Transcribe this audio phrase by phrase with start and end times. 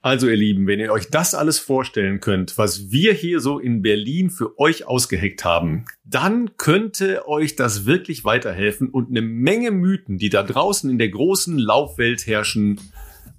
[0.00, 3.82] Also ihr Lieben, wenn ihr euch das alles vorstellen könnt, was wir hier so in
[3.82, 10.16] Berlin für euch ausgeheckt haben, dann könnte euch das wirklich weiterhelfen und eine Menge Mythen,
[10.16, 12.80] die da draußen in der großen Laufwelt herrschen,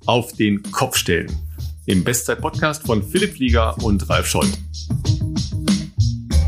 [0.06, 1.32] auf den Kopf stellen.
[1.86, 4.60] Im Bestzeit-Podcast von Philipp Flieger und Ralf Scholz.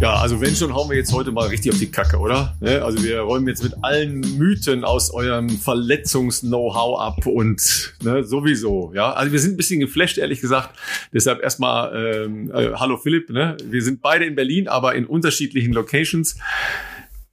[0.02, 2.55] Ja, also wenn schon, hauen wir jetzt heute mal richtig auf die Kacke, oder?
[2.59, 2.84] Ne?
[2.84, 9.13] Also wir räumen jetzt mit allen Mythen aus eurem Verletzungs-Know-how ab und ne, sowieso, ja.
[9.13, 10.75] Also wir sind ein bisschen geflasht, ehrlich gesagt.
[11.13, 13.55] Deshalb erstmal ähm, äh, hallo Philipp, ne?
[13.63, 16.35] Wir sind beide in Berlin, aber in unterschiedlichen Locations.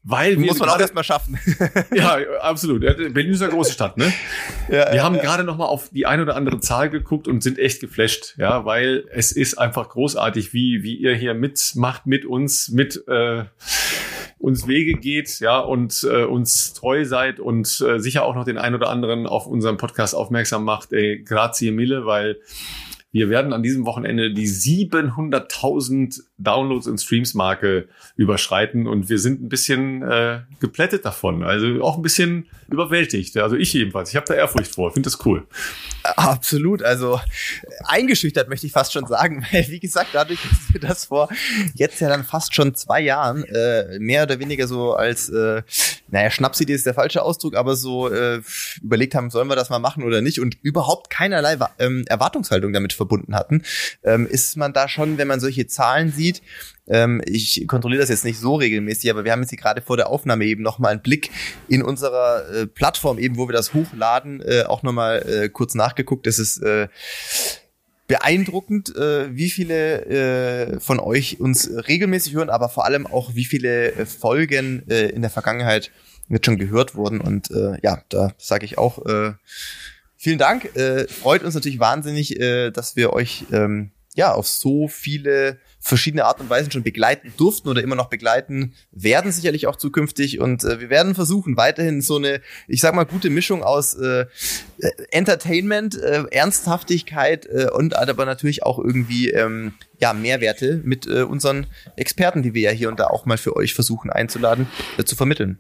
[0.05, 1.38] Weil Muss man auch erstmal schaffen.
[1.95, 2.80] ja, absolut.
[2.80, 4.12] Berlin ist eine große Stadt, ne?
[4.71, 5.23] Ja, wir haben ja.
[5.23, 8.65] gerade noch mal auf die ein oder andere Zahl geguckt und sind echt geflasht, ja,
[8.65, 13.45] weil es ist einfach großartig, wie wie ihr hier mitmacht mit uns, mit äh,
[14.38, 18.59] uns Wege geht, ja, und äh, uns treu seid und äh, sicher auch noch den
[18.59, 20.93] ein oder anderen auf unserem Podcast aufmerksam macht.
[20.93, 22.38] Ey, grazie mille, weil
[23.19, 29.43] wir werden an diesem Wochenende die 700.000 Downloads und Streams Marke überschreiten und wir sind
[29.43, 31.43] ein bisschen äh, geplättet davon.
[31.43, 33.37] Also auch ein bisschen überwältigt.
[33.38, 34.10] Also ich jedenfalls.
[34.10, 34.93] Ich habe da Ehrfurcht vor.
[34.93, 35.49] Finde das cool.
[36.05, 36.85] Absolut.
[36.85, 37.21] Also
[37.85, 41.29] eingeschüchtert möchte ich fast schon sagen, weil wie gesagt, dadurch, dass wir das vor
[41.75, 45.63] jetzt ja dann fast schon zwei Jahren äh, mehr oder weniger so als, äh,
[46.09, 48.41] naja, Schnapsidee ist der falsche Ausdruck, aber so äh,
[48.80, 52.93] überlegt haben, sollen wir das mal machen oder nicht und überhaupt keinerlei ähm, Erwartungshaltung damit
[52.93, 53.62] verbunden hatten,
[54.04, 56.42] ähm, ist man da schon, wenn man solche Zahlen sieht.
[56.87, 59.96] Ähm, ich kontrolliere das jetzt nicht so regelmäßig, aber wir haben jetzt hier gerade vor
[59.96, 61.30] der Aufnahme eben nochmal einen Blick
[61.68, 66.26] in unserer äh, Plattform eben, wo wir das hochladen, äh, auch nochmal äh, kurz nachgeguckt.
[66.26, 66.88] Es ist äh,
[68.09, 73.44] beeindruckend, äh, wie viele äh, von euch uns regelmäßig hören, aber vor allem auch wie
[73.44, 75.91] viele äh, Folgen in der Vergangenheit
[76.28, 77.20] jetzt schon gehört wurden.
[77.20, 77.50] Und
[77.82, 79.04] ja, da sage ich auch
[80.19, 80.77] vielen Dank.
[80.77, 86.25] Äh, freut uns natürlich wahnsinnig, äh, dass wir euch ähm, ja auf so viele verschiedene
[86.25, 90.41] Art und Weisen schon begleiten durften oder immer noch begleiten werden, sicherlich auch zukünftig.
[90.41, 94.26] Und äh, wir werden versuchen, weiterhin so eine, ich sag mal, gute Mischung aus äh,
[95.11, 101.66] Entertainment, äh, Ernsthaftigkeit äh, und aber natürlich auch irgendwie ähm, ja, Mehrwerte mit äh, unseren
[101.97, 105.16] Experten, die wir ja hier und da auch mal für euch versuchen einzuladen, äh, zu
[105.16, 105.59] vermitteln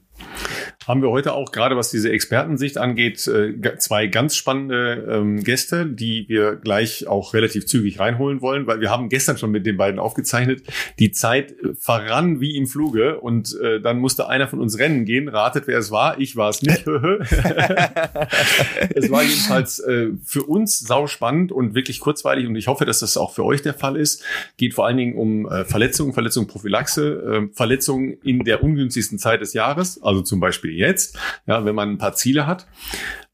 [0.86, 5.84] haben wir heute auch gerade, was diese Expertensicht angeht, äh, zwei ganz spannende ähm, Gäste,
[5.84, 9.76] die wir gleich auch relativ zügig reinholen wollen, weil wir haben gestern schon mit den
[9.76, 10.62] beiden aufgezeichnet.
[10.98, 15.04] Die Zeit äh, verrann wie im Fluge und äh, dann musste einer von uns rennen
[15.04, 15.28] gehen.
[15.28, 16.18] Ratet, wer es war.
[16.18, 16.86] Ich war es nicht.
[16.86, 23.00] es war jedenfalls äh, für uns sau spannend und wirklich kurzweilig und ich hoffe, dass
[23.00, 24.22] das auch für euch der Fall ist.
[24.56, 29.40] Geht vor allen Dingen um äh, Verletzungen, Verletzungen, Prophylaxe, äh, Verletzungen in der ungünstigsten Zeit
[29.40, 32.66] des Jahres, also zum Beispiel jetzt, ja, wenn man ein paar Ziele hat.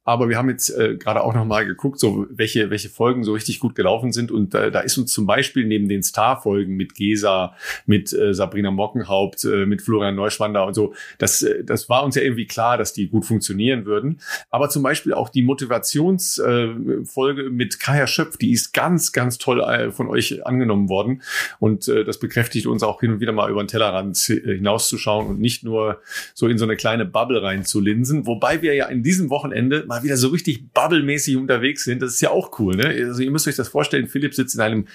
[0.05, 3.33] Aber wir haben jetzt äh, gerade auch noch mal geguckt, so welche welche Folgen so
[3.33, 6.95] richtig gut gelaufen sind und äh, da ist uns zum Beispiel neben den Star-Folgen mit
[6.95, 7.55] Gesa,
[7.87, 12.17] mit äh, Sabrina Mockenhaupt, äh, mit Florian Neuschwander und so, das äh, das war uns
[12.17, 14.21] ja irgendwie klar, dass die gut funktionieren würden.
[14.51, 19.61] Aber zum Beispiel auch die Motivationsfolge äh, mit Kaya Schöpf, die ist ganz ganz toll
[19.61, 21.23] äh, von euch angenommen worden
[21.61, 25.27] und äh, das bekräftigt uns auch hin und wieder mal über den Tellerrand äh, hinauszuschauen
[25.27, 26.01] und nicht nur
[26.35, 28.27] so in so eine kleine Bubble reinzulinsen.
[28.27, 32.03] Wobei wir ja in diesem Wochenende mal wieder so richtig bubblemäßig unterwegs sind.
[32.03, 32.87] Das ist ja auch cool, ne?
[32.87, 34.87] Also ihr müsst euch das vorstellen, Philipp sitzt in einem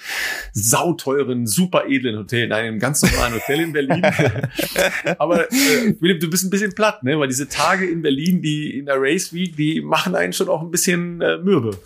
[0.52, 4.02] sauteuren, super edlen Hotel, in einem ganz normalen Hotel in Berlin.
[5.18, 7.18] Aber äh, Philipp, du bist ein bisschen platt, ne?
[7.18, 10.60] Weil diese Tage in Berlin, die in der Race Week, die machen einen schon auch
[10.60, 11.78] ein bisschen äh, mürbe.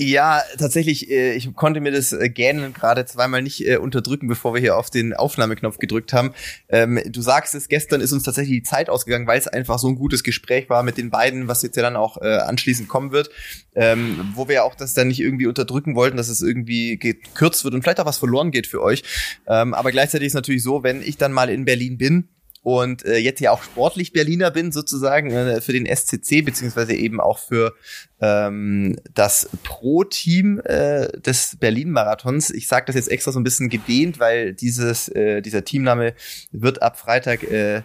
[0.00, 4.54] Ja, tatsächlich, äh, ich konnte mir das äh, Gähnen gerade zweimal nicht äh, unterdrücken, bevor
[4.54, 6.34] wir hier auf den Aufnahmeknopf gedrückt haben.
[6.68, 9.88] Ähm, du sagst es, gestern ist uns tatsächlich die Zeit ausgegangen, weil es einfach so
[9.88, 13.30] ein gutes Gespräch war mit den beiden, was jetzt ja dann auch anschließend kommen wird,
[13.74, 17.74] ähm, wo wir auch das dann nicht irgendwie unterdrücken wollten, dass es irgendwie gekürzt wird
[17.74, 19.02] und vielleicht auch was verloren geht für euch.
[19.48, 22.28] Ähm, aber gleichzeitig ist natürlich so, wenn ich dann mal in Berlin bin,
[22.62, 27.20] und äh, jetzt ja auch sportlich Berliner bin sozusagen äh, für den SCC beziehungsweise eben
[27.20, 27.74] auch für
[28.20, 32.50] ähm, das Pro-Team äh, des Berlin-Marathons.
[32.50, 36.14] Ich sage das jetzt extra so ein bisschen gedehnt, weil dieses äh, dieser Teamname
[36.50, 37.82] wird ab Freitag äh,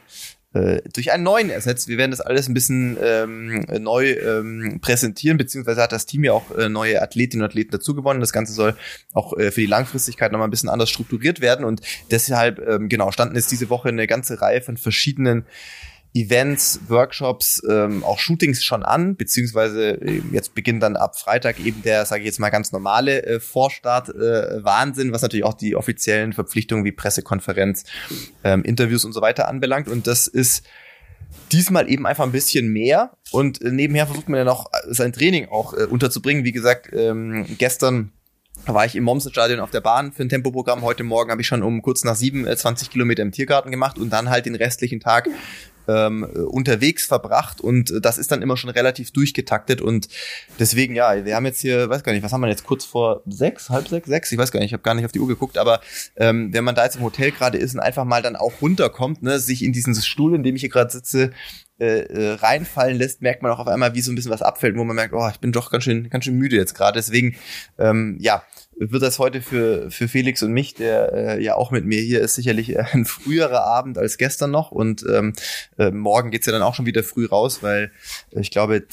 [0.54, 1.88] äh, durch einen neuen ersetzt.
[1.88, 6.34] Wir werden das alles ein bisschen ähm, neu ähm, präsentieren, beziehungsweise hat das Team ja
[6.34, 8.20] auch äh, neue Athletinnen und Athleten dazu gewonnen.
[8.20, 8.76] Das Ganze soll
[9.14, 13.12] auch äh, für die Langfristigkeit nochmal ein bisschen anders strukturiert werden und deshalb, ähm, genau,
[13.12, 15.46] standen jetzt diese Woche eine ganze Reihe von verschiedenen
[16.14, 21.82] Events, Workshops, ähm, auch Shootings schon an, beziehungsweise äh, jetzt beginnt dann ab Freitag eben
[21.82, 25.76] der, sage ich jetzt mal, ganz normale äh, Vorstart äh, Wahnsinn, was natürlich auch die
[25.76, 27.86] offiziellen Verpflichtungen wie Pressekonferenz,
[28.44, 29.88] ähm, Interviews und so weiter anbelangt.
[29.88, 30.64] Und das ist
[31.52, 35.14] diesmal eben einfach ein bisschen mehr und äh, nebenher versucht man ja noch äh, sein
[35.14, 36.44] Training auch äh, unterzubringen.
[36.44, 38.12] Wie gesagt, ähm, gestern
[38.66, 40.84] war ich im Momsenstadion auf der Bahn für ein Tempoprogramm.
[40.84, 43.98] Heute Morgen habe ich schon um kurz nach sieben äh, 20 Kilometer im Tiergarten gemacht
[43.98, 45.28] und dann halt den restlichen Tag
[45.88, 50.08] ähm, unterwegs verbracht und äh, das ist dann immer schon relativ durchgetaktet und
[50.60, 53.22] deswegen ja, wir haben jetzt hier, weiß gar nicht, was haben wir jetzt kurz vor
[53.26, 55.28] sechs, halb sechs, sechs, ich weiß gar nicht, ich habe gar nicht auf die Uhr
[55.28, 55.82] geguckt, aber
[56.16, 59.24] ähm, wenn man da jetzt im Hotel gerade ist und einfach mal dann auch runterkommt,
[59.24, 61.32] ne, sich in diesen Stuhl, in dem ich hier gerade sitze,
[61.80, 64.78] äh, äh, reinfallen lässt, merkt man auch auf einmal, wie so ein bisschen was abfällt,
[64.78, 66.98] wo man merkt, oh, ich bin doch ganz schön, ganz schön müde jetzt gerade.
[66.98, 67.36] Deswegen,
[67.80, 68.44] ähm, ja,
[68.78, 72.22] wird das heute für, für Felix und mich, der äh, ja auch mit mir hier
[72.22, 74.72] ist, sicherlich ein früherer Abend als gestern noch.
[74.72, 75.34] Und ähm,
[75.78, 77.92] äh, morgen geht's ja dann auch schon wieder früh raus, weil
[78.32, 78.84] äh, ich glaube,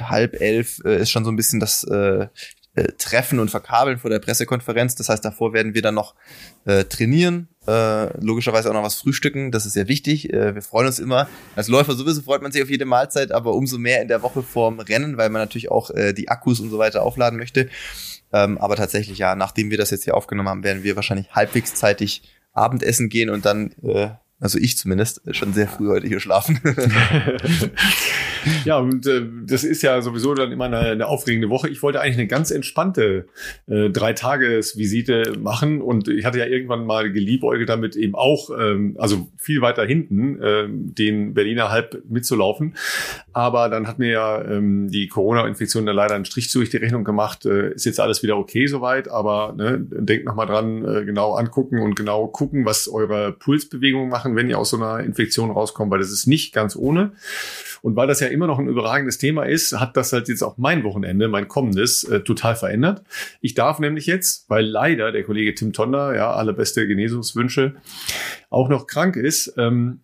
[0.00, 2.26] halb elf äh, ist schon so ein bisschen das äh,
[2.74, 4.94] äh, Treffen und Verkabeln vor der Pressekonferenz.
[4.94, 6.14] Das heißt, davor werden wir dann noch
[6.64, 9.50] äh, trainieren, äh, logischerweise auch noch was frühstücken.
[9.50, 10.32] Das ist sehr wichtig.
[10.32, 11.28] Äh, wir freuen uns immer.
[11.54, 14.42] Als Läufer sowieso freut man sich auf jede Mahlzeit, aber umso mehr in der Woche
[14.42, 17.68] vorm Rennen, weil man natürlich auch äh, die Akkus und so weiter aufladen möchte.
[18.32, 21.74] Ähm, aber tatsächlich, ja, nachdem wir das jetzt hier aufgenommen haben, werden wir wahrscheinlich halbwegs
[21.74, 24.10] zeitig Abendessen gehen und dann äh,
[24.42, 26.58] also ich zumindest, schon sehr früh heute hier schlafen.
[28.64, 31.68] ja, und äh, das ist ja sowieso dann immer eine, eine, aufregende Woche.
[31.68, 33.26] Ich wollte eigentlich eine ganz entspannte
[33.68, 39.28] äh, Dreitagesvisite machen und ich hatte ja irgendwann mal geliebäugelt damit eben auch, ähm, also
[39.38, 42.74] viel weiter hinten, äh, den Berliner Halb mitzulaufen.
[43.32, 47.04] Aber dann hat mir ja ähm, die Corona-Infektion da leider einen Strich durch die Rechnung
[47.04, 47.46] gemacht.
[47.46, 51.80] Äh, ist jetzt alles wieder okay soweit, aber ne, denkt nochmal dran, äh, genau angucken
[51.80, 55.90] und genau gucken, was eure Pulsbewegungen machen machen, wenn ihr aus so einer Infektion rauskommt,
[55.90, 57.12] weil das ist nicht ganz ohne.
[57.82, 60.56] Und weil das ja immer noch ein überragendes Thema ist, hat das halt jetzt auch
[60.56, 63.02] mein Wochenende, mein kommendes, äh, total verändert.
[63.40, 67.74] Ich darf nämlich jetzt, weil leider der Kollege Tim Tonder, ja, alle beste Genesungswünsche,
[68.50, 70.00] auch noch krank ist, ähm,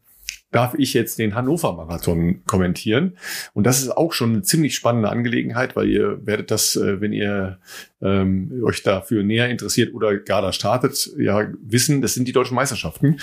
[0.50, 3.18] darf ich jetzt den Hannover Marathon kommentieren.
[3.52, 7.12] Und das ist auch schon eine ziemlich spannende Angelegenheit, weil ihr werdet das, äh, wenn
[7.12, 7.58] ihr
[8.00, 12.54] ähm, euch dafür näher interessiert oder gar da startet, ja wissen, das sind die deutschen
[12.54, 13.18] Meisterschaften.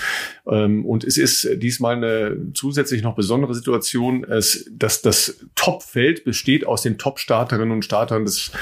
[0.46, 6.66] Ähm, und es ist diesmal eine zusätzlich noch besondere Situation, es, dass das Topfeld besteht
[6.66, 8.52] aus den Top-Starterinnen und Startern des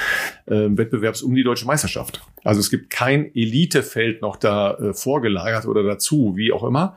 [0.47, 2.23] äh, Wettbewerbs um die deutsche Meisterschaft.
[2.45, 6.97] Also es gibt kein Elitefeld noch da äh, vorgelagert oder dazu, wie auch immer.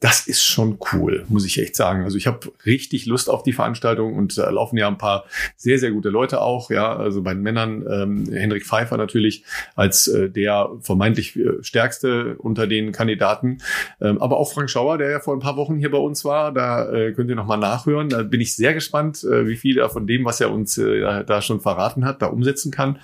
[0.00, 2.04] Das ist schon cool, muss ich echt sagen.
[2.04, 5.24] Also ich habe richtig Lust auf die Veranstaltung und da laufen ja ein paar
[5.56, 6.70] sehr, sehr gute Leute auch.
[6.70, 12.36] Ja, also bei den Männern ähm, Hendrik Pfeiffer natürlich als äh, der vermeintlich äh, stärkste
[12.38, 13.58] unter den Kandidaten.
[14.00, 16.52] Ähm, aber auch Frank Schauer, der ja vor ein paar Wochen hier bei uns war,
[16.52, 18.08] da äh, könnt ihr nochmal nachhören.
[18.08, 21.24] Da bin ich sehr gespannt, äh, wie viel er von dem, was er uns äh,
[21.24, 22.98] da schon verraten hat, da umsetzen kann.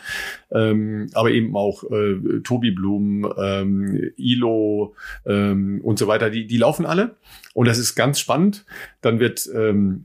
[0.53, 4.95] Ähm, aber eben auch äh, Tobi Blum, ähm, Ilo
[5.27, 7.17] ähm, und so weiter, die, die laufen alle.
[7.53, 8.65] Und das ist ganz spannend.
[9.01, 10.05] Dann wird ähm,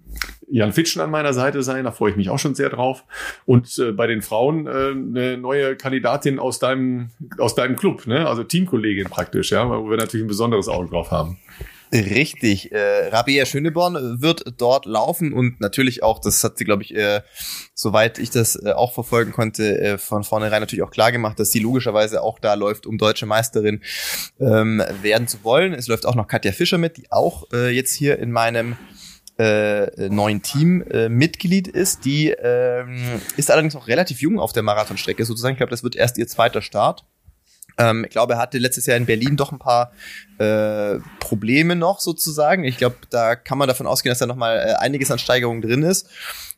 [0.50, 3.04] Jan Fitschen an meiner Seite sein, da freue ich mich auch schon sehr drauf.
[3.46, 8.28] Und äh, bei den Frauen äh, eine neue Kandidatin aus deinem, aus deinem Club, ne?
[8.28, 11.38] also Teamkollegin praktisch, ja, wo wir natürlich ein besonderes Auge drauf haben.
[11.92, 12.72] Richtig.
[12.72, 17.22] Äh, Rabea Schöneborn wird dort laufen und natürlich auch, das hat sie, glaube ich, äh,
[17.74, 21.52] soweit ich das äh, auch verfolgen konnte, äh, von vornherein natürlich auch klar gemacht, dass
[21.52, 23.82] sie logischerweise auch da läuft, um deutsche Meisterin
[24.40, 25.74] ähm, werden zu wollen.
[25.74, 28.76] Es läuft auch noch Katja Fischer mit, die auch äh, jetzt hier in meinem
[29.38, 32.06] äh, neuen Team äh, Mitglied ist.
[32.06, 35.54] Die ähm, ist allerdings noch relativ jung auf der Marathonstrecke sozusagen.
[35.54, 37.06] Ich glaube, das wird erst ihr zweiter Start.
[37.78, 39.92] Ähm, ich glaube, er hatte letztes Jahr in Berlin doch ein paar
[40.38, 42.64] äh, Probleme noch sozusagen.
[42.64, 45.62] Ich glaube, da kann man davon ausgehen, dass da noch mal äh, einiges an Steigerungen
[45.62, 46.10] drin ist.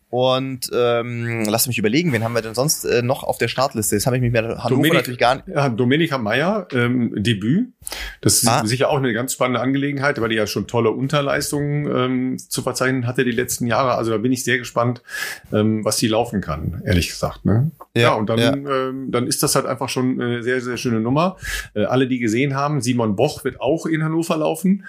[0.09, 3.95] Und ähm, lass mich überlegen, wen haben wir denn sonst äh, noch auf der Startliste?
[3.95, 5.49] Das habe ich mich mit Hannover Dominik, natürlich gar nicht.
[5.49, 7.73] Ja, Dominika Meyer, ähm, Debüt.
[8.21, 8.65] Das ist ah.
[8.65, 13.05] sicher auch eine ganz spannende Angelegenheit, weil die ja schon tolle Unterleistungen ähm, zu verzeichnen
[13.05, 13.95] hatte die letzten Jahre.
[13.95, 15.01] Also da bin ich sehr gespannt,
[15.51, 17.43] ähm, was die laufen kann, ehrlich gesagt.
[17.43, 17.71] Ne?
[17.93, 18.53] Ja, ja und dann, ja.
[18.53, 21.35] Ähm, dann ist das halt einfach schon eine sehr, sehr schöne Nummer.
[21.73, 24.85] Äh, alle, die gesehen haben, Simon Boch wird auch in Hannover laufen,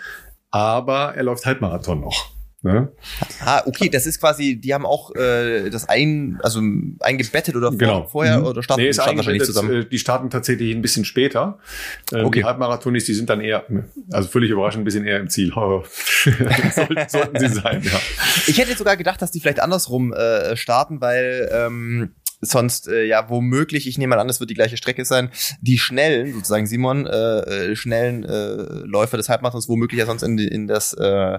[0.52, 2.38] aber er läuft Halbmarathon noch.
[2.61, 2.91] Ne?
[3.45, 6.61] Ah, okay, das ist quasi, die haben auch äh, das ein, also
[6.99, 8.07] eingebettet oder vor, genau.
[8.07, 8.47] vorher mhm.
[8.47, 9.83] oder starten, nee, starten wahrscheinlich zusammen?
[9.83, 11.61] Äh, die starten tatsächlich ein bisschen später.
[12.12, 12.41] Ähm, okay.
[12.41, 13.65] Die Halbmarathonis, die sind dann eher,
[14.11, 15.53] also völlig überraschend, ein bisschen eher im Ziel.
[15.55, 18.00] sollten, sollten sie sein, ja.
[18.49, 23.28] Ich hätte sogar gedacht, dass die vielleicht andersrum äh, starten, weil ähm, sonst äh, ja
[23.28, 25.30] womöglich, ich nehme mal an, es wird die gleiche Strecke sein,
[25.61, 30.38] die schnellen, sozusagen Simon, äh, äh, schnellen äh, Läufer des Halbmarathons womöglich ja sonst in,
[30.38, 31.38] in das äh,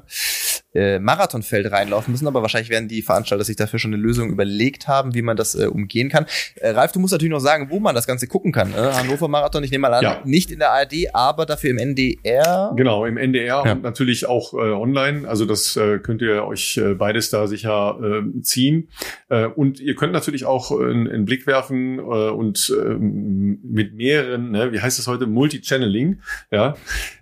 [0.73, 4.87] äh, Marathonfeld reinlaufen müssen, aber wahrscheinlich werden die Veranstalter sich dafür schon eine Lösung überlegt
[4.87, 6.25] haben, wie man das äh, umgehen kann.
[6.55, 8.71] Äh, Ralf, du musst natürlich noch sagen, wo man das Ganze gucken kann.
[8.71, 8.95] Ne?
[8.95, 10.21] Hannover Marathon, ich nehme mal an, ja.
[10.25, 12.73] nicht in der ARD, aber dafür im NDR.
[12.75, 13.71] Genau, im NDR ja.
[13.71, 15.27] und natürlich auch äh, online.
[15.27, 18.89] Also das äh, könnt ihr euch äh, beides da sicher äh, ziehen.
[19.29, 24.51] Äh, und ihr könnt natürlich auch äh, einen Blick werfen äh, und äh, mit mehreren,
[24.51, 26.75] ne, wie heißt das heute, Multi-Channeling, ja,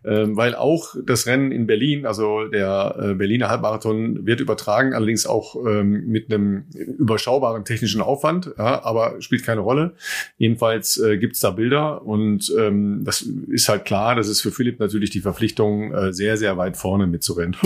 [0.04, 5.26] äh, weil auch das Rennen in Berlin, also der äh, Berliner Halbmarathon wird übertragen, allerdings
[5.26, 9.94] auch ähm, mit einem überschaubaren technischen Aufwand, ja, aber spielt keine Rolle.
[10.38, 14.80] Jedenfalls äh, gibt's da Bilder und ähm, das ist halt klar, das ist für Philipp
[14.80, 17.56] natürlich die Verpflichtung, äh, sehr, sehr weit vorne mitzurennen.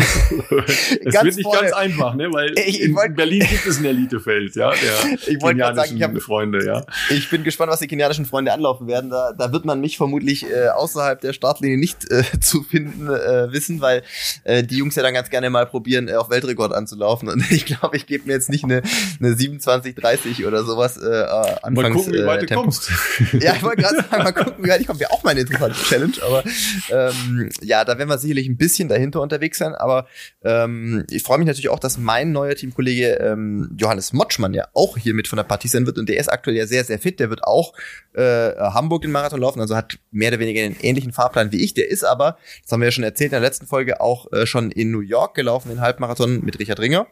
[1.04, 1.62] Es wird nicht vorne.
[1.62, 2.32] ganz einfach, ne?
[2.32, 6.04] weil ich, ich in Berlin gibt es ein Elitefeld, ja, der ich kenianischen sagen, ich
[6.04, 6.86] hab, Freunde, ja.
[7.10, 9.10] Ich bin gespannt, was die kenianischen Freunde anlaufen werden.
[9.10, 13.52] Da, da wird man mich vermutlich äh, außerhalb der Startlinie nicht äh, zu finden äh,
[13.52, 14.04] wissen, weil
[14.44, 17.30] äh, die Jungs ja dann ganz gerne mal probieren, äh, auf Weltrekord anzulaufen.
[17.30, 18.82] Und ich glaube, ich gebe mir jetzt nicht eine,
[19.20, 21.24] eine 27, 30 oder sowas äh,
[21.62, 21.76] anfangs.
[21.76, 22.92] Mal gucken, wie weit äh, du kommst.
[23.40, 25.00] Ja, ich wollte gerade sagen, mal gucken, wie weit ich komme.
[25.00, 26.14] Wäre auch mal eine interessante Challenge.
[26.22, 26.44] Aber
[26.90, 29.74] ähm, ja, da werden wir sicherlich ein bisschen dahinter unterwegs sein.
[29.74, 30.08] Aber
[30.44, 34.98] ähm, ich freue mich natürlich auch, dass mein neuer Teamkollege ähm, Johannes Motschmann ja auch
[34.98, 35.98] hier mit von der Partie sein wird.
[35.98, 37.20] Und der ist aktuell ja sehr, sehr fit.
[37.20, 37.74] Der wird auch
[38.14, 41.74] äh, Hamburg den Marathon laufen, also hat mehr oder weniger einen ähnlichen Fahrplan wie ich.
[41.74, 44.46] Der ist aber, das haben wir ja schon erzählt in der letzten Folge, auch äh,
[44.46, 47.08] schon in New York gelaufen, den Halbmarathon mit Richard Ringer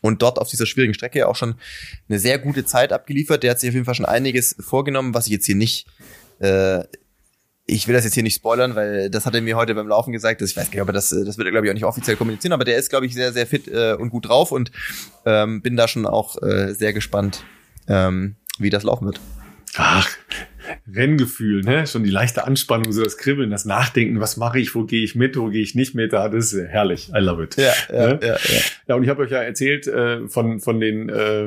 [0.00, 1.54] und dort auf dieser schwierigen Strecke auch schon
[2.08, 3.42] eine sehr gute Zeit abgeliefert.
[3.42, 5.86] Der hat sich auf jeden Fall schon einiges vorgenommen, was ich jetzt hier nicht
[6.40, 6.84] äh,
[7.66, 10.12] ich will das jetzt hier nicht spoilern, weil das hat er mir heute beim Laufen
[10.12, 10.40] gesagt.
[10.40, 12.16] Dass ich weiß gar nicht, aber das, das wird er, glaube ich, auch nicht offiziell
[12.16, 14.72] kommunizieren, aber der ist, glaube ich, sehr, sehr fit äh, und gut drauf und
[15.24, 17.44] ähm, bin da schon auch äh, sehr gespannt,
[17.88, 19.20] ähm, wie das laufen wird.
[19.76, 20.08] Ach,
[20.92, 21.86] Renngefühl, ne?
[21.86, 25.14] Schon die leichte Anspannung, so das Kribbeln, das Nachdenken, was mache ich, wo gehe ich
[25.14, 27.10] mit, wo gehe ich nicht mit, ah, das ist herrlich.
[27.14, 27.56] I love it.
[27.56, 28.20] Ja, ja, ne?
[28.22, 28.60] ja, ja.
[28.88, 31.46] ja und ich habe euch ja erzählt äh, von, von den äh,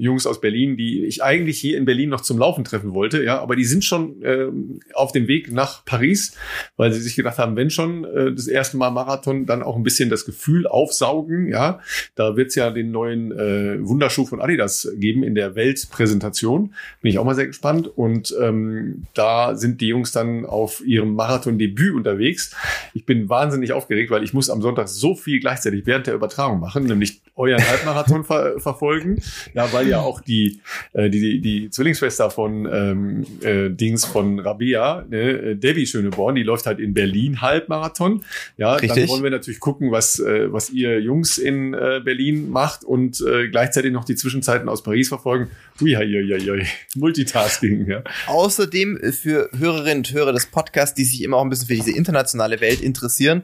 [0.00, 3.38] Jungs aus Berlin, die ich eigentlich hier in Berlin noch zum Laufen treffen wollte, ja,
[3.40, 4.46] aber die sind schon äh,
[4.94, 6.36] auf dem Weg nach Paris,
[6.76, 9.82] weil sie sich gedacht haben, wenn schon äh, das erste Mal Marathon, dann auch ein
[9.82, 11.80] bisschen das Gefühl aufsaugen, ja.
[12.14, 16.74] Da wird's ja den neuen äh, Wunderschuh von Adidas geben in der Weltpräsentation.
[17.00, 21.14] Bin ich auch mal sehr gespannt und ähm, da sind die Jungs dann auf ihrem
[21.14, 22.54] Marathon-Debüt unterwegs.
[22.94, 26.60] Ich bin wahnsinnig aufgeregt, weil ich muss am Sonntag so viel gleichzeitig während der Übertragung
[26.60, 29.22] machen, nämlich euren Halbmarathon ver verfolgen.
[29.54, 30.60] Ja, weil ja auch die,
[30.92, 36.42] äh, die, die Zwillingsschwester von ähm, äh, Dings von Rabea, ne, äh, Debbie Schöneborn, die
[36.42, 38.24] läuft halt in Berlin Halbmarathon.
[38.56, 39.02] Ja, Richtig.
[39.02, 43.20] dann wollen wir natürlich gucken, was, äh, was ihr Jungs in äh, Berlin macht und
[43.20, 45.50] äh, gleichzeitig noch die Zwischenzeiten aus Paris verfolgen.
[45.80, 46.66] Ui, ui, ui, ui.
[46.96, 48.02] Multitasking, ja.
[48.26, 51.92] Außerdem für Hörerinnen und Hörer des Podcasts, die sich immer auch ein bisschen für diese
[51.92, 53.42] internationale Welt interessieren,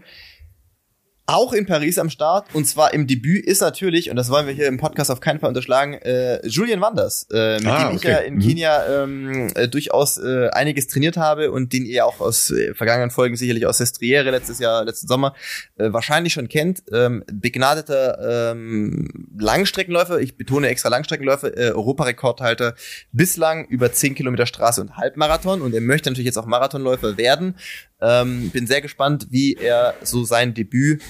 [1.26, 4.52] auch in Paris am Start und zwar im Debüt ist natürlich, und das wollen wir
[4.52, 8.02] hier im Podcast auf keinen Fall unterschlagen, äh, Julian Wanders, äh, mit ah, dem ich
[8.02, 8.40] ja in mhm.
[8.40, 13.10] Kenia ähm, äh, durchaus äh, einiges trainiert habe und den ihr auch aus äh, vergangenen
[13.10, 15.34] Folgen sicherlich aus Sestriere letztes Jahr, letzten Sommer
[15.76, 16.82] äh, wahrscheinlich schon kennt.
[16.92, 22.74] Ähm, begnadeter ähm, Langstreckenläufer, ich betone extra Langstreckenläufer, äh, Europarekordhalter
[23.12, 27.54] bislang über 10 Kilometer Straße und Halbmarathon und er möchte natürlich jetzt auch Marathonläufer werden
[28.04, 31.02] ähm, bin sehr gespannt, wie er so sein Debüt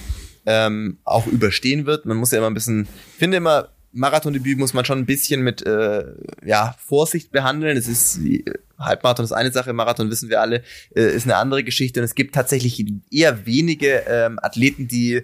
[0.45, 2.05] ähm, auch überstehen wird.
[2.05, 5.41] Man muss ja immer ein bisschen, ich finde immer, Marathon-Debüt muss man schon ein bisschen
[5.41, 6.03] mit äh,
[6.43, 7.77] ja, Vorsicht behandeln.
[7.77, 8.19] Es ist
[8.77, 10.63] Halbmarathon ist eine Sache, Marathon wissen wir alle,
[10.95, 12.01] äh, ist eine andere Geschichte.
[12.01, 15.23] Und es gibt tatsächlich eher wenige ähm, Athleten, die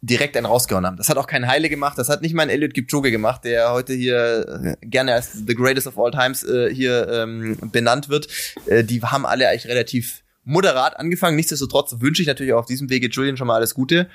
[0.00, 0.96] direkt einen rausgehauen haben.
[0.96, 3.72] Das hat auch kein Heile gemacht, das hat nicht mal ein Elliot Kipchoge gemacht, der
[3.72, 8.26] heute hier äh, gerne als the greatest of all times äh, hier ähm, benannt wird.
[8.66, 11.36] Äh, die haben alle eigentlich relativ moderat angefangen.
[11.36, 14.08] Nichtsdestotrotz wünsche ich natürlich auch auf diesem Wege Julian schon mal alles Gute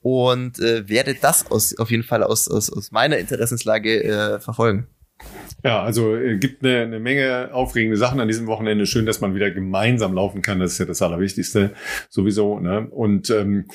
[0.00, 4.86] und äh, werde das aus, auf jeden Fall aus, aus, aus meiner Interessenslage äh, verfolgen.
[5.62, 8.86] Ja, also äh, gibt eine, eine Menge aufregende Sachen an diesem Wochenende.
[8.86, 10.58] Schön, dass man wieder gemeinsam laufen kann.
[10.58, 11.72] Das ist ja das Allerwichtigste
[12.08, 12.58] sowieso.
[12.60, 12.88] Ne?
[12.90, 13.66] Und ähm,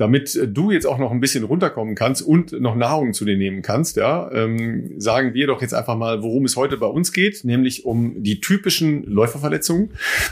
[0.00, 3.60] damit du jetzt auch noch ein bisschen runterkommen kannst und noch Nahrung zu dir nehmen
[3.60, 7.44] kannst, ja, ähm, sagen wir doch jetzt einfach mal, worum es heute bei uns geht,
[7.44, 9.90] nämlich um die typischen Läuferverletzungen.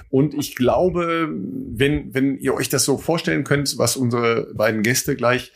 [0.08, 5.16] Und ich glaube, wenn, wenn ihr euch das so vorstellen könnt, was unsere beiden Gäste
[5.16, 5.52] gleich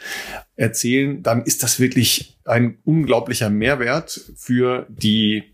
[0.56, 5.44] erzählen, dann ist das wirklich ein unglaublicher Mehrwert für die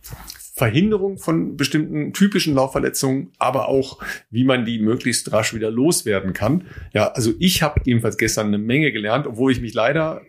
[0.59, 6.65] Verhinderung von bestimmten typischen Laufverletzungen, aber auch, wie man die möglichst rasch wieder loswerden kann.
[6.93, 10.23] Ja, also ich habe jedenfalls gestern eine Menge gelernt, obwohl ich mich leider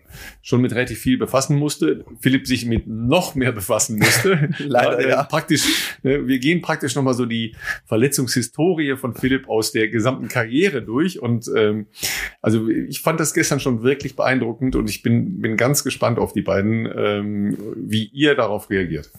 [0.44, 2.06] schon mit relativ viel befassen musste.
[2.22, 4.50] Philipp sich mit noch mehr befassen musste.
[4.60, 5.24] leider, ja.
[5.24, 7.56] Praktisch, ne, wir gehen praktisch nochmal so die
[7.86, 11.20] Verletzungshistorie von Philipp aus der gesamten Karriere durch.
[11.20, 11.88] Und ähm,
[12.40, 16.34] also ich fand das gestern schon wirklich beeindruckend und ich bin, bin ganz gespannt auf
[16.34, 19.12] die beiden, ähm, wie ihr darauf reagiert.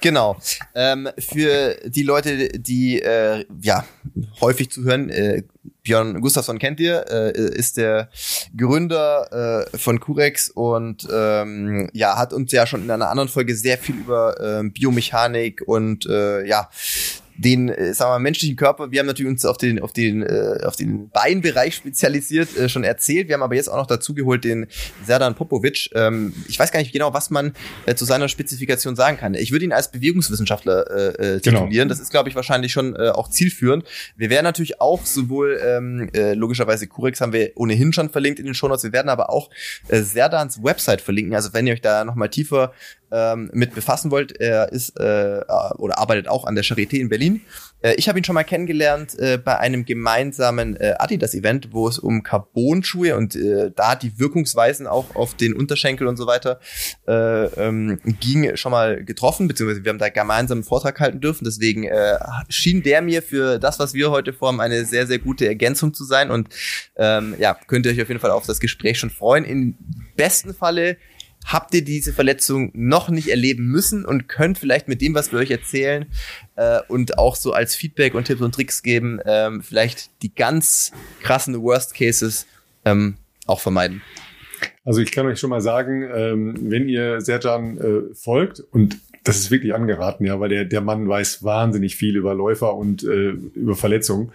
[0.00, 0.36] Genau.
[0.74, 3.84] Ähm, für die Leute, die äh, ja
[4.40, 5.42] häufig zuhören, äh,
[5.82, 8.08] Björn Gustafsson kennt ihr, äh, ist der
[8.56, 13.56] Gründer äh, von Curex und ähm, ja hat uns ja schon in einer anderen Folge
[13.56, 16.70] sehr viel über äh, Biomechanik und äh, ja
[17.36, 18.90] den, äh, sagen wir mal, menschlichen Körper.
[18.90, 22.84] Wir haben natürlich uns auf den, auf den, äh, auf den Beinbereich spezialisiert, äh, schon
[22.84, 23.28] erzählt.
[23.28, 24.66] Wir haben aber jetzt auch noch dazu geholt den
[25.04, 25.90] Serdan Popovic.
[25.94, 27.54] Ähm, ich weiß gar nicht genau, was man
[27.86, 29.34] äh, zu seiner Spezifikation sagen kann.
[29.34, 31.60] Ich würde ihn als Bewegungswissenschaftler äh, äh, genau.
[31.60, 31.70] titulieren.
[31.70, 31.88] Genau.
[31.88, 33.84] Das ist, glaube ich, wahrscheinlich schon äh, auch zielführend.
[34.16, 38.46] Wir werden natürlich auch sowohl, ähm, äh, logischerweise Curex haben wir ohnehin schon verlinkt in
[38.46, 38.84] den Shownotes.
[38.84, 39.50] Wir werden aber auch
[39.88, 41.34] äh, Serdans Website verlinken.
[41.34, 42.72] Also wenn ihr euch da nochmal tiefer
[43.12, 45.40] ähm, mit befassen wollt, er ist äh,
[45.76, 47.42] oder arbeitet auch an der Charité in Berlin.
[47.82, 51.98] Äh, ich habe ihn schon mal kennengelernt äh, bei einem gemeinsamen äh, Adidas-Event, wo es
[51.98, 56.58] um Carbon-Schuhe und äh, da die Wirkungsweisen auch auf den Unterschenkel und so weiter
[57.06, 61.44] äh, ähm, ging, schon mal getroffen, beziehungsweise wir haben da gemeinsam einen Vortrag halten dürfen.
[61.44, 65.46] Deswegen äh, schien der mir für das, was wir heute vorhaben, eine sehr, sehr gute
[65.46, 66.30] Ergänzung zu sein.
[66.30, 66.48] Und
[66.96, 69.44] ähm, ja, könnt ihr euch auf jeden Fall auf das Gespräch schon freuen.
[69.44, 69.76] Im
[70.16, 70.96] besten Falle
[71.46, 75.38] habt ihr diese Verletzung noch nicht erleben müssen und könnt vielleicht mit dem, was wir
[75.38, 76.06] euch erzählen
[76.56, 80.92] äh, und auch so als Feedback und Tipps und Tricks geben, ähm, vielleicht die ganz
[81.22, 82.46] krassen Worst Cases
[82.84, 83.14] ähm,
[83.46, 84.02] auch vermeiden.
[84.84, 89.38] Also ich kann euch schon mal sagen, ähm, wenn ihr Serjan äh, folgt und das
[89.38, 93.30] ist wirklich angeraten, ja, weil der, der Mann weiß wahnsinnig viel über Läufer und äh,
[93.30, 94.32] über Verletzungen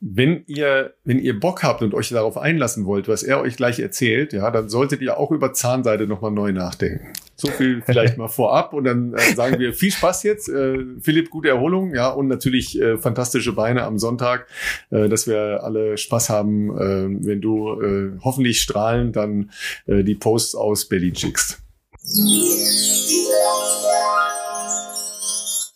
[0.00, 3.78] wenn ihr, wenn ihr Bock habt und euch darauf einlassen wollt, was er euch gleich
[3.78, 7.12] erzählt, ja, dann solltet ihr auch über Zahnseide nochmal neu nachdenken.
[7.34, 10.48] So viel vielleicht mal vorab und dann äh, sagen wir viel Spaß jetzt.
[10.48, 14.46] Äh, Philipp, gute Erholung, ja, und natürlich äh, fantastische Beine am Sonntag,
[14.90, 19.50] äh, dass wir alle Spaß haben, äh, wenn du äh, hoffentlich strahlend dann
[19.86, 21.60] die Posts aus Berlin schickst.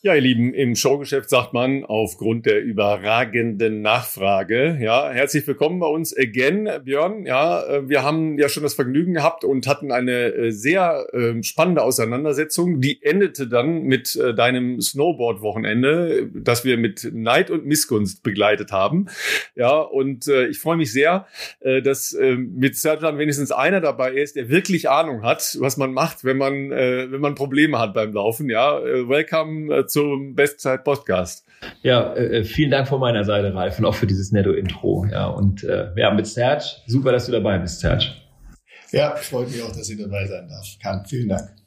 [0.03, 4.79] Ja, ihr Lieben, im Showgeschäft sagt man aufgrund der überragenden Nachfrage.
[4.81, 7.27] Ja, herzlich willkommen bei uns again, Björn.
[7.27, 11.43] Ja, äh, wir haben ja schon das Vergnügen gehabt und hatten eine äh, sehr ähm,
[11.43, 12.81] spannende Auseinandersetzung.
[12.81, 19.05] Die endete dann mit äh, deinem Snowboard-Wochenende, das wir mit Neid und Missgunst begleitet haben.
[19.55, 21.27] Ja, und ich freue mich sehr,
[21.61, 26.39] dass mit Sertan wenigstens einer dabei ist, der wirklich Ahnung hat, was man macht, wenn
[26.39, 28.49] man, wenn man Probleme hat beim Laufen.
[28.49, 31.47] Ja, welcome zum Bestzeit-Podcast.
[31.83, 35.07] Ja, äh, äh, vielen Dank von meiner Seite, Ralf, und auch für dieses netto Intro.
[35.11, 38.07] Ja, und äh, ja, mit Serge, super, dass du dabei bist, Serge.
[38.93, 40.67] Ja, freut mich auch, dass ich dabei sein darf.
[40.83, 41.05] Kann.
[41.07, 41.60] Vielen Dank.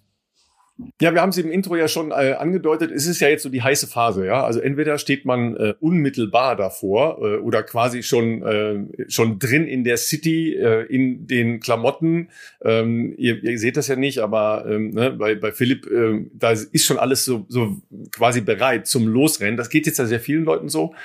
[0.99, 2.89] Ja, wir haben es im Intro ja schon äh, angedeutet.
[2.89, 4.43] Es ist ja jetzt so die heiße Phase, ja.
[4.43, 9.83] Also entweder steht man äh, unmittelbar davor äh, oder quasi schon äh, schon drin in
[9.83, 12.29] der City, äh, in den Klamotten.
[12.63, 16.51] Ähm, ihr, ihr seht das ja nicht, aber ähm, ne, bei, bei Philipp, äh, da
[16.51, 17.77] ist schon alles so, so
[18.11, 19.57] quasi bereit zum Losrennen.
[19.57, 20.95] Das geht jetzt ja sehr vielen Leuten so.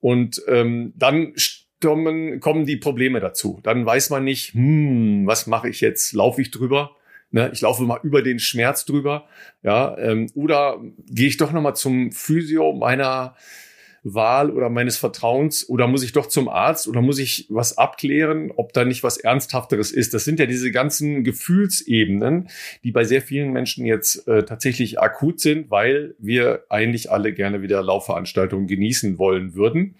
[0.00, 1.34] Und ähm, dann
[1.82, 3.60] kommen, kommen die Probleme dazu.
[3.62, 6.14] Dann weiß man nicht, hm, was mache ich jetzt?
[6.14, 6.96] Laufe ich drüber?
[7.34, 9.26] Ne, ich laufe mal über den Schmerz drüber,
[9.62, 13.34] ja, ähm, oder gehe ich doch noch mal zum Physio meiner
[14.04, 18.50] Wahl oder meines Vertrauens oder muss ich doch zum Arzt oder muss ich was abklären,
[18.54, 20.12] ob da nicht was Ernsthafteres ist.
[20.12, 22.48] Das sind ja diese ganzen Gefühlsebenen,
[22.82, 27.62] die bei sehr vielen Menschen jetzt äh, tatsächlich akut sind, weil wir eigentlich alle gerne
[27.62, 29.94] wieder Laufveranstaltungen genießen wollen würden.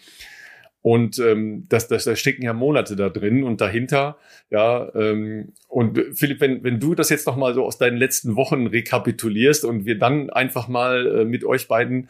[0.83, 4.19] Und ähm, das, das, da stecken ja Monate da drin und dahinter,
[4.51, 4.93] ja.
[4.97, 8.67] Ähm, und Philipp, wenn, wenn du das jetzt noch mal so aus deinen letzten Wochen
[8.67, 12.09] rekapitulierst und wir dann einfach mal äh, mit euch beiden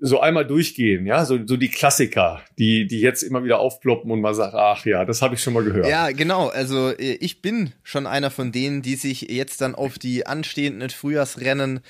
[0.00, 4.20] so einmal durchgehen, ja, so, so die Klassiker, die, die jetzt immer wieder aufploppen und
[4.20, 5.86] man sagt, ach ja, das habe ich schon mal gehört.
[5.86, 6.48] Ja, genau.
[6.48, 10.90] Also äh, ich bin schon einer von denen, die sich jetzt dann auf die anstehenden
[10.90, 11.80] Frühjahrsrennen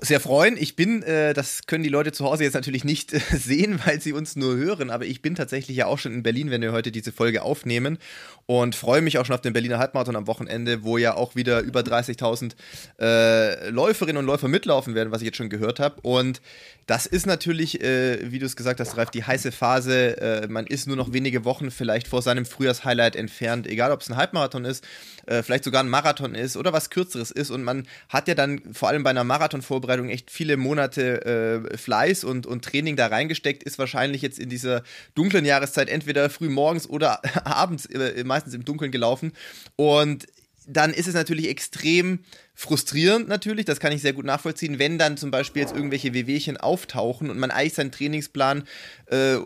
[0.00, 0.56] sehr freuen.
[0.56, 4.00] Ich bin, äh, das können die Leute zu Hause jetzt natürlich nicht äh, sehen, weil
[4.00, 6.72] sie uns nur hören, aber ich bin tatsächlich ja auch schon in Berlin, wenn wir
[6.72, 7.98] heute diese Folge aufnehmen
[8.46, 11.60] und freue mich auch schon auf den Berliner Halbmarathon am Wochenende, wo ja auch wieder
[11.60, 12.52] über 30.000
[13.00, 16.00] äh, Läuferinnen und Läufer mitlaufen werden, was ich jetzt schon gehört habe.
[16.02, 16.40] Und
[16.86, 20.20] das ist natürlich, äh, wie du es gesagt hast, Ralf, die heiße Phase.
[20.20, 24.10] Äh, man ist nur noch wenige Wochen vielleicht vor seinem Frühjahrshighlight entfernt, egal ob es
[24.10, 24.84] ein Halbmarathon ist,
[25.26, 27.50] äh, vielleicht sogar ein Marathon ist oder was Kürzeres ist.
[27.50, 31.24] Und man hat ja dann vor allem bei einer Marathon Vorbereitung echt viele Monate
[31.72, 34.82] äh, Fleiß und, und Training da reingesteckt, ist wahrscheinlich jetzt in dieser
[35.14, 39.32] dunklen Jahreszeit entweder früh morgens oder abends äh, meistens im Dunkeln gelaufen.
[39.76, 40.26] Und
[40.66, 42.20] dann ist es natürlich extrem
[42.54, 46.56] frustrierend natürlich, das kann ich sehr gut nachvollziehen, wenn dann zum Beispiel jetzt irgendwelche Wehwehchen
[46.56, 48.64] auftauchen und man eigentlich seinen Trainingsplan
[49.06, 49.36] äh,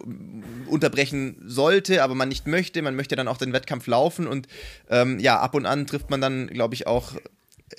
[0.66, 4.48] unterbrechen sollte, aber man nicht möchte, man möchte dann auch den Wettkampf laufen und
[4.90, 7.14] ähm, ja, ab und an trifft man dann, glaube ich, auch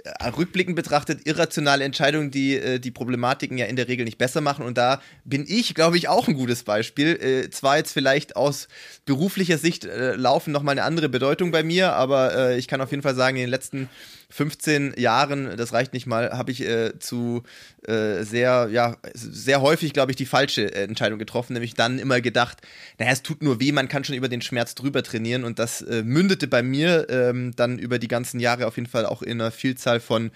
[0.04, 4.42] äh, rückblickend betrachtet irrationale Entscheidungen, die äh, die Problematiken ja in der Regel nicht besser
[4.42, 4.66] machen.
[4.66, 7.16] Und da bin ich, glaube ich, auch ein gutes Beispiel.
[7.16, 8.68] Äh, zwar jetzt vielleicht aus
[9.06, 12.92] beruflicher Sicht äh, Laufen nochmal eine andere Bedeutung bei mir, aber äh, ich kann auf
[12.92, 13.90] jeden Fall sagen, in den letzten
[14.30, 17.44] 15 Jahren, das reicht nicht mal, habe ich äh, zu
[17.88, 22.20] äh, sehr, ja, sehr häufig, glaube ich, die falsche äh, Entscheidung getroffen, nämlich dann immer
[22.20, 22.58] gedacht,
[23.00, 25.82] naja, es tut nur weh, man kann schon über den Schmerz drüber trainieren und das
[25.82, 29.40] äh, mündete bei mir ähm, dann über die ganzen Jahre auf jeden Fall auch in
[29.40, 30.32] einer Vielzahl von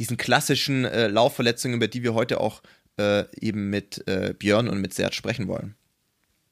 [0.00, 2.62] diesen klassischen äh, Laufverletzungen, über die wir heute auch
[2.96, 4.04] äh, eben mit
[4.38, 5.76] Björn und mit Serge sprechen wollen.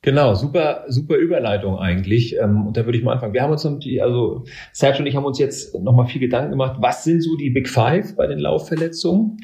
[0.02, 2.36] Genau, super, super Überleitung eigentlich.
[2.40, 3.34] Ähm, und da würde ich mal anfangen.
[3.34, 7.02] Wir haben uns, also Sergio und ich haben uns jetzt nochmal viel Gedanken gemacht, was
[7.02, 9.38] sind so die Big Five bei den Laufverletzungen?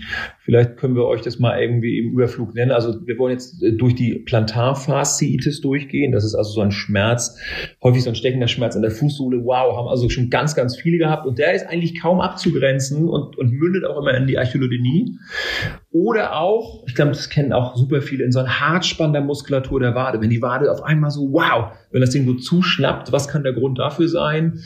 [0.45, 2.71] Vielleicht können wir euch das mal irgendwie im Überflug nennen.
[2.71, 6.13] Also wir wollen jetzt äh, durch die Plantarfasziitis durchgehen.
[6.13, 7.39] Das ist also so ein Schmerz,
[7.83, 9.43] häufig so ein steckender Schmerz an der Fußsohle.
[9.45, 11.27] Wow, haben also schon ganz, ganz viele gehabt.
[11.27, 15.17] Und der ist eigentlich kaum abzugrenzen und, und mündet auch immer in die Archälodynie.
[15.91, 19.81] Oder auch, ich glaube, das kennen auch super viele, in so ein Hartspann der Muskulatur
[19.81, 20.21] der Wade.
[20.21, 23.55] Wenn die Wade auf einmal so, wow, wenn das Ding so zuschnappt, was kann der
[23.55, 24.61] Grund dafür sein?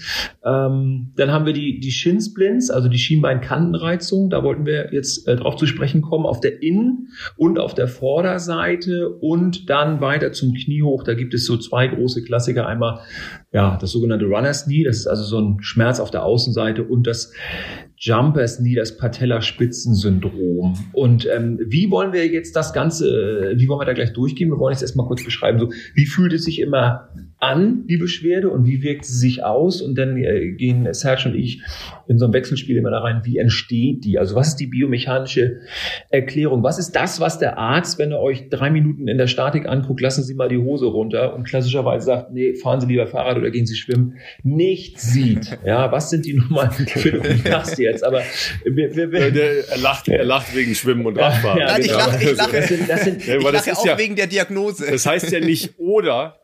[0.45, 4.31] Ähm, dann haben wir die, die Shinsplints, also die Schienbeinkantenreizung.
[4.31, 7.89] Da wollten wir jetzt äh, drauf zu sprechen kommen, auf der Innen- und auf der
[7.89, 11.05] Vorderseite und dann weiter zum Knie hoch.
[11.05, 12.67] Da gibt es so zwei große Klassiker.
[12.67, 13.01] Einmal
[13.53, 17.07] ja, das sogenannte Runner's Knee, das ist also so ein Schmerz auf der Außenseite und
[17.07, 17.33] das
[18.01, 20.77] Jumpers Knee, das Patellaspitzensyndrom.
[20.93, 24.51] Und ähm, wie wollen wir jetzt das Ganze, wie wollen wir da gleich durchgehen?
[24.51, 27.09] Wir wollen jetzt erstmal kurz beschreiben, so wie fühlt es sich immer
[27.41, 29.81] an, die Beschwerde, und wie wirkt sie sich aus?
[29.81, 31.63] Und dann äh, gehen Serge und ich
[32.09, 34.19] in so ein Wechselspiel immer da rein, wie entsteht die?
[34.19, 35.61] Also was ist die biomechanische
[36.11, 36.63] Erklärung?
[36.63, 40.01] Was ist das, was der Arzt, wenn er euch drei Minuten in der Statik anguckt,
[40.01, 43.51] lassen Sie mal die Hose runter und klassischerweise sagt, nee, fahren Sie lieber Fahrrad oder
[43.51, 45.59] gehen Sie schwimmen, nicht sieht?
[45.65, 46.71] Ja, was sind die Nummern?
[46.79, 48.23] Ich lachst jetzt, aber
[48.65, 51.59] wir, wir, wir er, lacht, er lacht wegen Schwimmen und Radfahren.
[51.59, 51.87] Ja, ja, genau.
[51.87, 54.91] ich lache, ich lache, das sind, das sind, ich lache auch ja, wegen der Diagnose.
[54.91, 56.39] Das heißt ja nicht oder,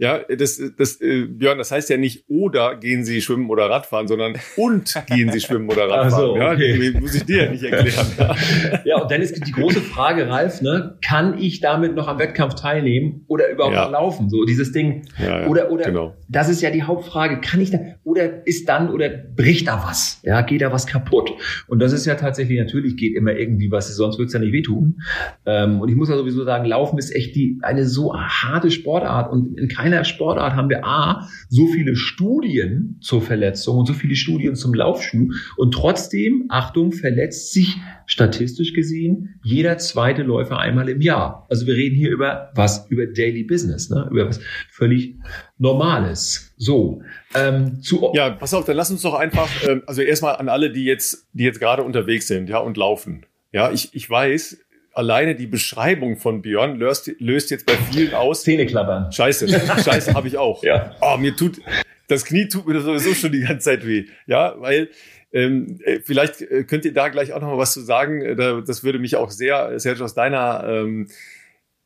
[0.00, 4.08] ja, das, das, äh, Björn, das heißt ja nicht oder gehen Sie schwimmen oder Radfahren,
[4.08, 6.10] sondern und gehen Sie schwimmen oder Radfahren.
[6.10, 6.92] So, okay.
[6.94, 8.06] Ja, muss ich dir ja nicht erklären.
[8.18, 8.80] Ja.
[8.86, 12.54] ja, und dann ist die große Frage, Ralf, ne, kann ich damit noch am Wettkampf
[12.54, 13.84] teilnehmen oder überhaupt ja.
[13.84, 14.30] noch laufen?
[14.30, 15.02] So dieses Ding.
[15.18, 16.16] Ja, ja, oder oder genau.
[16.30, 17.42] das ist ja die Hauptfrage.
[17.42, 20.22] Kann ich da oder ist dann oder bricht da was?
[20.22, 21.30] Ja, geht da was kaputt?
[21.66, 25.02] Und das ist ja tatsächlich natürlich geht immer irgendwie was, sonst wird's ja nicht wehtun.
[25.44, 29.30] Ähm, und ich muss ja sowieso sagen, Laufen ist echt die eine so harte Sportart
[29.30, 33.92] und in keiner keiner Sportart haben wir A, so viele Studien zur Verletzung und so
[33.92, 37.76] viele Studien zum Laufschuh und trotzdem, Achtung, verletzt sich
[38.06, 41.46] statistisch gesehen jeder zweite Läufer einmal im Jahr.
[41.50, 42.86] Also wir reden hier über was?
[42.88, 44.08] Über Daily Business, ne?
[44.10, 45.16] über was völlig
[45.58, 46.54] Normales.
[46.56, 47.02] So.
[47.34, 50.70] Ähm, zu ja, pass auf, dann lass uns doch einfach, ähm, also erstmal an alle,
[50.70, 53.26] die jetzt, die jetzt gerade unterwegs sind, ja, und laufen.
[53.52, 54.58] Ja, ich, ich weiß,
[54.92, 58.42] alleine die Beschreibung von Björn löst, löst jetzt bei vielen aus.
[58.42, 59.12] Zähneklappern.
[59.12, 59.48] Scheiße,
[59.84, 60.62] Scheiße habe ich auch.
[60.62, 60.94] ja.
[61.00, 61.60] Oh, mir tut,
[62.08, 64.06] das Knie tut mir sowieso schon die ganze Zeit weh.
[64.26, 64.90] Ja, weil
[65.32, 68.20] ähm, äh, vielleicht äh, könnt ihr da gleich auch noch mal was zu sagen.
[68.22, 71.08] Äh, das würde mich auch sehr, Sergio, aus deiner ähm,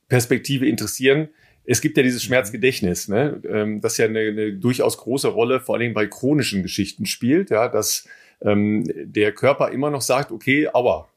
[0.08, 1.28] Perspektive interessieren.
[1.66, 3.40] Es gibt ja dieses Schmerzgedächtnis, ne?
[3.48, 7.68] ähm, das ja eine, eine durchaus große Rolle vor allem bei chronischen Geschichten spielt, ja,
[7.68, 8.06] dass
[8.42, 11.08] ähm, der Körper immer noch sagt, okay, aua,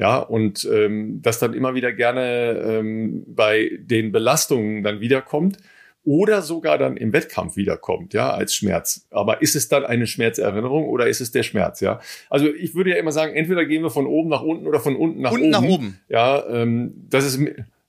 [0.00, 5.58] ja, und ähm, das dann immer wieder gerne ähm, bei den Belastungen dann wiederkommt
[6.04, 9.06] oder sogar dann im Wettkampf wiederkommt, ja, als Schmerz.
[9.10, 12.00] Aber ist es dann eine Schmerzerinnerung oder ist es der Schmerz, ja?
[12.30, 14.96] Also ich würde ja immer sagen, entweder gehen wir von oben nach unten oder von
[14.96, 15.66] unten nach unten oben.
[15.66, 16.00] nach oben.
[16.08, 17.38] Ja, ähm, das ist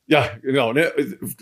[0.07, 0.73] ja, genau.
[0.73, 0.91] Ne?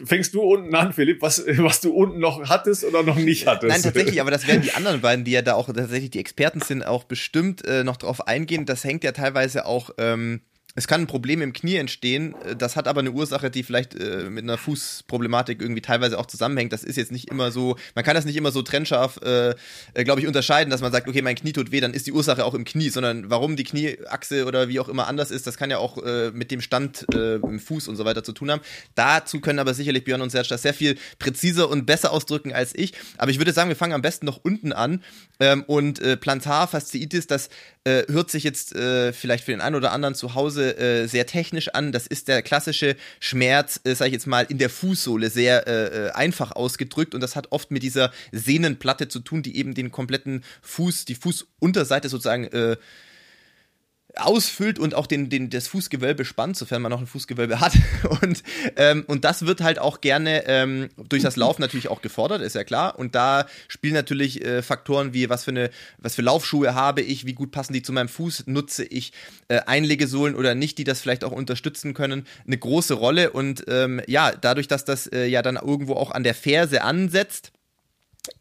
[0.05, 3.71] Fängst du unten an, Philipp, was, was du unten noch hattest oder noch nicht hattest?
[3.71, 6.61] Nein, tatsächlich, aber das werden die anderen beiden, die ja da auch tatsächlich die Experten
[6.61, 8.67] sind, auch bestimmt äh, noch drauf eingehen.
[8.67, 10.41] Das hängt ja teilweise auch ähm,
[10.75, 13.95] es kann ein Problem im Knie entstehen, äh, das hat aber eine Ursache, die vielleicht
[13.95, 16.73] äh, mit einer Fußproblematik irgendwie teilweise auch zusammenhängt.
[16.73, 19.55] Das ist jetzt nicht immer so, man kann das nicht immer so trennscharf, äh,
[19.93, 22.11] äh, glaube ich, unterscheiden, dass man sagt, okay, mein Knie tut weh, dann ist die
[22.11, 25.57] Ursache auch im Knie, sondern warum die Knieachse oder wie auch immer anders ist, das
[25.57, 28.51] kann ja auch äh, mit dem Stand äh, im Fuß und so weiter zu tun
[28.51, 28.61] haben.
[28.95, 32.75] Dazu können aber sicherlich Björn und Serge das sehr viel präziser und besser ausdrücken als
[32.75, 32.93] ich.
[33.17, 35.03] Aber ich würde sagen, wir fangen am besten noch unten an.
[35.39, 37.49] Ähm, und Plantarfasziitis, das
[37.85, 41.69] hört sich jetzt vielleicht für den einen oder anderen zu Hause Diagnose äh, sehr technisch
[41.69, 41.91] an.
[41.91, 46.07] Das ist der klassische Schmerz, äh, sage ich jetzt mal, in der Fußsohle sehr äh,
[46.07, 49.91] äh, einfach ausgedrückt und das hat oft mit dieser Sehnenplatte zu tun, die eben den
[49.91, 52.77] kompletten Fuß, die Fußunterseite sozusagen äh,
[54.15, 57.73] ausfüllt und auch den, den, das Fußgewölbe spannt, sofern man noch ein Fußgewölbe hat.
[58.21, 58.43] Und,
[58.75, 62.55] ähm, und das wird halt auch gerne ähm, durch das Laufen natürlich auch gefordert, ist
[62.55, 62.97] ja klar.
[62.97, 65.69] Und da spielen natürlich äh, Faktoren wie, was für eine,
[65.99, 69.13] was für Laufschuhe habe ich, wie gut passen die zu meinem Fuß, nutze ich
[69.47, 73.31] äh, Einlegesohlen oder nicht, die das vielleicht auch unterstützen können, eine große Rolle.
[73.31, 77.51] Und ähm, ja, dadurch, dass das äh, ja dann irgendwo auch an der Ferse ansetzt,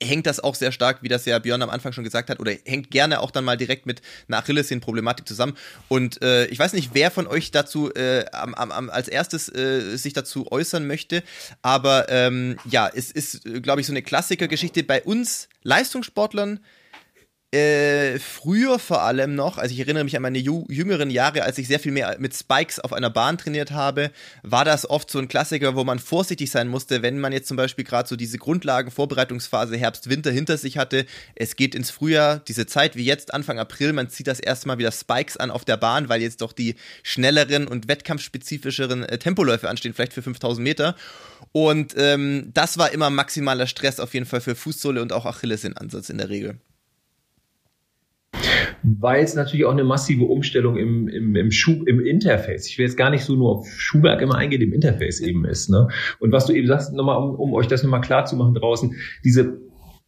[0.03, 2.53] hängt das auch sehr stark, wie das ja Björn am Anfang schon gesagt hat, oder
[2.64, 5.57] hängt gerne auch dann mal direkt mit einer Achillessehnenproblematik zusammen.
[5.88, 9.96] Und äh, ich weiß nicht, wer von euch dazu äh, am, am, als erstes äh,
[9.96, 11.22] sich dazu äußern möchte,
[11.62, 16.61] aber ähm, ja, es ist, glaube ich, so eine Klassikergeschichte bei uns Leistungssportlern
[17.50, 21.66] äh, früher vor allem noch, also ich erinnere mich an meine jüngeren Jahre, als ich
[21.66, 24.11] sehr viel mehr mit Spikes auf einer Bahn trainiert habe,
[24.42, 27.56] war das oft so ein Klassiker, wo man vorsichtig sein musste, wenn man jetzt zum
[27.56, 31.06] Beispiel gerade so diese Grundlagen-Vorbereitungsphase Herbst-Winter hinter sich hatte.
[31.37, 34.76] Es geht ins Frühjahr, diese Zeit wie jetzt, Anfang April, man zieht das erste Mal
[34.76, 39.70] wieder Spikes an auf der Bahn, weil jetzt doch die schnelleren und wettkampfspezifischeren äh, Tempoläufe
[39.70, 40.96] anstehen, vielleicht für 5000 Meter.
[41.52, 46.11] Und ähm, das war immer maximaler Stress auf jeden Fall für Fußsohle und auch Achillessehnenansatz
[46.11, 46.61] in der Regel
[48.83, 52.87] weil es natürlich auch eine massive Umstellung im, im, im, Schuh, im Interface, ich will
[52.87, 55.69] jetzt gar nicht so nur auf Schuhwerk immer eingehen, im Interface eben ist.
[55.71, 55.88] Ne?
[56.21, 58.95] Und was du eben sagst, nochmal, um, um euch das nochmal klar zu machen draußen,
[59.25, 59.59] diese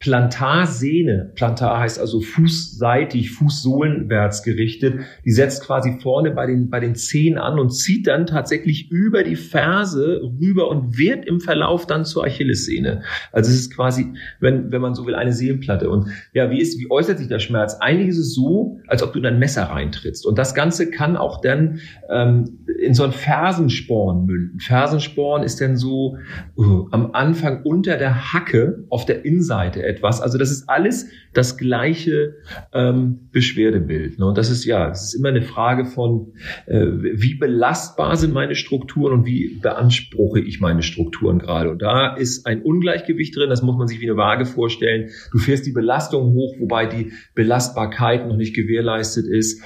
[0.01, 6.95] Plantarsehne, Plantar heißt also fußseitig, fußsohlenwärts gerichtet, die setzt quasi vorne bei den, bei den
[6.95, 12.07] Zehen an und zieht dann tatsächlich über die Ferse rüber und wird im Verlauf dann
[12.07, 13.03] zur Achillessehne.
[13.31, 15.91] Also es ist quasi, wenn, wenn man so will, eine Sehnenplatte.
[15.91, 17.77] Und ja, wie ist, wie äußert sich der Schmerz?
[17.81, 20.25] Eigentlich ist es so, als ob du in ein Messer reintrittst.
[20.25, 24.61] Und das Ganze kann auch dann ähm, in so ein Fersensporn münden.
[24.61, 26.17] Fersensporn ist dann so
[26.57, 30.21] uh, am Anfang unter der Hacke auf der Innenseite etwas.
[30.21, 32.37] Also das ist alles das gleiche
[32.73, 34.19] ähm, Beschwerdebild.
[34.19, 34.27] Ne?
[34.27, 36.33] Und das ist ja, es ist immer eine Frage von,
[36.67, 41.71] äh, wie belastbar sind meine Strukturen und wie beanspruche ich meine Strukturen gerade.
[41.71, 45.11] Und da ist ein Ungleichgewicht drin, das muss man sich wie eine Waage vorstellen.
[45.33, 49.63] Du fährst die Belastung hoch, wobei die Belastbarkeit noch nicht gewährleistet ist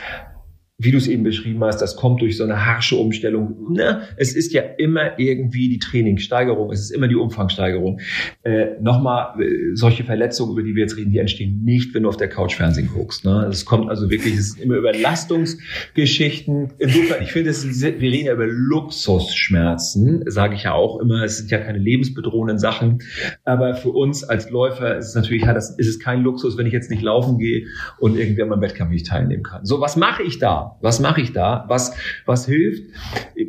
[0.76, 3.72] wie du es eben beschrieben hast, das kommt durch so eine harsche Umstellung.
[3.72, 4.02] Ne?
[4.16, 8.00] Es ist ja immer irgendwie die Trainingssteigerung, es ist immer die Umfangsteigerung.
[8.42, 12.08] Äh, Nochmal, äh, solche Verletzungen, über die wir jetzt reden, die entstehen nicht, wenn du
[12.08, 13.24] auf der Couch Fernsehen guckst.
[13.24, 13.46] Ne?
[13.48, 16.72] Es kommt also wirklich, es ist immer Überlastungsgeschichten.
[16.78, 21.22] Insofern, ich finde, wir reden ja über Luxusschmerzen, sage ich ja auch immer.
[21.22, 22.98] Es sind ja keine lebensbedrohenden Sachen.
[23.44, 26.66] Aber für uns als Läufer ist es natürlich, ja, das, ist es kein Luxus, wenn
[26.66, 27.66] ich jetzt nicht laufen gehe
[28.00, 29.64] und irgendwie an meinem Wettkampf nicht teilnehmen kann.
[29.64, 30.63] So, was mache ich da?
[30.80, 31.64] Was mache ich da?
[31.68, 31.96] Was,
[32.26, 32.90] was hilft?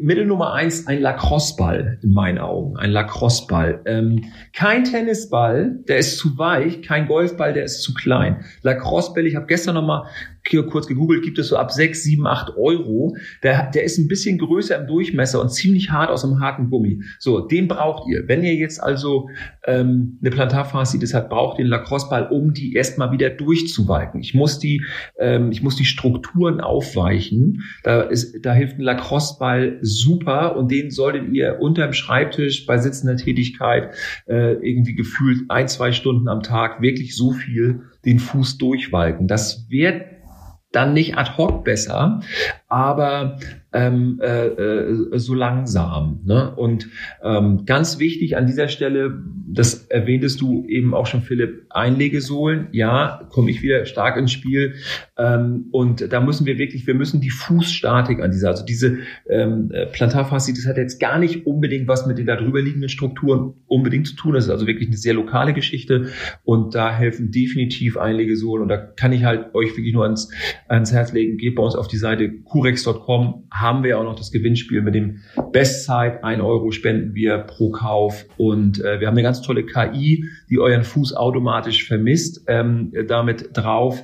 [0.02, 2.78] Mittel Nummer eins, ein Lacrosse-Ball in meinen Augen.
[2.78, 3.82] Ein Lacrosse-Ball.
[3.86, 6.82] Ähm, kein Tennisball, der ist zu weich.
[6.82, 8.44] Kein Golfball, der ist zu klein.
[8.62, 10.08] Lacrosse-Ball, ich habe gestern noch mal
[10.50, 13.16] hier kurz gegoogelt, gibt es so ab 6, 7, 8 Euro.
[13.44, 17.02] Der, der ist ein bisschen größer im Durchmesser und ziemlich hart aus einem harten Gummi.
[17.20, 18.28] So, den braucht ihr.
[18.28, 19.30] Wenn ihr jetzt also
[19.66, 24.22] ähm, eine Plantarfaszitis habt, braucht ihr einen Lacrosse-Ball, um die erstmal wieder durchzuweichen.
[24.22, 24.84] Ich muss die,
[25.20, 27.64] ähm, ich muss die Strukturen aufweichen.
[27.84, 33.18] Da, ist, da hilft ein Lacrosse-Ball super und den solltet ihr unterm Schreibtisch bei sitzender
[33.18, 33.94] Tätigkeit
[34.28, 39.28] äh, irgendwie gefühlt ein, zwei Stunden am Tag wirklich so viel den Fuß durchwalken.
[39.28, 40.15] Das wird
[40.76, 42.20] dann nicht ad hoc besser,
[42.68, 43.38] aber
[43.76, 46.22] ähm, äh, äh, so langsam.
[46.24, 46.56] Ne?
[46.56, 46.90] Und
[47.22, 53.28] ähm, ganz wichtig an dieser Stelle, das erwähntest du eben auch schon, Philipp, Einlegesohlen, ja,
[53.30, 54.76] komme ich wieder stark ins Spiel.
[55.18, 59.00] Ähm, und da müssen wir wirklich, wir müssen die Fußstatik an dieser, also diese
[59.30, 64.16] ähm, Plantarfaszitis hat jetzt gar nicht unbedingt was mit den darüber liegenden Strukturen unbedingt zu
[64.16, 64.34] tun.
[64.34, 66.08] Das ist also wirklich eine sehr lokale Geschichte
[66.44, 70.32] und da helfen definitiv Einlegesohlen und da kann ich halt euch wirklich nur ans,
[70.68, 74.32] ans Herz legen, geht bei uns auf die Seite curex.com, haben wir auch noch das
[74.32, 75.20] Gewinnspiel mit dem
[75.52, 76.24] Bestzeit.
[76.24, 78.26] Ein Euro spenden wir pro Kauf.
[78.38, 83.50] Und äh, wir haben eine ganz tolle KI, die euren Fuß automatisch vermisst, ähm, damit
[83.52, 84.02] drauf.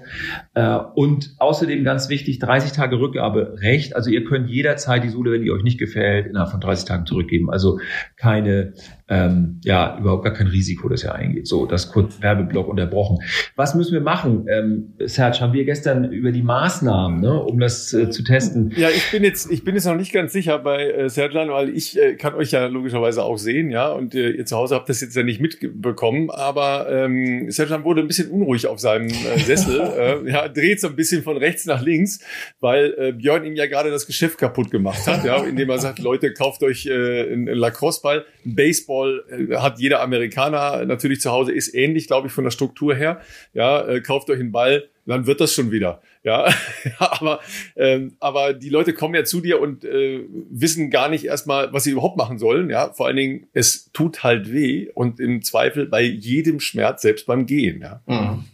[0.54, 3.96] Äh, und außerdem ganz wichtig, 30 Tage Rückgaberecht.
[3.96, 7.06] Also ihr könnt jederzeit die Sohle, wenn die euch nicht gefällt, innerhalb von 30 Tagen
[7.06, 7.50] zurückgeben.
[7.50, 7.80] Also
[8.18, 8.74] keine
[9.12, 11.46] ähm, ja überhaupt gar kein Risiko, das er eingeht.
[11.46, 13.18] So, das kurz Werbeblock unterbrochen.
[13.58, 14.46] Was müssen wir machen?
[14.50, 18.72] Ähm, Serge, haben wir gestern über die Maßnahmen, ne, um das äh, zu testen?
[18.78, 21.70] Ja, ich bin jetzt, ich bin jetzt noch nicht ganz sicher bei äh, Serjan, weil
[21.70, 24.88] ich äh, kann euch ja logischerweise auch sehen, ja, und äh, ihr zu Hause habt
[24.88, 29.40] das jetzt ja nicht mitbekommen, aber ähm, Serjan wurde ein bisschen unruhig auf seinem äh,
[29.40, 29.82] Sessel,
[30.26, 32.22] äh, ja, dreht so ein bisschen von rechts nach links,
[32.62, 36.00] weil äh, Björn ihm ja gerade das Geschäft kaputt gemacht hat, ja, indem er sagt,
[36.00, 41.32] Leute, kauft euch äh, einen Lacrosse-Ball, ein Baseball Baseball äh, hat jeder Amerikaner natürlich zu
[41.32, 43.22] Hause, ist ähnlich, glaube ich, von der Struktur her.
[43.54, 46.02] Ja, äh, kauft euch einen Ball, dann wird das schon wieder.
[46.24, 46.54] Ja,
[47.00, 47.40] aber,
[47.76, 51.84] ähm, aber die Leute kommen ja zu dir und äh, wissen gar nicht erstmal, was
[51.84, 52.70] sie überhaupt machen sollen.
[52.70, 57.26] Ja, vor allen Dingen, es tut halt weh und im Zweifel bei jedem Schmerz, selbst
[57.26, 57.82] beim Gehen.
[57.82, 58.02] Ja.
[58.06, 58.46] Mhm.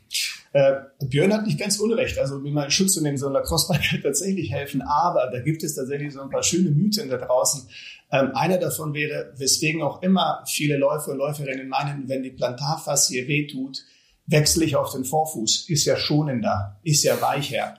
[0.57, 2.17] Äh, Björn hat nicht ganz unrecht.
[2.17, 4.81] Also wie man Schutz zu nehmen, so ein Lacrosse-Ball kann tatsächlich helfen.
[4.81, 7.69] Aber da gibt es tatsächlich so ein paar schöne Mythen da draußen.
[8.11, 13.27] Ähm, einer davon wäre, weswegen auch immer viele Läufer und Läuferinnen meinen, wenn die Plantarfaszie
[13.27, 13.83] wehtut,
[14.25, 15.69] wechsle ich auf den Vorfuß.
[15.69, 17.77] Ist ja schonender, ist ja weicher.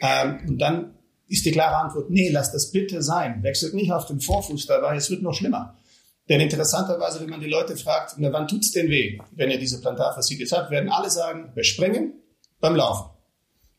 [0.00, 0.94] Ähm, und dann
[1.26, 3.42] ist die klare Antwort, nee, lass das bitte sein.
[3.42, 5.76] Wechselt nicht auf den Vorfuß dabei, es wird noch schlimmer.
[6.28, 9.80] Denn interessanterweise, wenn man die Leute fragt, na, wann tut's denn weh, wenn ihr diese
[9.80, 12.14] Plantarfaszitis habt, werden alle sagen, wir springen
[12.60, 13.10] beim Laufen.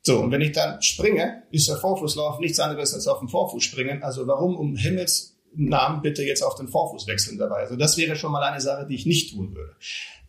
[0.01, 3.63] So, und wenn ich dann springe, ist der Vorfußlauf nichts anderes als auf den Vorfuß
[3.63, 4.03] springen.
[4.03, 7.58] Also warum um Himmels Namen bitte jetzt auf den Vorfuß wechseln dabei.
[7.58, 9.75] Also das wäre schon mal eine Sache, die ich nicht tun würde.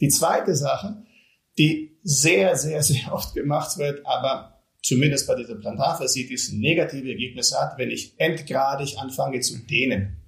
[0.01, 1.03] Die zweite Sache,
[1.59, 7.79] die sehr, sehr, sehr oft gemacht wird, aber zumindest bei dieser Plantarfaszitis negative Ergebnisse hat,
[7.79, 10.24] wenn ich endgradig anfange zu dehnen.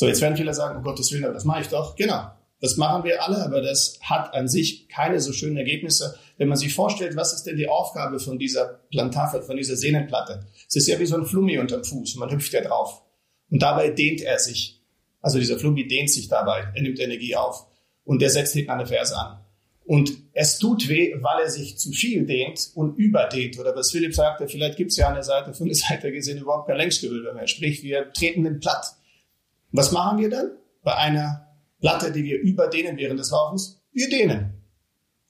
[0.00, 1.94] So, jetzt werden viele sagen, um Gottes Willen, aber das mache ich doch.
[1.94, 6.18] Genau, das machen wir alle, aber das hat an sich keine so schönen Ergebnisse.
[6.38, 10.46] Wenn man sich vorstellt, was ist denn die Aufgabe von dieser Plantarfaszie, von dieser Sehnenplatte?
[10.66, 13.02] Es ist ja wie so ein Flummi unterm Fuß, man hüpft ja drauf.
[13.50, 14.80] Und dabei dehnt er sich.
[15.20, 17.66] Also dieser Flummi dehnt sich dabei, er nimmt Energie auf.
[18.02, 19.44] Und der setzt hinten eine Ferse an.
[19.84, 23.58] Und es tut weh, weil er sich zu viel dehnt und überdehnt.
[23.58, 26.68] Oder was Philipp sagte, vielleicht gibt es ja an Seite, von der Seite gesehen, überhaupt
[26.68, 27.46] kein Längsgewölbe mehr.
[27.46, 28.94] Sprich, wir treten den platt.
[29.72, 30.50] Was machen wir dann?
[30.82, 31.46] Bei einer
[31.80, 33.82] Platte, die wir überdehnen während des Laufens?
[33.92, 34.54] Wir dehnen.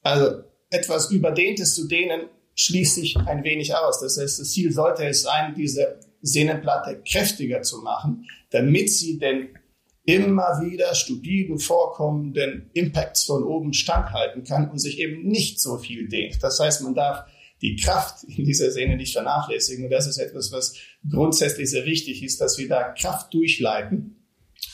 [0.01, 3.99] Also etwas Überdehntes zu dehnen, schließt sich ein wenig aus.
[3.99, 9.49] Das heißt, das Ziel sollte es sein, diese Sehnenplatte kräftiger zu machen, damit sie den
[10.03, 16.07] immer wieder stupiden vorkommenden Impacts von oben standhalten kann und sich eben nicht so viel
[16.09, 16.41] dehnt.
[16.41, 17.25] Das heißt, man darf
[17.61, 19.85] die Kraft in dieser Sehne nicht vernachlässigen.
[19.85, 20.75] Und das ist etwas, was
[21.09, 24.20] grundsätzlich sehr wichtig ist, dass wir da Kraft durchleiten.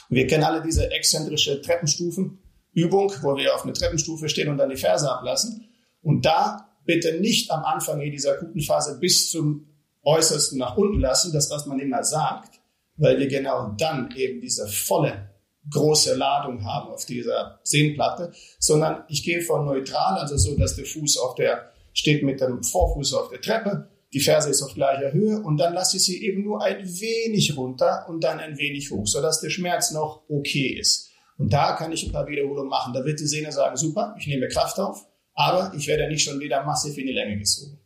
[0.09, 4.77] Wir kennen alle diese exzentrische Treppenstufenübung, wo wir auf einer Treppenstufe stehen und dann die
[4.77, 5.67] Ferse ablassen.
[6.01, 9.67] Und da bitte nicht am Anfang in dieser akuten Phase bis zum
[10.03, 12.59] Äußersten nach unten lassen, das, was man immer sagt,
[12.95, 15.29] weil wir genau dann eben diese volle
[15.69, 20.85] große Ladung haben auf dieser Sehnenplatte, sondern ich gehe von neutral, also so, dass der
[20.85, 25.11] Fuß auf der, steht mit dem Vorfuß auf der Treppe, die Ferse ist auf gleicher
[25.11, 28.89] Höhe und dann lasse ich sie eben nur ein wenig runter und dann ein wenig
[28.91, 31.11] hoch, sodass der Schmerz noch okay ist.
[31.37, 32.93] Und da kann ich ein paar Wiederholungen machen.
[32.93, 36.39] Da wird die Sehne sagen, super, ich nehme Kraft auf, aber ich werde nicht schon
[36.39, 37.79] wieder massiv in die Länge gezogen.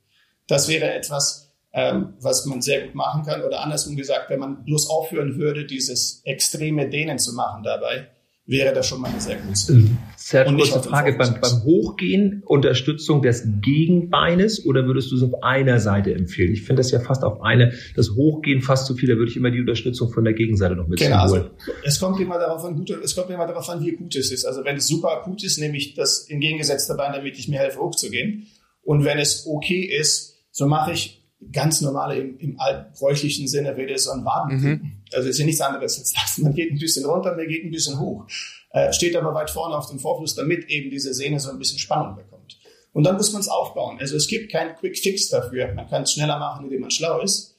[0.48, 3.42] Das wäre etwas, ähm, was man sehr gut machen kann.
[3.42, 8.10] Oder andersrum gesagt, wenn man bloß aufhören würde, dieses extreme Dehnen zu machen dabei,
[8.46, 11.14] wäre das schon mal eine sehr gute ähm, Sehr kurze Frage.
[11.14, 16.52] Beim, beim, Hochgehen Unterstützung des Gegenbeines oder würdest du es auf einer Seite empfehlen?
[16.52, 19.38] Ich finde das ja fast auf eine, das Hochgehen fast zu viel, da würde ich
[19.38, 21.50] immer die Unterstützung von der Gegenseite noch mit Genau, also
[21.84, 24.46] es kommt immer darauf an, gut, es kommt immer darauf an, wie gut es ist.
[24.46, 27.80] Also wenn es super akut ist, nehme ich das entgegengesetzte Bein, damit ich mir helfe,
[27.80, 28.48] hochzugehen.
[28.84, 34.04] Und wenn es okay ist, so mache ich ganz normale, im, im altbräuchlichen Sinne das
[34.04, 34.62] so ein Waden.
[34.62, 35.01] Mhm.
[35.14, 36.38] Also ist ja nichts anderes als das.
[36.38, 38.26] Man geht ein bisschen runter, man geht ein bisschen hoch.
[38.72, 41.80] Äh, steht aber weit vorne auf dem Vorfuß, damit eben diese Sehne so ein bisschen
[41.80, 42.58] Spannung bekommt.
[42.94, 43.98] Und dann muss man es aufbauen.
[44.00, 45.74] Also es gibt keinen Quick Fix dafür.
[45.74, 47.56] Man kann es schneller machen, indem man schlau ist.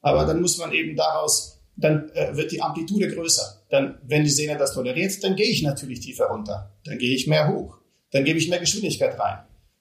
[0.00, 3.62] Aber dann muss man eben daraus, dann äh, wird die Amplitude größer.
[3.70, 6.72] Dann, wenn die Sehne das toleriert, dann gehe ich natürlich tiefer runter.
[6.84, 7.78] Dann gehe ich mehr hoch.
[8.10, 9.38] Dann gebe ich mehr Geschwindigkeit rein.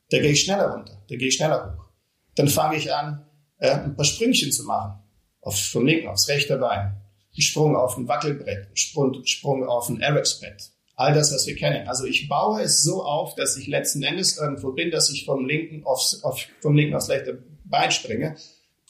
[0.10, 1.04] Dann gehe ich schneller runter.
[1.10, 1.90] Dann gehe ich schneller hoch.
[2.36, 3.26] Dann fange ich an,
[3.58, 5.00] äh, ein paar Sprüngchen zu machen.
[5.42, 6.96] Auf, vom linken aufs rechte Bein.
[7.36, 10.72] Ein Sprung auf ein Wackelbrett, ein Sprung, auf ein Ericsbett.
[10.96, 11.88] All das, was wir kennen.
[11.88, 15.46] Also ich baue es so auf, dass ich letzten Endes irgendwo bin, dass ich vom
[15.46, 18.36] linken aufs, auf, vom linken aufs rechte Bein springe.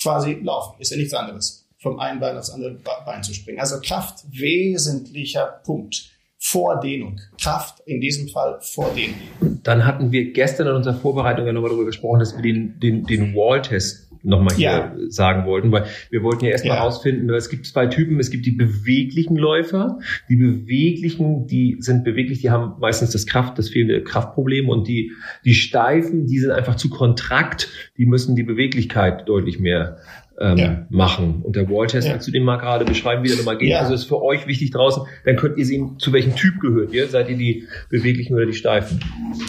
[0.02, 0.76] Quasi laufen.
[0.80, 1.66] Ist ja nichts anderes.
[1.78, 3.60] Vom einen Bein aufs andere Bein zu springen.
[3.60, 6.10] Also Kraft, wesentlicher Punkt.
[6.46, 7.22] Vordehnung.
[7.42, 9.16] Kraft in diesem Fall Vordehnung.
[9.64, 13.06] Dann hatten wir gestern in unserer Vorbereitung ja nochmal darüber gesprochen, dass wir den, den,
[13.06, 14.96] den Wall-Test nochmal hier ja.
[15.10, 16.84] sagen wollten, weil wir wollten ja erstmal ja.
[16.84, 22.42] rausfinden, es gibt zwei Typen, es gibt die beweglichen Läufer, die beweglichen, die sind beweglich,
[22.42, 25.12] die haben meistens das Kraft, das fehlende Kraftproblem und die,
[25.44, 29.98] die steifen, die sind einfach zu kontrakt, die müssen die Beweglichkeit deutlich mehr
[30.40, 30.88] ähm, ja.
[30.90, 31.42] machen.
[31.44, 32.14] Und der Wall-Test, ja.
[32.14, 33.70] kannst du den mal gerade beschreiben, wie der nochmal geht?
[33.70, 33.80] Ja.
[33.80, 37.08] Also ist für euch wichtig draußen, dann könnt ihr sehen, zu welchem Typ gehört ihr.
[37.08, 39.00] Seid ihr die beweglichen oder die steifen?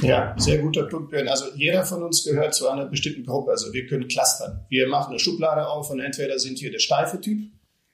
[0.02, 1.28] Ja, sehr guter Punkt, Björn.
[1.28, 3.50] Also jeder von uns gehört zu einer bestimmten Gruppe.
[3.50, 4.60] Also wir können clustern.
[4.68, 7.38] Wir machen eine Schublade auf und entweder sind hier der steife Typ,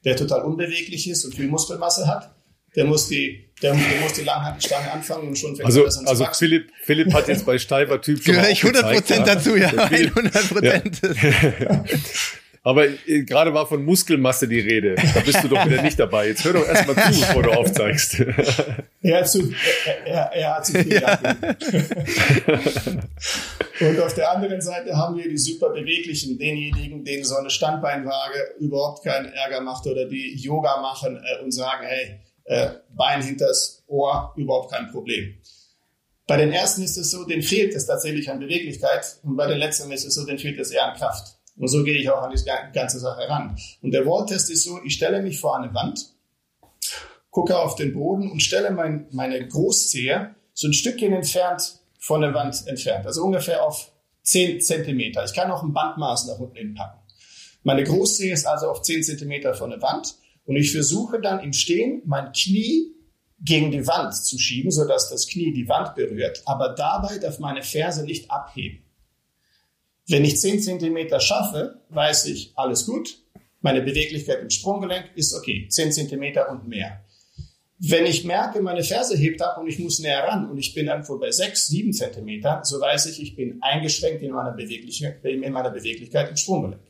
[0.04, 2.34] der total unbeweglich ist und viel Muskelmasse hat.
[2.76, 6.06] Der muss die, der, der muss die Langhantelstange anfangen und schon fängt also, das an
[6.06, 9.70] Also Philipp, Philipp hat jetzt bei steifer Typ schon Gehöre ich 100 Prozent dazu, ja.
[9.70, 11.00] 100 Prozent.
[11.60, 11.84] Ja.
[12.62, 14.94] Aber äh, gerade war von Muskelmasse die Rede.
[14.94, 16.28] Da bist du doch wieder nicht dabei.
[16.28, 18.22] Jetzt hör doch erstmal zu, bevor du aufzeigst.
[19.02, 19.50] Er hat zu,
[20.04, 21.18] er, er hat zu viel ja.
[23.80, 28.56] Und auf der anderen Seite haben wir die super beweglichen, denjenigen, denen so eine Standbeinwaage
[28.58, 33.82] überhaupt keinen Ärger macht oder die Yoga machen äh, und sagen, hey, äh, Bein hinters
[33.86, 35.34] Ohr, überhaupt kein Problem.
[36.26, 39.58] Bei den ersten ist es so, denen fehlt es tatsächlich an Beweglichkeit und bei den
[39.58, 41.39] letzten ist es so, denen fehlt es eher an Kraft.
[41.56, 43.56] Und so gehe ich auch an die ganze Sache ran.
[43.82, 46.14] Und der Walltest ist so, ich stelle mich vor eine Wand,
[47.30, 52.34] gucke auf den Boden und stelle mein, meine Großzehe so ein Stückchen entfernt von der
[52.34, 53.06] Wand entfernt.
[53.06, 53.92] Also ungefähr auf
[54.22, 55.24] 10 Zentimeter.
[55.24, 57.00] Ich kann auch ein Bandmaß nach unten hinpacken.
[57.62, 61.52] Meine Großzehe ist also auf 10 Zentimeter von der Wand und ich versuche dann im
[61.52, 62.94] Stehen mein Knie
[63.40, 66.42] gegen die Wand zu schieben, sodass das Knie die Wand berührt.
[66.46, 68.84] Aber dabei darf meine Ferse nicht abheben.
[70.10, 73.18] Wenn ich 10 Zentimeter schaffe, weiß ich, alles gut.
[73.60, 75.68] Meine Beweglichkeit im Sprunggelenk ist okay.
[75.68, 77.04] 10 Zentimeter und mehr.
[77.78, 80.88] Wenn ich merke, meine Ferse hebt ab und ich muss näher ran und ich bin
[80.88, 85.52] irgendwo bei 6, 7 Zentimeter, so weiß ich, ich bin eingeschränkt in meiner Beweglichkeit, in
[85.52, 86.82] meiner Beweglichkeit im Sprunggelenk.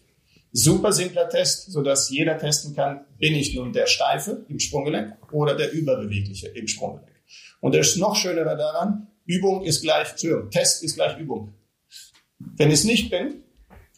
[0.52, 5.54] Super simpler Test, sodass jeder testen kann, bin ich nun der Steife im Sprunggelenk oder
[5.54, 7.12] der Überbewegliche im Sprunggelenk.
[7.60, 10.14] Und das noch schönere daran, Übung ist gleich,
[10.50, 11.52] Test ist gleich Übung.
[12.56, 13.42] Wenn ich es nicht bin,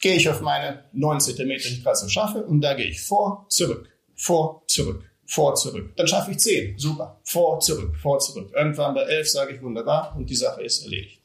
[0.01, 4.63] gehe ich auf meine 9 cm, so schaffe, und da gehe ich vor, zurück, vor,
[4.67, 5.93] zurück, vor, zurück.
[5.95, 6.77] Dann schaffe ich 10.
[6.77, 7.19] Super.
[7.23, 8.51] Vor, zurück, vor, zurück.
[8.53, 11.22] Irgendwann bei 11 sage ich wunderbar und die Sache ist erledigt.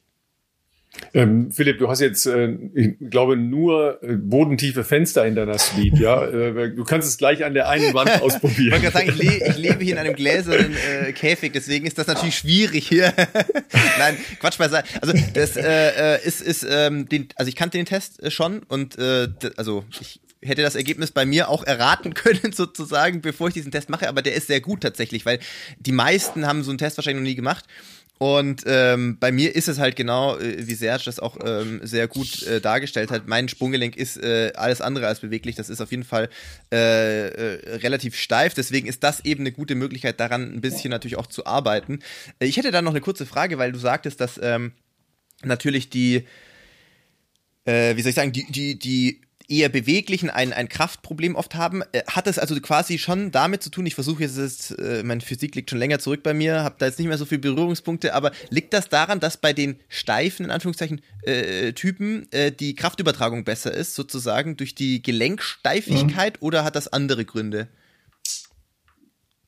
[1.13, 5.99] Ähm, Philipp, du hast jetzt, äh, ich glaube, nur äh, bodentiefe Fenster in deiner Suite,
[5.99, 6.19] ja?
[6.29, 8.81] Äh, du kannst es gleich an der einen Wand ausprobieren.
[8.83, 12.07] Ich, sagen, ich, le ich lebe hier in einem gläsernen äh, Käfig, deswegen ist das
[12.07, 13.13] natürlich schwierig hier.
[13.99, 14.87] Nein, Quatsch beiseite.
[15.01, 18.97] Also das äh, äh, ist, ist ähm, den, also ich kannte den Test schon und
[19.57, 23.89] also ich hätte das Ergebnis bei mir auch erraten können, sozusagen, bevor ich diesen Test
[23.89, 25.39] mache, aber der ist sehr gut tatsächlich, weil
[25.79, 27.65] die meisten haben so einen Test wahrscheinlich noch nie gemacht.
[28.19, 32.09] Und ähm, bei mir ist es halt genau, äh, wie Serge das auch ähm, sehr
[32.09, 33.27] gut äh, dargestellt hat.
[33.27, 35.55] Mein Sprunggelenk ist äh, alles andere als beweglich.
[35.55, 36.29] Das ist auf jeden Fall
[36.69, 38.53] äh, äh, relativ steif.
[38.53, 41.99] Deswegen ist das eben eine gute Möglichkeit, daran ein bisschen natürlich auch zu arbeiten.
[42.39, 44.73] Äh, ich hätte da noch eine kurze Frage, weil du sagtest, dass ähm,
[45.45, 46.25] natürlich die,
[47.63, 51.81] äh, wie soll ich sagen, die, die, die eher beweglichen ein, ein Kraftproblem oft haben.
[51.91, 55.21] Äh, hat es also quasi schon damit zu tun, ich versuche jetzt, ist, äh, meine
[55.21, 58.13] Physik liegt schon länger zurück bei mir, habe da jetzt nicht mehr so viele Berührungspunkte,
[58.13, 63.43] aber liegt das daran, dass bei den steifen, in Anführungszeichen, äh, Typen äh, die Kraftübertragung
[63.43, 66.45] besser ist, sozusagen durch die Gelenksteifigkeit mhm.
[66.45, 67.67] oder hat das andere Gründe?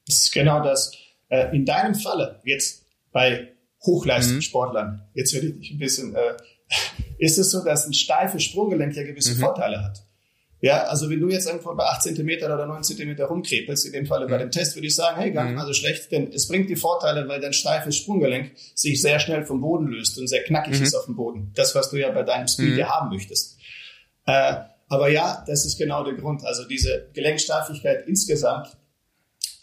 [0.08, 0.92] Das ist genau das.
[1.30, 3.54] Äh, in deinem Falle, jetzt bei
[3.86, 5.02] Hochleistungssportlern, mhm.
[5.14, 6.16] jetzt werde ich dich ein bisschen
[7.18, 9.40] ist es so, dass ein steifes Sprunggelenk ja gewisse mhm.
[9.40, 10.04] Vorteile hat.
[10.62, 14.06] Ja, also wenn du jetzt irgendwo bei 8 cm oder 9 cm rumkrepelst, in dem
[14.06, 14.42] Falle bei mhm.
[14.42, 15.58] dem Test, würde ich sagen, hey, gar nicht mhm.
[15.58, 19.44] mal so schlecht, denn es bringt die Vorteile, weil dein steifes Sprunggelenk sich sehr schnell
[19.44, 20.84] vom Boden löst und sehr knackig mhm.
[20.86, 21.52] ist auf dem Boden.
[21.56, 22.78] Das, was du ja bei deinem Speed mhm.
[22.78, 23.58] ja haben möchtest.
[24.28, 24.58] Äh,
[24.88, 26.46] aber ja, das ist genau der Grund.
[26.46, 28.78] Also diese Gelenksteifigkeit insgesamt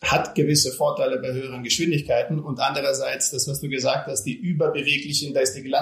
[0.03, 5.35] hat gewisse Vorteile bei höheren Geschwindigkeiten und andererseits, das, was du gesagt hast, die überbeweglichen,
[5.35, 5.73] da ist die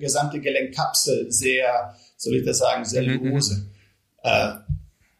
[0.00, 3.32] gesamte Gelenkkapsel sehr, soll ich das sagen, sehr mhm, mhm.
[3.32, 3.70] lose.
[4.22, 4.52] Äh,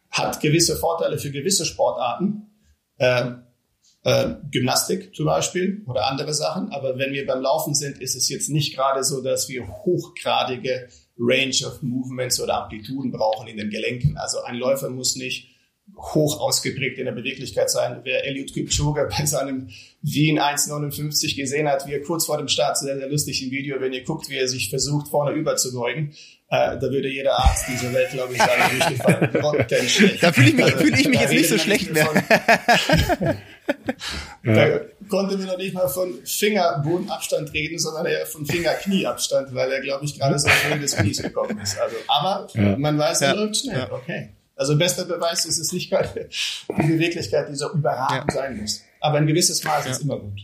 [0.09, 2.49] hat gewisse Vorteile für gewisse Sportarten,
[2.97, 3.31] äh,
[4.03, 8.29] äh, Gymnastik zum Beispiel oder andere Sachen, aber wenn wir beim Laufen sind, ist es
[8.29, 13.69] jetzt nicht gerade so, dass wir hochgradige Range of Movements oder Amplituden brauchen in den
[13.69, 14.17] Gelenken.
[14.17, 15.52] Also ein Läufer muss nicht
[15.97, 18.01] hoch ausgeprägt in der Beweglichkeit sein.
[18.03, 19.69] Wer Eliud Kipchoge bei seinem
[20.01, 23.79] Wien 1,59 gesehen hat, wie er kurz vor dem Start, sehr, sehr lustig im Video,
[23.79, 26.13] wenn ihr guckt, wie er sich versucht, vorne überzubeugen,
[26.49, 30.21] äh, da würde jeder Arzt dieser Welt, glaube ich, sagen, richtig schlecht.
[30.21, 32.07] Da fühle ich mich, also, fühl ich mich jetzt nicht so schlecht mehr.
[34.43, 34.79] da
[35.09, 40.05] konnte mir noch nicht mal von Fingerbodenabstand reden, sondern eher von Fingerknieabstand, weil er, glaube
[40.05, 41.79] ich, gerade so schön des Knies gekommen ist.
[41.79, 42.77] Also, aber ja.
[42.77, 43.41] man weiß, er ja.
[43.41, 43.79] läuft schnell.
[43.79, 43.91] Ja.
[43.91, 44.29] Okay.
[44.55, 46.29] Also bester Beweis ist es nicht gerade
[46.69, 48.83] die Beweglichkeit, die so überragend sein muss.
[48.99, 50.41] Aber ein gewisses Maß ist immer gut.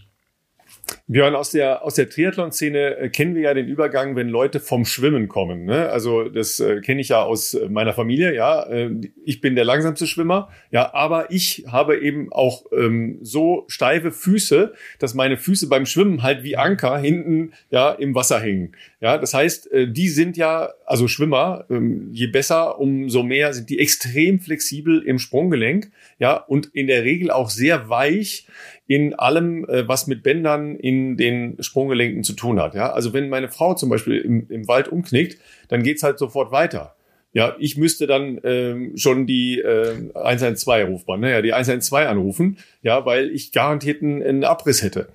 [1.11, 4.85] Björn, aus der, aus der Triathlon-Szene äh, kennen wir ja den Übergang, wenn Leute vom
[4.85, 5.65] Schwimmen kommen.
[5.65, 5.89] Ne?
[5.89, 8.61] Also das äh, kenne ich ja aus äh, meiner Familie, ja.
[8.69, 8.91] Äh,
[9.25, 14.73] ich bin der langsamste Schwimmer, ja, aber ich habe eben auch ähm, so steife Füße,
[14.99, 18.75] dass meine Füße beim Schwimmen halt wie Anker hinten ja im Wasser hängen.
[19.01, 23.71] Ja, das heißt, äh, die sind ja, also Schwimmer, ähm, je besser, umso mehr sind
[23.71, 28.45] die extrem flexibel im Sprunggelenk, ja, und in der Regel auch sehr weich
[28.89, 32.73] in allem, äh, was mit Bändern in den Sprunggelenken zu tun hat.
[32.73, 36.51] Ja, also wenn meine Frau zum Beispiel im, im Wald umknickt, dann geht's halt sofort
[36.51, 36.95] weiter.
[37.31, 43.05] Ja, ich müsste dann ähm, schon die äh, 112 rufbar, naja, die 112 anrufen, ja,
[43.05, 45.09] weil ich garantiert einen, einen Abriss hätte.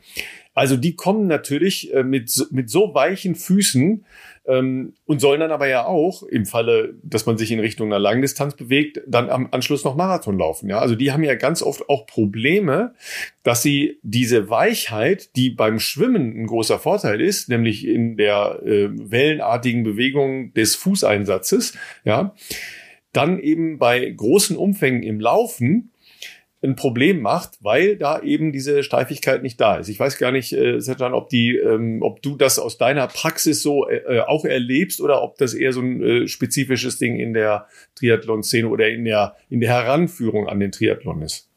[0.54, 4.04] Also die kommen natürlich äh, mit, mit so weichen Füßen
[4.46, 7.98] ähm, und sollen dann aber ja auch im Falle, dass man sich in Richtung einer
[7.98, 10.68] Langdistanz bewegt, dann am Anschluss noch Marathon laufen.
[10.68, 12.94] Ja, also die haben ja ganz oft auch Probleme,
[13.42, 18.88] dass sie diese Weichheit, die beim Schwimmen ein großer Vorteil ist, nämlich in der äh,
[18.92, 21.74] wellenartigen Bewegung des Fußeinsatzes,
[22.04, 22.34] ja,
[23.12, 25.92] dann eben bei großen Umfängen im Laufen
[26.64, 29.88] ein Problem macht, weil da eben diese Steifigkeit nicht da ist.
[29.88, 33.62] Ich weiß gar nicht, äh, Sertan, ob die, ähm, ob du das aus deiner Praxis
[33.62, 37.66] so äh, auch erlebst oder ob das eher so ein äh, spezifisches Ding in der
[37.96, 41.48] Triathlon-Szene oder in der in der Heranführung an den Triathlon ist.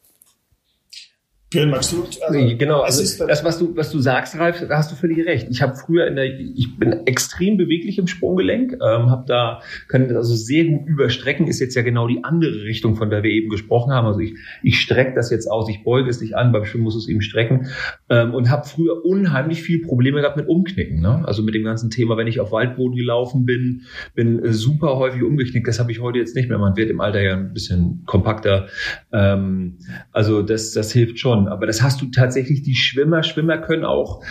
[1.50, 2.04] Björn, magst du?
[2.26, 5.48] Also, genau, also das, was du, was du sagst, Ralf, da hast du völlig recht.
[5.50, 10.14] Ich habe früher in der, ich bin extrem beweglich im Sprunggelenk, ähm, habe da, kann
[10.14, 13.48] also sehr gut überstrecken, ist jetzt ja genau die andere Richtung, von der wir eben
[13.48, 14.06] gesprochen haben.
[14.06, 16.96] Also ich, ich strecke das jetzt aus, ich beuge es nicht an, beim Schwimmen muss
[16.96, 17.68] es eben strecken
[18.10, 21.00] ähm, und habe früher unheimlich viel Probleme gehabt mit Umknicken.
[21.00, 21.22] Ne?
[21.26, 23.84] Also mit dem ganzen Thema, wenn ich auf Waldboden gelaufen bin,
[24.14, 25.66] bin äh, super häufig umgeknickt.
[25.66, 26.58] Das habe ich heute jetzt nicht mehr.
[26.58, 28.66] Man wird im Alter ja ein bisschen kompakter.
[29.14, 29.78] Ähm,
[30.12, 31.48] also das, das hilft schon schon.
[31.48, 34.22] Aber das hast du tatsächlich, die Schwimmer, Schwimmer können auch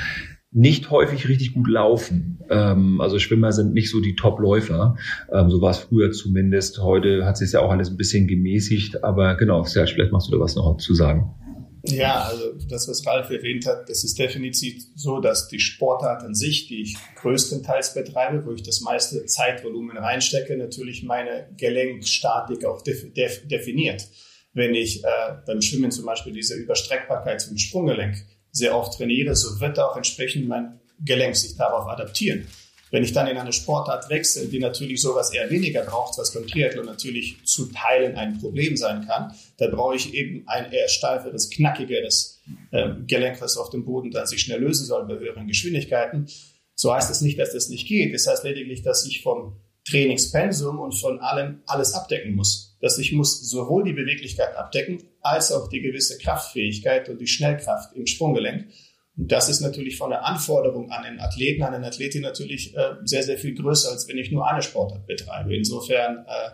[0.51, 2.39] nicht häufig richtig gut laufen.
[2.49, 4.95] Ähm, also Schwimmer sind nicht so die Top-Läufer.
[5.31, 6.81] Ähm, so war es früher zumindest.
[6.81, 9.03] Heute hat sich ja auch alles ein bisschen gemäßigt.
[9.03, 11.31] Aber genau, Serge, vielleicht machst du da was noch zu sagen.
[11.83, 16.33] Ja, also das, was Ralf erwähnt hat, das ist definitiv so, dass die Sportart an
[16.33, 22.81] sich, die ich größtenteils betreibe, wo ich das meiste Zeitvolumen reinstecke, natürlich meine Gelenkstatik auch
[22.81, 24.07] def def definiert
[24.57, 25.07] wenn ich äh,
[25.45, 30.47] beim Schwimmen zum Beispiel diese Überstreckbarkeit zum Sprunggelenk sehr oft trainiere, so wird auch entsprechend
[30.47, 32.47] mein Gelenk sich darauf adaptieren.
[32.89, 36.47] Wenn ich dann in eine Sportart wechsle, die natürlich sowas eher weniger braucht, was beim
[36.47, 41.51] Triathlon natürlich zu Teilen ein Problem sein kann, da brauche ich eben ein eher steiferes,
[41.51, 42.41] knackigeres
[42.71, 46.27] äh, Gelenk, was auf dem Boden dann sich schnell lösen soll bei höheren Geschwindigkeiten.
[46.73, 48.11] So heißt es nicht, dass das nicht geht.
[48.11, 52.66] Das heißt lediglich, dass ich vom Trainingspensum und von allem alles abdecken muss.
[52.79, 57.95] Dass ich muss sowohl die Beweglichkeit abdecken, als auch die gewisse Kraftfähigkeit und die Schnellkraft
[57.95, 58.67] im Sprunggelenk.
[59.17, 62.95] Und das ist natürlich von der Anforderung an einen Athleten, an eine Athletin natürlich äh,
[63.03, 65.55] sehr, sehr viel größer, als wenn ich nur eine Sportart betreibe.
[65.55, 66.51] Insofern äh,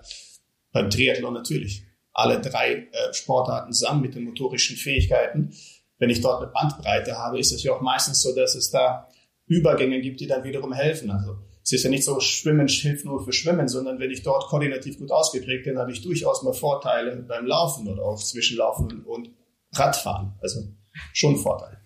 [0.71, 1.83] beim Triathlon natürlich.
[2.13, 5.53] Alle drei äh, Sportarten zusammen mit den motorischen Fähigkeiten.
[5.97, 9.09] Wenn ich dort eine Bandbreite habe, ist es ja auch meistens so, dass es da
[9.45, 11.11] Übergänge gibt, die dann wiederum helfen.
[11.11, 14.47] Also es ist ja nicht so, Schwimmen hilft nur für Schwimmen, sondern wenn ich dort
[14.47, 19.03] koordinativ gut ausgeprägt bin, habe ich durchaus mal Vorteile beim Laufen oder auch zwischen Laufen
[19.05, 19.29] und
[19.71, 20.33] Radfahren.
[20.41, 20.61] Also
[21.13, 21.82] schon Vorteil.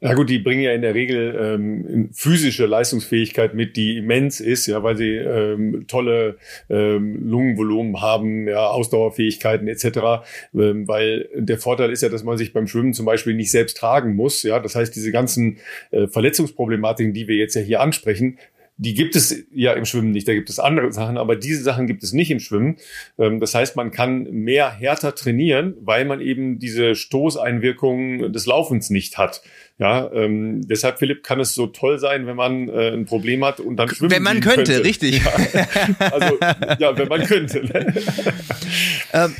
[0.00, 4.66] Ja gut, die bringen ja in der Regel ähm, physische Leistungsfähigkeit mit, die immens ist,
[4.66, 6.36] ja, weil sie ähm, tolle
[6.68, 10.24] ähm, Lungenvolumen haben, ja, Ausdauerfähigkeiten etc.
[10.54, 13.76] Ähm, weil der Vorteil ist ja, dass man sich beim Schwimmen zum Beispiel nicht selbst
[13.76, 14.42] tragen muss.
[14.42, 15.58] Ja, das heißt, diese ganzen
[15.90, 18.38] äh, Verletzungsproblematiken, die wir jetzt ja hier ansprechen,
[18.78, 20.28] die gibt es ja im Schwimmen nicht.
[20.28, 22.76] Da gibt es andere Sachen, aber diese Sachen gibt es nicht im Schwimmen.
[23.18, 28.90] Ähm, das heißt, man kann mehr härter trainieren, weil man eben diese Stoßeinwirkungen des Laufens
[28.90, 29.42] nicht hat.
[29.78, 33.60] Ja, ähm, deshalb, Philipp, kann es so toll sein, wenn man äh, ein Problem hat
[33.60, 34.84] und dann schwimmen Wenn man könnte, könnte.
[34.84, 35.22] richtig.
[35.24, 36.38] Ja, also,
[36.78, 37.62] ja, wenn man könnte.
[39.12, 39.34] Ähm,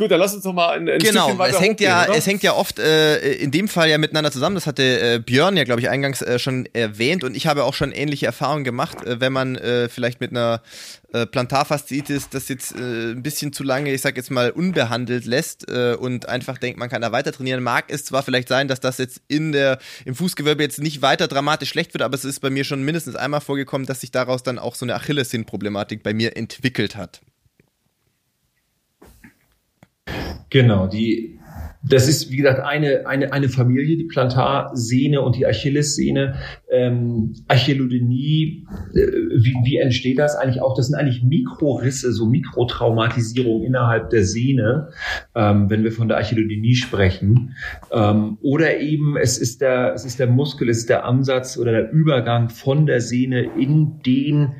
[0.00, 2.16] Gut, dann lass uns doch mal ein, ein genau, Stückchen weiter es hängt ja, oder?
[2.16, 4.54] es hängt ja oft äh, in dem Fall ja miteinander zusammen.
[4.54, 7.74] Das hatte äh, Björn ja, glaube ich, eingangs äh, schon erwähnt und ich habe auch
[7.74, 10.62] schon ähnliche Erfahrungen gemacht, äh, wenn man äh, vielleicht mit einer
[11.12, 16.28] äh, Plantarfaszitis das jetzt ein bisschen zu lange, ich sag jetzt mal, unbehandelt lässt und
[16.28, 17.62] einfach denkt, man kann da weiter trainieren.
[17.62, 21.28] Mag es zwar vielleicht sein, dass das jetzt in der im Fußgewölbe jetzt nicht weiter
[21.28, 24.42] dramatisch schlecht wird, aber es ist bei mir schon mindestens einmal vorgekommen, dass sich daraus
[24.42, 27.20] dann auch so eine Achillessehnenproblematik bei mir entwickelt hat.
[30.50, 31.38] Genau, die
[31.82, 36.34] Das ist, wie gesagt, eine, eine, eine Familie, die Plantarsehne und die Achillessehne.
[36.70, 40.76] Ähm, Achillodenie, äh, wie, wie entsteht das eigentlich auch?
[40.76, 44.90] Das sind eigentlich Mikrorisse, so Mikrotraumatisierung innerhalb der Sehne,
[45.34, 47.56] ähm, wenn wir von der Achillodenie sprechen.
[47.90, 51.72] Ähm, oder eben, es ist, der, es ist der Muskel, es ist der Ansatz oder
[51.72, 54.52] der Übergang von der Sehne in den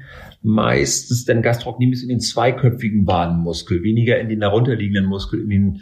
[0.42, 5.80] meistens den Gastrocnemius in den zweiköpfigen Wadenmuskel, weniger in den darunterliegenden Muskel, in den,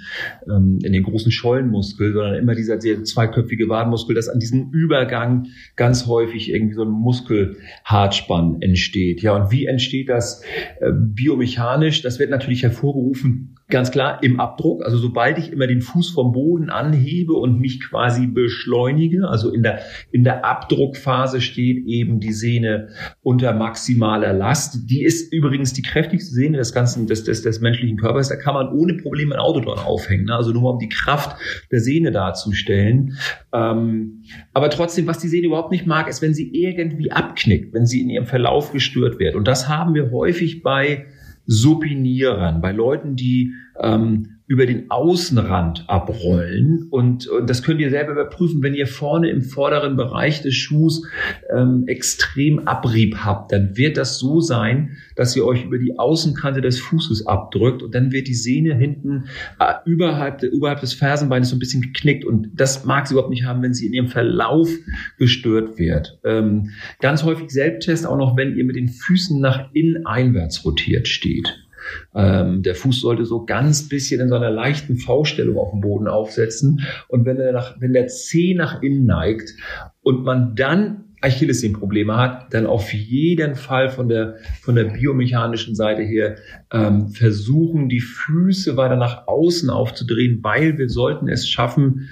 [0.49, 5.47] ähm, in den großen Schollenmuskel, sondern immer dieser sehr zweiköpfige Wadenmuskel, dass an diesem Übergang
[5.77, 9.23] ganz häufig irgendwie so ein Muskelhartspann entsteht.
[9.23, 10.43] Ja, und wie entsteht das
[10.81, 12.03] äh, biomechanisch?
[12.03, 16.33] Das wird natürlich hervorgerufen Ganz klar im Abdruck, also sobald ich immer den Fuß vom
[16.33, 22.33] Boden anhebe und mich quasi beschleunige, also in der, in der Abdruckphase steht eben die
[22.33, 22.89] Sehne
[23.21, 24.89] unter maximaler Last.
[24.89, 28.31] Die ist übrigens die kräftigste Sehne des ganzen, des, des, des menschlichen Körpers.
[28.31, 30.35] Da kann man ohne Probleme ein Auto dran aufhängen, ne?
[30.35, 31.37] also nur mal um die Kraft
[31.71, 33.19] der Sehne darzustellen.
[33.53, 34.23] Ähm,
[34.55, 38.01] aber trotzdem, was die Sehne überhaupt nicht mag, ist, wenn sie irgendwie abknickt, wenn sie
[38.01, 39.35] in ihrem Verlauf gestört wird.
[39.35, 41.05] Und das haben wir häufig bei
[41.49, 46.89] Supinieren, bei Leuten, die ähm, über den Außenrand abrollen.
[46.91, 51.07] Und, und das könnt ihr selber überprüfen, wenn ihr vorne im vorderen Bereich des Schuhs
[51.55, 56.63] ähm, extrem Abrieb habt, dann wird das so sein, dass ihr euch über die Außenkante
[56.63, 59.25] des Fußes abdrückt und dann wird die Sehne hinten
[59.61, 62.25] äh, überhalb, überhalb des Fersenbeines so ein bisschen geknickt.
[62.25, 64.71] Und das mag sie überhaupt nicht haben, wenn sie in ihrem Verlauf
[65.19, 66.19] gestört wird.
[66.25, 66.71] Ähm,
[67.01, 71.68] ganz häufig Selbsttest auch noch, wenn ihr mit den Füßen nach innen einwärts rotiert steht.
[72.15, 76.09] Ähm, der Fuß sollte so ganz bisschen in so einer leichten V-Stellung auf dem Boden
[76.09, 76.81] aufsetzen.
[77.09, 79.55] Und wenn, er nach, wenn der Zeh nach innen neigt
[80.03, 86.03] und man dann Achillessehnenprobleme hat, dann auf jeden Fall von der, von der biomechanischen Seite
[86.03, 86.37] her
[86.73, 92.09] ähm, versuchen, die Füße weiter nach außen aufzudrehen, weil wir sollten es schaffen,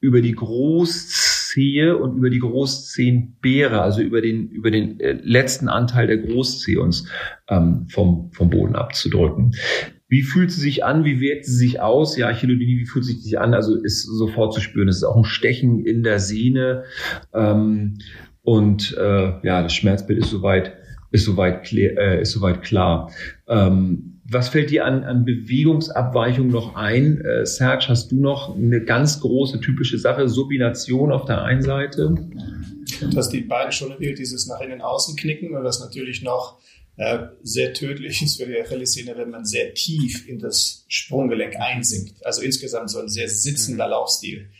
[0.00, 0.32] über die
[1.58, 6.80] Großzehe und über die Großzehenbeere, also über den, über den äh, letzten Anteil der Großzehe
[6.80, 7.08] uns
[7.48, 9.54] ähm, vom, vom Boden abzudrücken.
[10.08, 11.04] Wie fühlt sie sich an?
[11.04, 12.16] Wie wirkt sie sich aus?
[12.16, 13.54] Ja, Achillodini, wie fühlt sie sich an?
[13.54, 14.88] Also ist sofort zu spüren.
[14.88, 16.84] Es ist auch ein Stechen in der Sehne.
[17.34, 17.98] Ähm,
[18.42, 20.72] und äh, ja, das Schmerzbild ist soweit,
[21.10, 23.10] ist soweit, äh, ist soweit klar.
[23.48, 27.20] Ähm, was fällt dir an, an Bewegungsabweichung noch ein?
[27.22, 32.14] Äh, Serge, hast du noch eine ganz große typische Sache, Subination auf der einen Seite?
[33.14, 36.58] Dass die beiden schon erwähnt, dieses nach innen außen knicken und das natürlich noch
[36.96, 42.24] äh, sehr tödlich ist für die Achillessehne, wenn man sehr tief in das Sprunggelenk einsinkt.
[42.26, 43.92] Also insgesamt so ein sehr sitzender mhm.
[43.92, 44.50] Laufstil.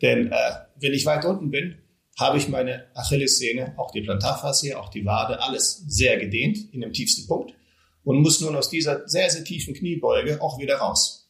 [0.00, 0.36] Denn äh,
[0.80, 1.74] wenn ich weit unten bin,
[2.18, 6.92] habe ich meine Achillessehne, auch die Plantarfaszie, auch die Wade, alles sehr gedehnt in dem
[6.92, 7.52] tiefsten Punkt
[8.08, 11.28] und muss nun aus dieser sehr, sehr tiefen Kniebeuge auch wieder raus.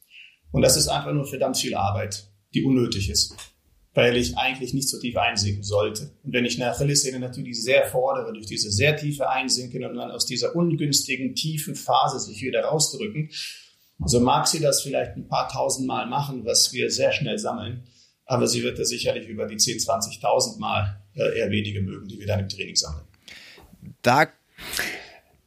[0.53, 3.35] Und das ist einfach nur verdammt viel Arbeit, die unnötig ist,
[3.95, 6.13] weil ich eigentlich nicht so tief einsinken sollte.
[6.23, 10.13] Und wenn ich eine Achillessehne natürlich sehr fordere, durch diese sehr tiefe Einsinken und dann
[10.13, 13.31] aus dieser ungünstigen, tiefen Phase sich wieder rausdrücken,
[14.05, 17.89] so mag sie das vielleicht ein paar tausend Mal machen, was wir sehr schnell sammeln,
[18.25, 22.21] aber sie wird das sicherlich über die 10, 20.000 Mal äh, eher wenige mögen, die
[22.21, 23.09] wir dann im Training sammeln.
[24.01, 24.29] Da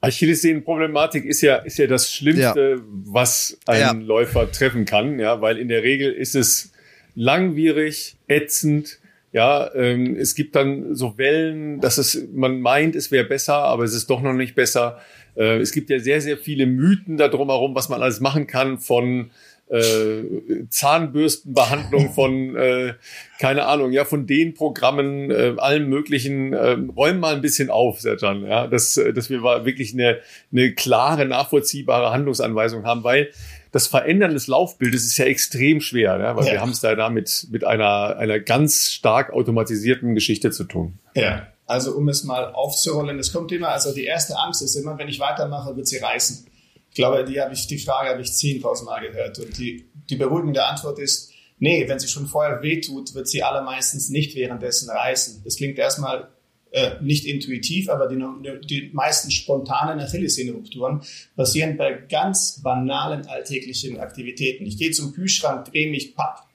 [0.02, 2.84] Achillessehnenproblematik ist ja, ist ja das Schlimmste, ja.
[3.06, 3.92] was ein ja.
[3.92, 6.74] Läufer treffen kann, ja, weil in der Regel ist es
[7.16, 9.00] langwierig, ätzend,
[9.32, 13.84] ja, ähm, es gibt dann so Wellen, dass es, man meint, es wäre besser, aber
[13.84, 15.00] es ist doch noch nicht besser.
[15.38, 18.78] Äh, es gibt ja sehr, sehr viele Mythen da drumherum, was man alles machen kann
[18.80, 19.32] von
[19.72, 22.94] äh, Zahnbürstenbehandlung von, äh,
[23.40, 28.02] keine Ahnung, ja, von den Programmen, äh, allen möglichen, äh, räumen mal ein bisschen auf,
[28.02, 30.20] Serjan, ja, dass, äh, dass wir wirklich eine,
[30.52, 33.32] eine klare, nachvollziehbare Handlungsanweisung haben, weil
[33.72, 36.54] das Verändern des Laufbildes ist ja extrem schwer, ja, weil ja.
[36.54, 41.00] wir haben es da damit mit einer, einer ganz stark automatisierten Geschichte zu tun.
[41.16, 41.48] Ja.
[41.68, 45.08] Also um es mal aufzurollen, es kommt immer, also die erste Angst ist immer, wenn
[45.08, 46.46] ich weitermache, wird sie reißen.
[46.92, 49.40] Ich glaube, die, habe ich, die Frage habe ich zehntausend Mal gehört.
[49.40, 54.10] Und die, die beruhigende Antwort ist, nee, wenn sie schon vorher wehtut, wird sie allermeistens
[54.10, 55.42] nicht währenddessen reißen.
[55.46, 56.28] Das klingt erstmal
[56.72, 58.22] äh, nicht intuitiv, aber die,
[58.68, 61.02] die meisten spontanen Achillessehnenrupturen
[61.38, 64.66] passieren bei ganz banalen alltäglichen Aktivitäten.
[64.66, 66.46] Ich gehe zum Kühlschrank, drehe mich, papp.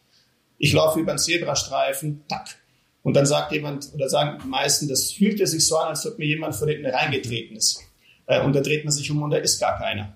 [0.59, 2.57] Ich laufe über einen Zebrastreifen, tack.
[3.03, 6.19] Und dann sagt jemand oder sagen die meisten, das fühlt sich so an, als ob
[6.19, 7.81] mir jemand von hinten reingetreten ist.
[8.27, 10.15] Äh, und da dreht man sich um und da ist gar keiner.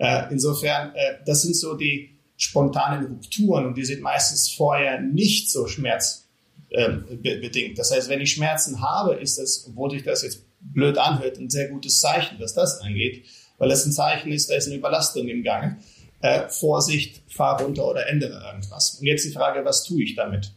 [0.00, 5.50] Äh, insofern, äh, das sind so die spontanen Rupturen und die sind meistens vorher nicht
[5.50, 7.78] so schmerzbedingt.
[7.78, 11.50] Das heißt, wenn ich Schmerzen habe, ist das, obwohl sich das jetzt blöd anhört, ein
[11.50, 13.26] sehr gutes Zeichen, was das angeht,
[13.58, 15.76] weil es ein Zeichen ist, da ist eine Überlastung im Gange.
[16.22, 18.94] äh, Vorsicht, fahr runter oder ändere irgendwas.
[19.00, 20.54] Und jetzt die Frage, was tue ich damit?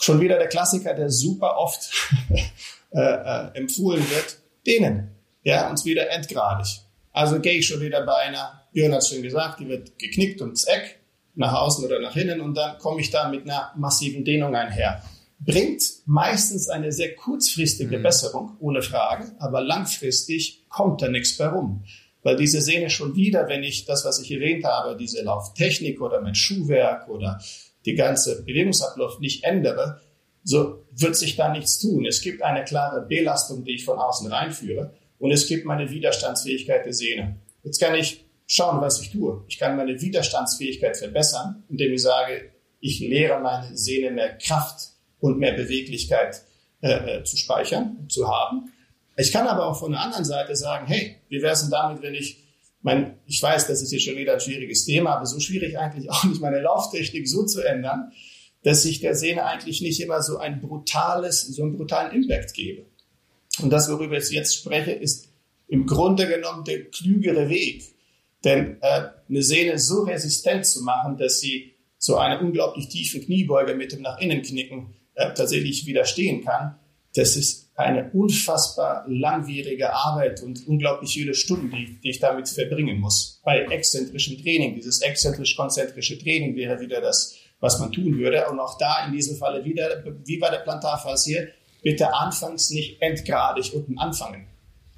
[0.00, 1.90] Schon wieder der Klassiker, der super oft
[3.54, 5.10] empfohlen wird, denen.
[5.42, 6.83] Ja, uns wieder endgradig.
[7.14, 10.40] Also gehe ich schon wieder bei einer, Björn hat es schon gesagt, die wird geknickt
[10.40, 10.98] ums Eck,
[11.36, 15.02] nach außen oder nach innen und dann komme ich da mit einer massiven Dehnung einher.
[15.38, 18.02] Bringt meistens eine sehr kurzfristige mhm.
[18.02, 21.84] Besserung, ohne Frage, aber langfristig kommt da nichts mehr rum.
[22.24, 26.20] Weil diese Sehne schon wieder, wenn ich das, was ich erwähnt habe, diese Lauftechnik oder
[26.20, 27.40] mein Schuhwerk oder
[27.84, 30.00] die ganze Bewegungsablauf nicht ändere,
[30.42, 32.06] so wird sich da nichts tun.
[32.06, 36.84] Es gibt eine klare Belastung, die ich von außen reinführe und es gibt meine Widerstandsfähigkeit
[36.84, 37.36] der Sehne.
[37.62, 39.44] Jetzt kann ich schauen, was ich tue.
[39.48, 42.50] Ich kann meine Widerstandsfähigkeit verbessern, indem ich sage,
[42.80, 44.90] ich lehre meine Sehne mehr Kraft
[45.20, 46.42] und mehr Beweglichkeit
[46.82, 48.70] äh, äh zu speichern, zu haben.
[49.16, 52.02] Ich kann aber auch von der anderen Seite sagen, hey, wie wäre es denn damit,
[52.02, 52.44] wenn ich
[52.82, 56.10] mein, ich weiß, das ist jetzt schon wieder ein schwieriges Thema, aber so schwierig eigentlich
[56.10, 58.12] auch nicht meine Lauftechnik so zu ändern,
[58.62, 62.86] dass ich der Sehne eigentlich nicht immer so ein brutales, so einen brutalen Impact gebe.
[63.62, 65.28] Und das, worüber ich jetzt spreche, ist
[65.68, 67.84] im Grunde genommen der klügere Weg.
[68.44, 73.74] Denn äh, eine Sehne so resistent zu machen, dass sie so eine unglaublich tiefe Kniebeuge
[73.74, 76.78] mit dem nach innen knicken äh, tatsächlich widerstehen kann,
[77.14, 82.98] das ist eine unfassbar langwierige Arbeit und unglaublich viele Stunden, die, die ich damit verbringen
[82.98, 83.40] muss.
[83.44, 88.48] Bei exzentrischem Training, dieses exzentrisch-konzentrische Training wäre wieder das, was man tun würde.
[88.50, 91.48] Und auch da in diesem Falle wieder, wie bei der Plantarphase hier,
[91.84, 94.48] bitte anfangs nicht endgradig unten anfangen,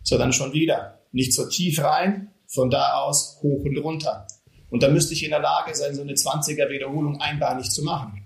[0.02, 4.26] sondern schon wieder nicht so tief rein, von da aus hoch und runter.
[4.70, 8.24] Und da müsste ich in der Lage sein, so eine 20er Wiederholung einbeinig zu machen.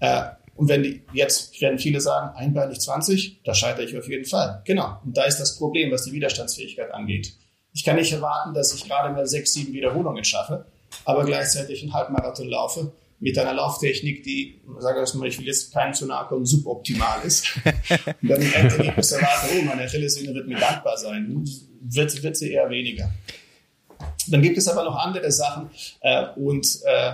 [0.00, 0.22] Äh,
[0.56, 4.62] und wenn die, jetzt werden viele sagen, einbeinig 20, da scheitere ich auf jeden Fall.
[4.64, 4.98] Genau.
[5.04, 7.34] Und da ist das Problem, was die Widerstandsfähigkeit angeht.
[7.72, 10.66] Ich kann nicht erwarten, dass ich gerade mal sechs, sieben Wiederholungen schaffe,
[11.04, 15.72] aber gleichzeitig einen Halbmarathon laufe mit einer Lauftechnik, die, sage ich mal, ich will jetzt
[15.72, 17.46] keinem zu nahe kommen, suboptimal ist.
[18.22, 21.44] Und dann im Endergebnis erwarte, oh, meine Achillessehne wird mir dankbar sein.
[21.80, 23.10] Wird, wird sie eher weniger.
[24.28, 27.12] Dann gibt es aber noch andere Sachen äh, und äh,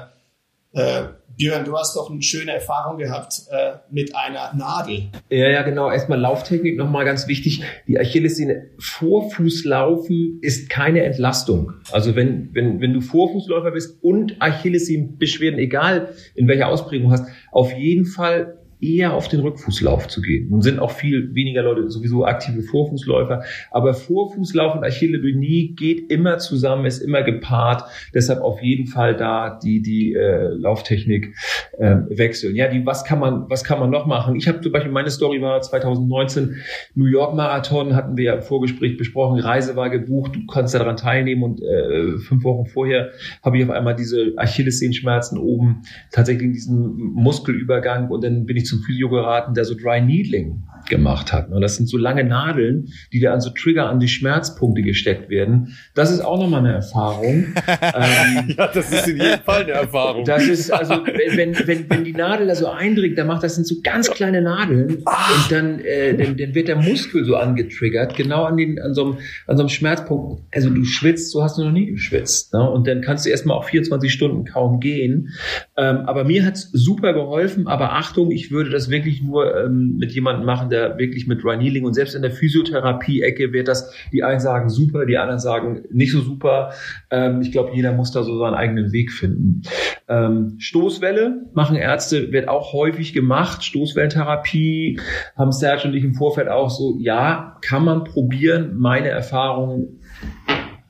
[0.74, 1.04] äh,
[1.36, 5.08] Björn, du hast doch eine schöne Erfahrung gehabt äh, mit einer Nadel.
[5.30, 5.90] Ja, ja, genau.
[5.90, 7.62] Erstmal Lauftechnik nochmal ganz wichtig.
[7.88, 11.72] Die Achillessehne Vorfußlaufen ist keine Entlastung.
[11.90, 17.72] Also wenn, wenn, wenn du Vorfußläufer bist und Achillessehnenbeschwerden, egal in welcher Ausprägung hast, auf
[17.72, 20.48] jeden Fall eher auf den Rückfußlauf zu gehen.
[20.50, 26.38] Nun sind auch viel weniger Leute sowieso aktive Vorfußläufer, aber Vorfußlauf und Achillesdonie geht immer
[26.38, 27.84] zusammen, ist immer gepaart.
[28.12, 31.34] Deshalb auf jeden Fall da die die äh, Lauftechnik
[31.78, 32.56] äh, wechseln.
[32.56, 34.36] Ja, die was kann man was kann man noch machen?
[34.36, 36.56] Ich habe zum Beispiel meine Story war 2019
[36.94, 39.40] New York Marathon hatten wir ja im Vorgespräch besprochen.
[39.40, 43.10] Reise war gebucht, du konntest daran teilnehmen und äh, fünf Wochen vorher
[43.42, 48.66] habe ich auf einmal diese Achillessehenschmerzen oben tatsächlich in diesem Muskelübergang und dann bin ich
[48.74, 51.50] zum Physio geraten, der so Dry Needling gemacht hat.
[51.50, 55.30] Und das sind so lange Nadeln, die da an so Trigger an die Schmerzpunkte gesteckt
[55.30, 55.76] werden.
[55.94, 57.54] Das ist auch nochmal eine Erfahrung.
[57.82, 60.24] ähm, ja, das ist in jedem Fall eine Erfahrung.
[60.24, 63.66] Das ist also, wenn, wenn, wenn die Nadel da so eindringt, dann macht das sind
[63.66, 65.04] so ganz kleine Nadeln und
[65.50, 69.18] dann, äh, dann, dann wird der Muskel so angetriggert, genau an, den, an, so einem,
[69.46, 70.42] an so einem Schmerzpunkt.
[70.54, 72.52] Also du schwitzt, so hast du noch nie geschwitzt.
[72.52, 72.68] Ne?
[72.68, 75.30] Und dann kannst du erstmal auch 24 Stunden kaum gehen.
[75.76, 77.66] Ähm, aber mir hat's super geholfen.
[77.66, 81.60] Aber Achtung, ich würde das wirklich nur ähm, mit jemandem machen, der wirklich mit Ryan
[81.60, 85.82] Healing und selbst in der Physiotherapie-Ecke wird das, die einen sagen super, die anderen sagen
[85.90, 86.72] nicht so super.
[87.10, 89.62] Ähm, ich glaube, jeder muss da so seinen eigenen Weg finden.
[90.08, 93.64] Ähm, Stoßwelle machen Ärzte, wird auch häufig gemacht.
[93.64, 95.00] Stoßwellentherapie
[95.36, 98.76] haben Serge und ich im Vorfeld auch so, ja, kann man probieren.
[98.76, 100.00] Meine Erfahrung,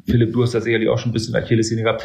[0.07, 2.05] Philipp, du hast da sicherlich auch schon ein bisschen Achillessehne gehabt.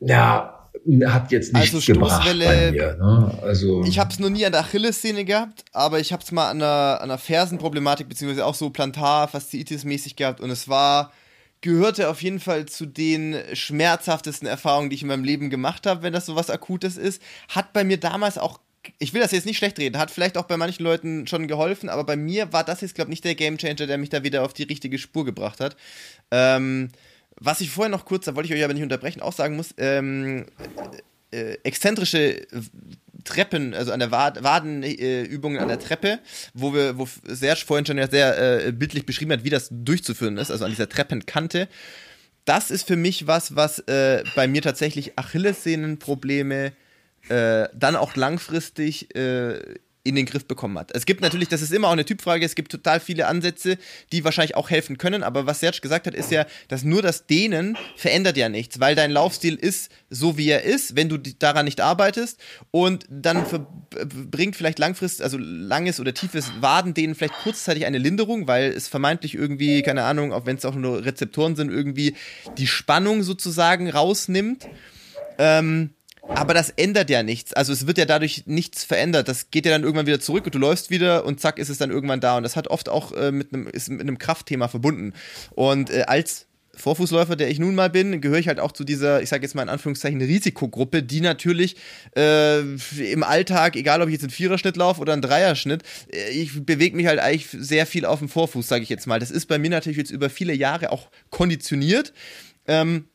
[0.00, 0.57] Ja,
[1.06, 2.96] hat jetzt nicht also Stoßwelle, bei mir.
[2.96, 3.38] Ne?
[3.42, 6.50] Also ich habe es noch nie an der Achillessehne gehabt, aber ich habe es mal
[6.50, 11.12] an der, an der Fersenproblematik beziehungsweise auch so plantar Fasziitis mäßig gehabt und es war
[11.60, 16.02] gehörte auf jeden Fall zu den schmerzhaftesten Erfahrungen, die ich in meinem Leben gemacht habe,
[16.02, 17.20] wenn das so was Akutes ist.
[17.48, 18.60] Hat bei mir damals auch
[18.98, 21.88] ich will das jetzt nicht schlecht reden, hat vielleicht auch bei manchen Leuten schon geholfen,
[21.88, 24.44] aber bei mir war das jetzt, glaube ich, nicht der Gamechanger, der mich da wieder
[24.44, 25.76] auf die richtige Spur gebracht hat.
[26.30, 26.88] Ähm,
[27.40, 29.74] was ich vorher noch kurz, da wollte ich euch aber nicht unterbrechen, auch sagen muss,
[29.78, 30.46] ähm,
[31.30, 32.46] äh, exzentrische
[33.24, 36.20] Treppen, also an der Wad Wadenübungen äh, an der Treppe,
[36.54, 40.38] wo wir, wo Serge vorhin schon ja sehr äh, bildlich beschrieben hat, wie das durchzuführen
[40.38, 41.68] ist, also an dieser Treppenkante.
[42.44, 46.72] Das ist für mich was, was äh, bei mir tatsächlich Achillessehnenprobleme
[47.28, 49.58] äh, dann auch langfristig äh,
[50.04, 50.90] in den Griff bekommen hat.
[50.94, 53.78] Es gibt natürlich, das ist immer auch eine Typfrage, es gibt total viele Ansätze,
[54.12, 57.26] die wahrscheinlich auch helfen können, aber was Serge gesagt hat, ist ja, dass nur das
[57.26, 61.64] Dehnen verändert ja nichts, weil dein Laufstil ist so, wie er ist, wenn du daran
[61.64, 62.40] nicht arbeitest
[62.70, 63.44] und dann
[64.30, 69.34] bringt vielleicht langfristig, also langes oder tiefes Wadendehnen vielleicht kurzzeitig eine Linderung, weil es vermeintlich
[69.34, 72.14] irgendwie, keine Ahnung, auch wenn es auch nur Rezeptoren sind, irgendwie
[72.56, 74.68] die Spannung sozusagen rausnimmt.
[75.38, 75.90] Ähm,
[76.28, 77.52] aber das ändert ja nichts.
[77.52, 79.28] Also es wird ja dadurch nichts verändert.
[79.28, 81.78] Das geht ja dann irgendwann wieder zurück und du läufst wieder und zack ist es
[81.78, 82.36] dann irgendwann da.
[82.36, 85.14] Und das hat oft auch äh, mit einem ist mit einem Kraftthema verbunden.
[85.50, 86.46] Und äh, als
[86.78, 89.54] Vorfußläufer, der ich nun mal bin, gehöre ich halt auch zu dieser, ich sage jetzt
[89.54, 91.76] mal in Anführungszeichen, Risikogruppe, die natürlich
[92.16, 96.64] äh, im Alltag, egal ob ich jetzt einen Viererschnitt laufe oder einen Dreierschnitt, äh, ich
[96.64, 99.18] bewege mich halt eigentlich sehr viel auf dem Vorfuß, sage ich jetzt mal.
[99.18, 102.12] Das ist bei mir natürlich jetzt über viele Jahre auch konditioniert.
[102.66, 103.08] Ähm,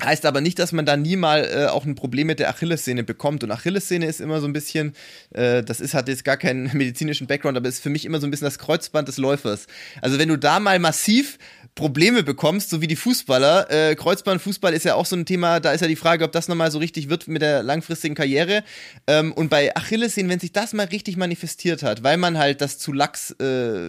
[0.00, 3.04] Heißt aber nicht, dass man da nie mal äh, auch ein Problem mit der Achillessehne
[3.04, 3.44] bekommt.
[3.44, 4.94] Und Achillessehne ist immer so ein bisschen,
[5.30, 8.26] äh, das ist, hat jetzt gar keinen medizinischen Background, aber ist für mich immer so
[8.26, 9.66] ein bisschen das Kreuzband des Läufers.
[10.00, 11.38] Also wenn du da mal massiv
[11.74, 13.70] Probleme bekommst, so wie die Fußballer.
[13.70, 16.46] Äh, Kreuzbandfußball ist ja auch so ein Thema, da ist ja die Frage, ob das
[16.46, 18.62] nochmal so richtig wird mit der langfristigen Karriere.
[19.06, 22.76] Ähm, und bei Achillessehnen, wenn sich das mal richtig manifestiert hat, weil man halt das
[22.76, 23.88] zu lax äh,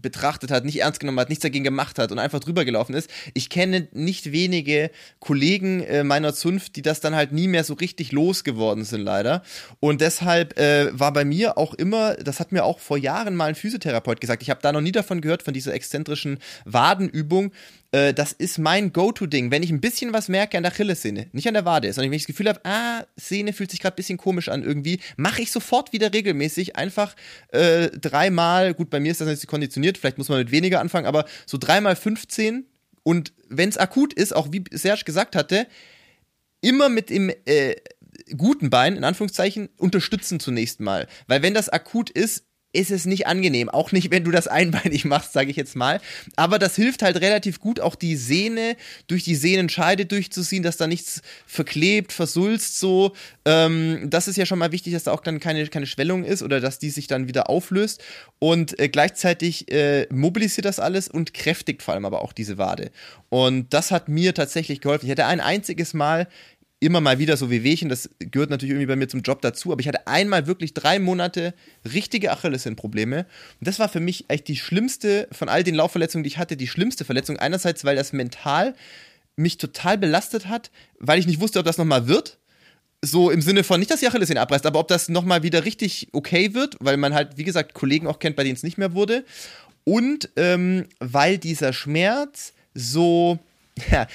[0.00, 3.10] betrachtet hat, nicht ernst genommen hat, nichts dagegen gemacht hat und einfach drüber gelaufen ist.
[3.34, 7.74] Ich kenne nicht wenige Kollegen äh, meiner Zunft, die das dann halt nie mehr so
[7.74, 9.42] richtig losgeworden sind, leider.
[9.80, 13.50] Und deshalb äh, war bei mir auch immer, das hat mir auch vor Jahren mal
[13.50, 17.52] ein Physiotherapeut gesagt, ich habe da noch nie davon gehört, von dieser exzentrischen Waden Übung.
[17.90, 19.50] Äh, das ist mein Go-To-Ding.
[19.50, 22.16] Wenn ich ein bisschen was merke an der Achillessehne, nicht an der Wade, sondern wenn
[22.16, 25.42] ich das Gefühl habe, ah, Szene fühlt sich gerade ein bisschen komisch an irgendwie, mache
[25.42, 27.14] ich sofort wieder regelmäßig einfach
[27.48, 31.06] äh, dreimal, gut, bei mir ist das jetzt konditioniert, vielleicht muss man mit weniger anfangen,
[31.06, 32.66] aber so dreimal 15
[33.02, 35.66] und wenn es akut ist, auch wie Serge gesagt hatte,
[36.60, 37.76] immer mit dem äh,
[38.36, 41.06] guten Bein, in Anführungszeichen, unterstützen zunächst mal.
[41.26, 43.68] Weil wenn das akut ist, ist es nicht angenehm.
[43.68, 46.00] Auch nicht, wenn du das einbeinig machst, sage ich jetzt mal.
[46.36, 50.86] Aber das hilft halt relativ gut, auch die Sehne durch die Sehnenscheide durchzuziehen, dass da
[50.86, 53.14] nichts verklebt, versulzt so.
[53.46, 56.42] Ähm, das ist ja schon mal wichtig, dass da auch dann keine, keine Schwellung ist
[56.42, 58.02] oder dass die sich dann wieder auflöst.
[58.38, 62.90] Und äh, gleichzeitig äh, mobilisiert das alles und kräftigt vor allem aber auch diese Wade.
[63.30, 65.06] Und das hat mir tatsächlich geholfen.
[65.06, 66.28] Ich hatte ein einziges Mal
[66.80, 69.80] immer mal wieder so Wehwehchen, das gehört natürlich irgendwie bei mir zum Job dazu, aber
[69.80, 71.54] ich hatte einmal wirklich drei Monate
[71.92, 73.26] richtige Achillessehnenprobleme
[73.58, 76.56] und das war für mich echt die schlimmste von all den Laufverletzungen, die ich hatte,
[76.56, 77.36] die schlimmste Verletzung.
[77.38, 78.74] Einerseits, weil das mental
[79.36, 82.38] mich total belastet hat, weil ich nicht wusste, ob das nochmal wird.
[83.00, 86.08] So im Sinne von, nicht, dass die Achillessehne abreißt, aber ob das nochmal wieder richtig
[86.12, 88.94] okay wird, weil man halt, wie gesagt, Kollegen auch kennt, bei denen es nicht mehr
[88.94, 89.24] wurde.
[89.84, 93.38] Und ähm, weil dieser Schmerz so,
[93.90, 94.06] ja,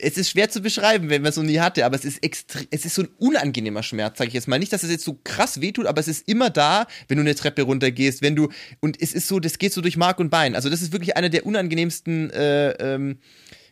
[0.00, 2.66] es ist schwer zu beschreiben, wenn man es noch nie hatte, aber es ist extrem,
[2.70, 4.58] es ist so ein unangenehmer Schmerz, sage ich jetzt mal.
[4.58, 7.34] Nicht, dass es jetzt so krass wehtut, aber es ist immer da, wenn du eine
[7.34, 8.48] Treppe runtergehst, wenn du,
[8.80, 10.54] und es ist so, das geht so durch Mark und Bein.
[10.54, 13.18] Also das ist wirklich einer der unangenehmsten, äh, ähm,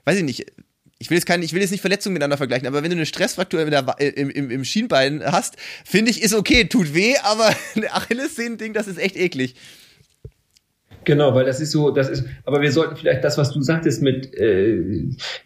[0.05, 0.47] weiß ich nicht,
[0.99, 3.07] ich will jetzt keine, ich will jetzt nicht Verletzungen miteinander vergleichen, aber wenn du eine
[3.07, 8.75] Stressfraktur im, im, im Schienbein hast, finde ich, ist okay, tut weh, aber ein Achillessehnen-Ding,
[8.75, 9.55] das ist echt eklig.
[11.05, 14.03] Genau, weil das ist so, das ist, aber wir sollten vielleicht das, was du sagtest
[14.03, 14.77] mit, äh,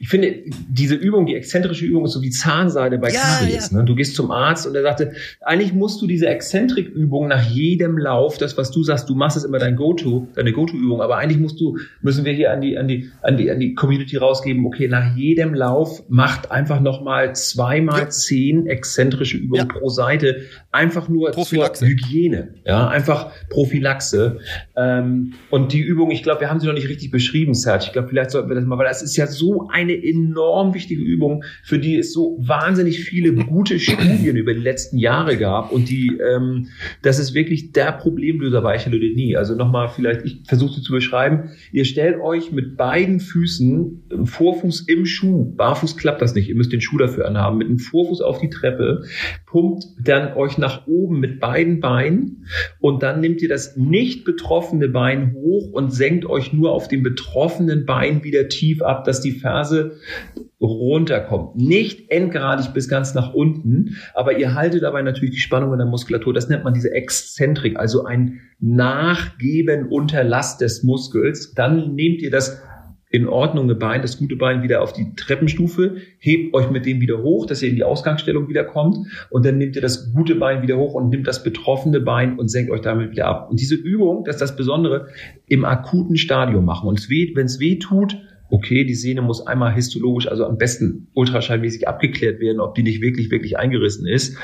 [0.00, 3.70] ich finde, diese Übung, die exzentrische Übung ist so wie Zahnseide bei ja, Karies.
[3.70, 3.78] Ja.
[3.78, 3.84] Ne?
[3.84, 8.36] Du gehst zum Arzt und er sagte, eigentlich musst du diese Exzentrik-Übung nach jedem Lauf,
[8.38, 11.61] das, was du sagst, du machst es immer dein Go-To, deine Go-To-Übung, aber eigentlich musst
[11.61, 14.88] du, müssen wir hier an die, an die, an die, an die Community rausgeben, okay,
[14.88, 18.09] nach jedem Lauf macht einfach nochmal zweimal ja.
[18.09, 20.42] zehn exzentrische Übungen pro Seite,
[20.72, 24.38] einfach nur zur Hygiene, ja, einfach Prophylaxe.
[24.76, 27.84] Ähm, und die Übung, ich glaube, wir haben sie noch nicht richtig beschrieben, Serge.
[27.86, 31.00] Ich glaube, vielleicht sollten wir das mal, weil das ist ja so eine enorm wichtige
[31.00, 35.70] Übung, für die es so wahnsinnig viele gute Studien über die letzten Jahre gab.
[35.70, 36.70] Und die, ähm,
[37.02, 39.36] das ist wirklich der Problemlöser bei Chalodynie.
[39.36, 41.50] Also nochmal vielleicht, ich versuche sie zu beschreiben.
[41.70, 46.72] Ihr stellt euch mit beiden Füßen, Vorfuß im Schuh, barfuß klappt das nicht, ihr müsst
[46.72, 49.05] den Schuh dafür anhaben, mit dem Vorfuß auf die Treppe,
[49.46, 52.48] pumpt dann euch nach oben mit beiden Beinen
[52.80, 57.03] und dann nehmt ihr das nicht betroffene Bein hoch und senkt euch nur auf dem
[57.03, 59.97] betroffenen Bein wieder tief ab, dass die Ferse
[60.61, 61.57] runterkommt.
[61.57, 65.86] Nicht endgradig bis ganz nach unten, aber ihr haltet dabei natürlich die Spannung in der
[65.86, 66.32] Muskulatur.
[66.32, 71.53] Das nennt man diese Exzentrik, also ein Nachgeben unter Last des Muskels.
[71.55, 72.62] Dann nehmt ihr das
[73.14, 77.22] in Ordnung Bein, das gute Bein wieder auf die Treppenstufe, hebt euch mit dem wieder
[77.22, 78.98] hoch, dass ihr in die Ausgangsstellung wieder kommt
[79.30, 82.48] und dann nehmt ihr das gute Bein wieder hoch und nimmt das betroffene Bein und
[82.48, 83.50] senkt euch damit wieder ab.
[83.50, 85.06] Und diese Übung, das ist das Besondere,
[85.46, 86.88] im akuten Stadium machen.
[86.88, 88.18] Und wenn es weh tut,
[88.50, 93.00] okay, die Sehne muss einmal histologisch, also am besten ultraschallmäßig abgeklärt werden, ob die nicht
[93.00, 94.36] wirklich, wirklich eingerissen ist.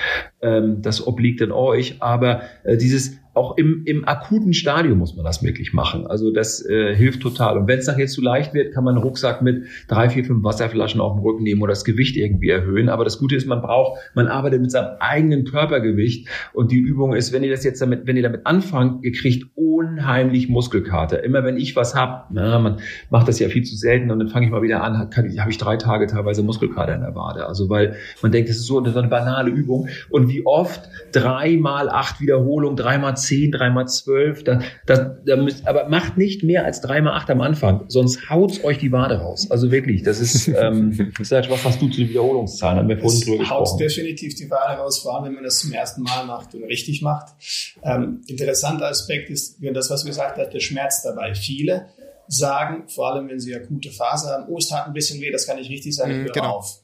[0.42, 1.96] Ähm, das obliegt dann euch.
[1.98, 6.06] Aber äh, dieses auch im, im akuten Stadium muss man das wirklich machen.
[6.06, 7.56] Also das äh, hilft total.
[7.56, 10.44] Und wenn es nachher zu leicht wird, kann man einen Rucksack mit drei, vier, fünf
[10.44, 12.90] Wasserflaschen auf den Rücken nehmen oder das Gewicht irgendwie erhöhen.
[12.90, 16.28] Aber das Gute ist, man braucht, man arbeitet mit seinem eigenen Körpergewicht.
[16.52, 19.46] Und die Übung ist, wenn ihr das jetzt damit, wenn ihr damit anfangt, ihr kriegt
[19.54, 21.24] unheimlich Muskelkater.
[21.24, 24.28] Immer wenn ich was hab, na, man macht das ja viel zu selten und dann
[24.28, 27.46] fange ich mal wieder an, habe ich drei Tage teilweise Muskelkater in der Wade.
[27.46, 29.88] Also weil man denkt, das ist so, so eine banale Übung.
[30.10, 35.88] Und wie oft dreimal acht Wiederholungen, dreimal zehn, dreimal zwölf, da, da, da müsst, aber
[35.88, 39.50] macht nicht mehr als dreimal acht am Anfang, sonst haut's euch die Wade raus.
[39.50, 42.78] Also wirklich, das ist, ähm, Serge, was hast du zu den Wiederholungszahlen?
[42.78, 43.60] Haben wir vorhin drüber gesprochen.
[43.60, 46.64] Haut definitiv die Wade raus, vor allem wenn man das zum ersten Mal macht und
[46.64, 47.34] richtig macht.
[47.82, 51.34] Ähm, interessanter Aspekt ist, das, was wir gesagt haben, der Schmerz dabei.
[51.34, 51.86] Viele
[52.26, 55.46] sagen, vor allem wenn sie akute Phase haben, oh, es tat ein bisschen weh, das
[55.46, 56.56] kann nicht richtig sein, ich mhm, höre genau.
[56.56, 56.80] auf.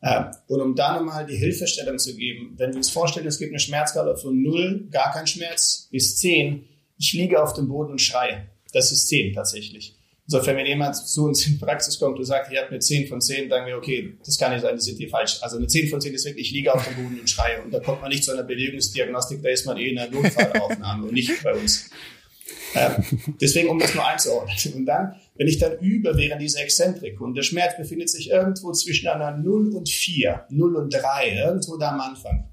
[0.00, 3.50] Äh, und um da nochmal die Hilfestellung zu geben, wenn wir uns vorstellen, es gibt
[3.50, 6.64] eine Schmerzskala von 0, gar kein Schmerz, bis 10,
[6.98, 8.48] ich liege auf dem Boden und schreie.
[8.72, 9.96] Das ist 10 tatsächlich.
[10.30, 13.08] Insofern, wenn jemand zu uns in die Praxis kommt und sagt, ihr habt eine 10
[13.08, 15.38] von 10, dann wir, okay, das kann nicht sein, das sind die falsch.
[15.40, 17.62] Also eine 10 von 10 ist wirklich, ich liege auf dem Boden und schreie.
[17.62, 21.06] Und da kommt man nicht zu einer Bewegungsdiagnostik, da ist man eh in einer Notfallaufnahme
[21.06, 21.88] und nicht bei uns.
[22.74, 22.90] Äh,
[23.40, 24.74] deswegen, um das nur einzuordnen.
[24.74, 28.72] Und dann, wenn ich dann übe während dieser Exzentrik und der Schmerz befindet sich irgendwo
[28.72, 32.52] zwischen einer 0 und 4, 0 und 3, irgendwo da am Anfang,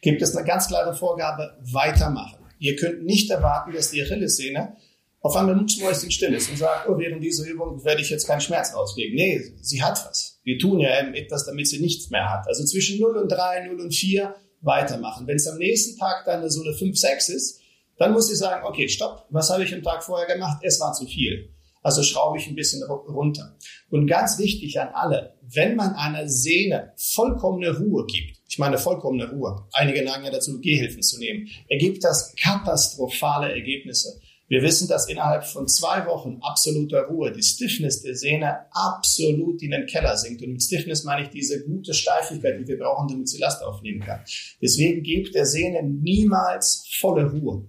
[0.00, 2.38] gibt es eine ganz klare Vorgabe, weitermachen.
[2.60, 4.76] Ihr könnt nicht erwarten, dass die Achillessehne
[5.20, 8.40] auf einmal mucksmäuschen still ist und sagt, oh, während dieser Übung werde ich jetzt keinen
[8.40, 9.16] Schmerz auslegen.
[9.16, 10.38] Nee, sie hat was.
[10.44, 12.46] Wir tun ja etwas, damit sie nichts mehr hat.
[12.46, 15.26] Also zwischen 0 und 3, 0 und 4 weitermachen.
[15.26, 17.60] Wenn es am nächsten Tag dann so eine 5, 6 ist,
[17.96, 20.60] dann muss ich sagen, okay, stopp, was habe ich am Tag vorher gemacht?
[20.62, 21.52] Es war zu viel.
[21.82, 23.56] Also schraube ich ein bisschen runter.
[23.90, 29.30] Und ganz wichtig an alle, wenn man einer Sehne vollkommene Ruhe gibt, ich meine vollkommene
[29.30, 34.20] Ruhe, einige neigen ja dazu, Gehhilfen zu nehmen, ergibt das katastrophale Ergebnisse.
[34.48, 39.72] Wir wissen, dass innerhalb von zwei Wochen absoluter Ruhe die Stiffness der Sehne absolut in
[39.72, 40.42] den Keller sinkt.
[40.42, 44.00] Und mit Stiffness meine ich diese gute Steifigkeit, die wir brauchen, damit sie Last aufnehmen
[44.00, 44.20] kann.
[44.62, 47.68] Deswegen gibt der Sehne niemals volle Ruhe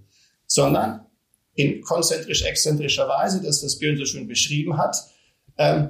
[0.50, 1.06] sondern
[1.60, 4.96] in konzentrisch-exzentrischer Weise, das, was Björn so schön beschrieben hat,
[5.58, 5.90] ähm,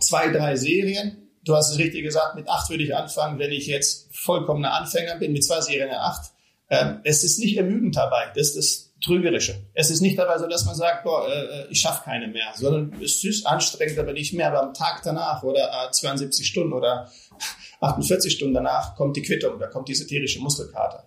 [0.00, 1.28] zwei, drei Serien.
[1.44, 5.16] Du hast es richtig gesagt, mit acht würde ich anfangen, wenn ich jetzt vollkommener Anfänger
[5.16, 6.32] bin, mit zwei Serien der acht.
[6.70, 9.56] Ähm, es ist nicht ermüdend dabei, das ist das Trügerische.
[9.74, 12.98] Es ist nicht dabei so, dass man sagt, boah, äh, ich schaffe keine mehr, sondern
[13.02, 14.48] es ist anstrengend, aber nicht mehr.
[14.48, 17.10] Aber am Tag danach oder äh, 72 Stunden oder
[17.80, 21.04] 48 Stunden danach kommt die Quittung, da kommt diese tierische Muskelkater.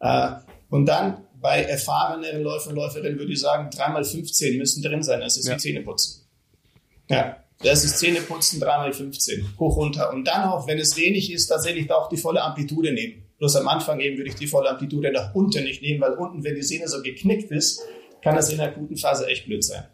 [0.00, 0.28] Äh,
[0.70, 5.20] und dann bei erfahrenen Läufer und Läuferinnen würde ich sagen, dreimal 15 müssen drin sein.
[5.20, 5.54] Das ist ja.
[5.54, 6.26] wie Zähneputzen.
[7.08, 9.54] Ja, das ist Zähneputzen, dreimal 15.
[9.56, 10.12] Hoch, runter.
[10.12, 13.22] Und dann auch, wenn es wenig ist, tatsächlich auch die volle Amplitude nehmen.
[13.38, 16.42] Bloß am Anfang eben würde ich die volle Amplitude nach unten nicht nehmen, weil unten,
[16.42, 17.80] wenn die Sehne so geknickt ist,
[18.24, 19.84] kann das in der guten Phase echt blöd sein.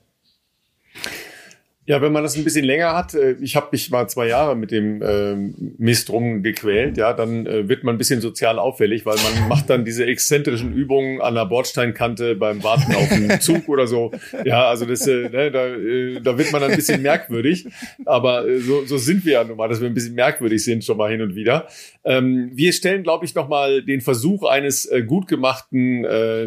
[1.85, 4.55] Ja, wenn man das ein bisschen länger hat, äh, ich habe mich mal zwei Jahre
[4.55, 5.35] mit dem äh,
[5.79, 9.85] Mist rumgequält, ja, dann äh, wird man ein bisschen sozial auffällig, weil man macht dann
[9.85, 14.13] diese exzentrischen Übungen an der Bordsteinkante beim Warten auf den Zug oder so.
[14.45, 17.67] Ja, also das, äh, ne, da, äh, da wird man dann ein bisschen merkwürdig.
[18.05, 20.85] Aber äh, so, so sind wir ja nun mal, dass wir ein bisschen merkwürdig sind
[20.85, 21.67] schon mal hin und wieder.
[22.05, 26.47] Ähm, wir stellen, glaube ich, nochmal den Versuch eines äh, gut gemachten äh,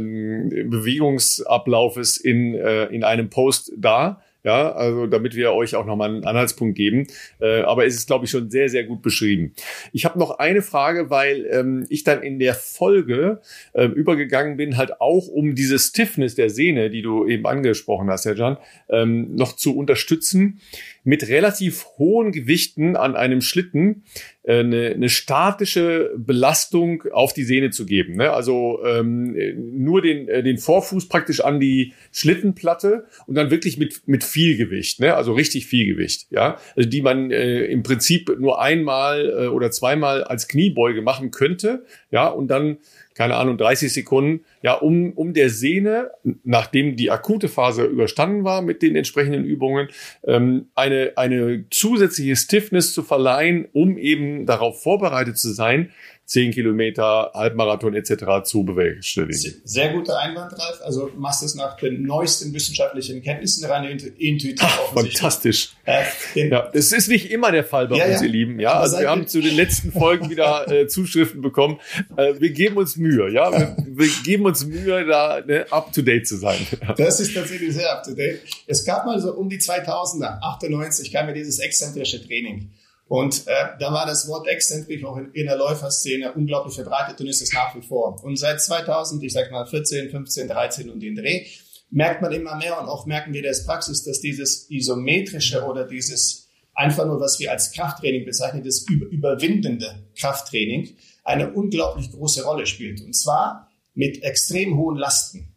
[0.64, 6.24] Bewegungsablaufes in, äh, in einem Post dar ja, also damit wir euch auch nochmal einen
[6.24, 7.08] Anhaltspunkt geben.
[7.42, 9.54] Äh, aber es ist, glaube ich, schon sehr, sehr gut beschrieben.
[9.92, 13.42] Ich habe noch eine Frage, weil ähm, ich dann in der Folge
[13.74, 18.26] äh, übergegangen bin, halt auch um diese Stiffness der Sehne, die du eben angesprochen hast,
[18.26, 20.62] Herr Jan, ähm, noch zu unterstützen
[21.04, 24.04] mit relativ hohen Gewichten an einem Schlitten
[24.48, 28.16] eine, eine statische Belastung auf die Sehne zu geben.
[28.16, 28.32] Ne?
[28.32, 29.36] Also ähm,
[29.76, 34.58] nur den, äh, den Vorfuß praktisch an die Schlittenplatte und dann wirklich mit, mit viel
[34.58, 35.16] Gewicht, ne?
[35.16, 39.72] also richtig viel Gewicht, ja, also die man äh, im Prinzip nur einmal äh, oder
[39.72, 42.78] zweimal als Kniebeuge machen könnte, ja, und dann
[43.16, 46.12] keine Ahnung, 30 Sekunden, ja, um, um der Sehne,
[46.44, 49.88] nachdem die akute Phase überstanden war mit den entsprechenden Übungen,
[50.28, 55.92] ähm, eine, eine zusätzliche Stiffness zu verleihen, um eben darauf vorbereitet zu sein,
[56.26, 58.44] 10 Kilometer, Halbmarathon etc.
[58.44, 59.62] zu bewerkstelligen.
[59.64, 60.82] Sehr guter Einwand, Ralf.
[60.84, 63.86] Also machst es nach den neuesten wissenschaftlichen Kenntnissen rein
[64.18, 64.60] intuitiv.
[64.60, 65.74] Ach, fantastisch.
[65.86, 66.04] Äh,
[66.34, 68.26] ja, das ist nicht immer der Fall bei ja, uns, ja.
[68.26, 68.60] ihr Lieben.
[68.60, 71.80] Ja, also wir haben zu den letzten Folgen wieder äh, Zuschriften bekommen.
[72.18, 73.30] Äh, wir geben uns Mühe.
[73.32, 76.58] Ja, wir, wir geben uns Mühe, da ne, up to date zu sein.
[76.98, 78.42] Das ist tatsächlich sehr up to date.
[78.68, 82.70] Es gab mal so um die 2000er, 98 kam mir dieses exzentrische Training.
[83.08, 87.28] Und äh, da war das Wort exzentrik auch in, in der Läuferszene unglaublich verbreitet und
[87.28, 88.24] ist es nach wie vor.
[88.24, 91.46] Und seit 2000, ich sag mal 14, 15, 13 und den Dreh,
[91.92, 96.50] merkt man immer mehr und auch merken wir das Praxis, dass dieses isometrische oder dieses
[96.74, 103.02] einfach nur, was wir als Krafttraining bezeichnen, das überwindende Krafttraining, eine unglaublich große Rolle spielt.
[103.02, 105.56] Und zwar mit extrem hohen Lasten.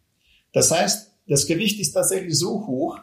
[0.53, 2.99] Das heißt, das Gewicht ist tatsächlich so hoch,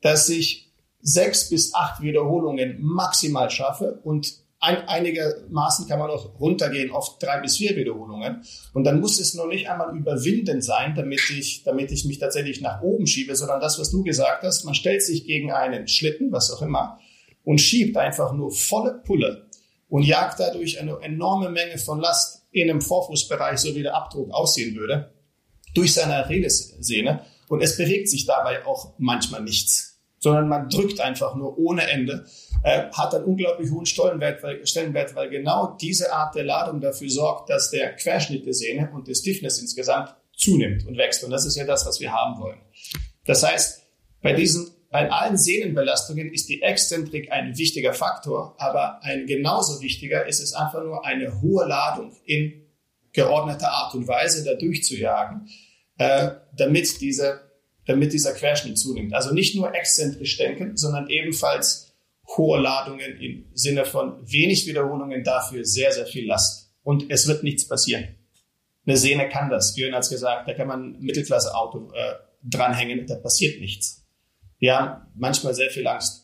[0.00, 0.71] dass ich
[1.02, 7.40] sechs bis acht Wiederholungen maximal schaffe und ein, einigermaßen kann man auch runtergehen auf drei
[7.40, 8.44] bis vier Wiederholungen.
[8.72, 12.60] Und dann muss es noch nicht einmal überwinden sein, damit ich, damit ich mich tatsächlich
[12.60, 16.30] nach oben schiebe, sondern das, was du gesagt hast, man stellt sich gegen einen Schlitten,
[16.30, 17.00] was auch immer,
[17.42, 19.48] und schiebt einfach nur volle Pulle
[19.88, 24.30] und jagt dadurch eine enorme Menge von Last in einem Vorfußbereich, so wie der Abdruck
[24.30, 25.12] aussehen würde,
[25.74, 27.26] durch seine Achillessehne.
[27.48, 29.91] Und es bewegt sich dabei auch manchmal nichts,
[30.22, 32.24] sondern man drückt einfach nur ohne Ende
[32.62, 37.10] äh, hat einen unglaublich hohen Stellenwert weil, Stellenwert, weil genau diese Art der Ladung dafür
[37.10, 41.24] sorgt, dass der Querschnitt der Sehne und der Stiffness insgesamt zunimmt und wächst.
[41.24, 42.60] Und das ist ja das, was wir haben wollen.
[43.24, 43.82] Das heißt,
[44.22, 50.26] bei diesen bei allen Sehnenbelastungen ist die Exzentrik ein wichtiger Faktor, aber ein genauso wichtiger
[50.26, 52.66] ist es einfach nur eine hohe Ladung in
[53.14, 55.48] geordneter Art und Weise da durchzujagen,
[55.96, 57.40] äh, damit diese,
[57.86, 59.14] damit dieser Querschnitt zunimmt.
[59.14, 61.92] Also nicht nur exzentrisch denken, sondern ebenfalls
[62.36, 66.72] hohe Ladungen im Sinne von wenig Wiederholungen, dafür sehr, sehr viel Last.
[66.82, 68.16] Und es wird nichts passieren.
[68.86, 69.74] Eine Sehne kann das.
[69.74, 74.04] Björn hat es gesagt, da kann man ein Mittelklasse-Auto äh, dranhängen, da passiert nichts.
[74.58, 76.21] Wir haben manchmal sehr viel Angst.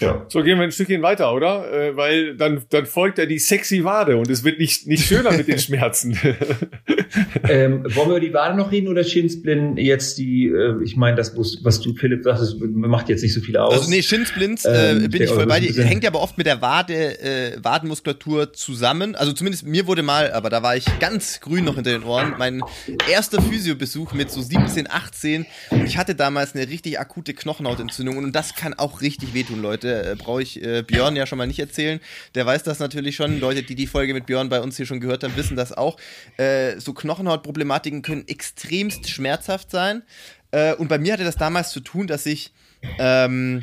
[0.00, 0.24] Ja.
[0.28, 1.72] So gehen wir ein Stückchen weiter, oder?
[1.72, 5.32] Äh, weil dann, dann folgt ja die sexy Wade und es wird nicht, nicht schöner
[5.32, 6.18] mit den Schmerzen.
[7.48, 11.16] ähm, wollen wir über die Wade noch reden oder Schinsblin jetzt die, äh, ich meine,
[11.16, 13.72] das, was du, Philipp, sagst, macht jetzt nicht so viel aus.
[13.72, 15.72] Also nee, Schinsblins äh, ähm, bin ich voll bei dir.
[15.84, 19.14] Hängt ja aber oft mit der Wade, äh, Wadenmuskulatur zusammen.
[19.14, 22.34] Also zumindest mir wurde mal, aber da war ich ganz grün noch hinter den Ohren,
[22.38, 22.62] mein
[23.10, 28.32] erster Physiobesuch mit so 17, 18 und ich hatte damals eine richtig akute Knochenhautentzündung und
[28.32, 31.58] das kann auch richtig wehtun, Leute äh, brauche ich äh, Björn ja schon mal nicht
[31.58, 32.00] erzählen.
[32.34, 33.40] Der weiß das natürlich schon.
[33.40, 35.96] Leute, die die Folge mit Björn bei uns hier schon gehört haben, wissen das auch.
[36.36, 40.02] Äh, so Knochenhautproblematiken können extremst schmerzhaft sein.
[40.50, 42.52] Äh, und bei mir hatte das damals zu tun, dass ich
[42.98, 43.62] ähm,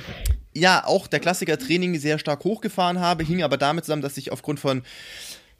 [0.53, 4.31] ja auch der Klassiker Training sehr stark hochgefahren habe, hing aber damit zusammen, dass ich
[4.31, 4.83] aufgrund von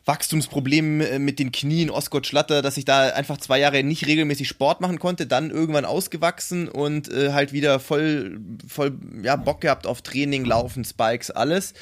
[0.06, 4.48] Wachstumsproblemen äh, mit den Knien, Osgott Schlatter, dass ich da einfach zwei Jahre nicht regelmäßig
[4.48, 9.88] Sport machen konnte, dann irgendwann ausgewachsen und äh, halt wieder voll, voll ja, Bock gehabt
[9.88, 11.74] auf Training, Laufen, Spikes, alles.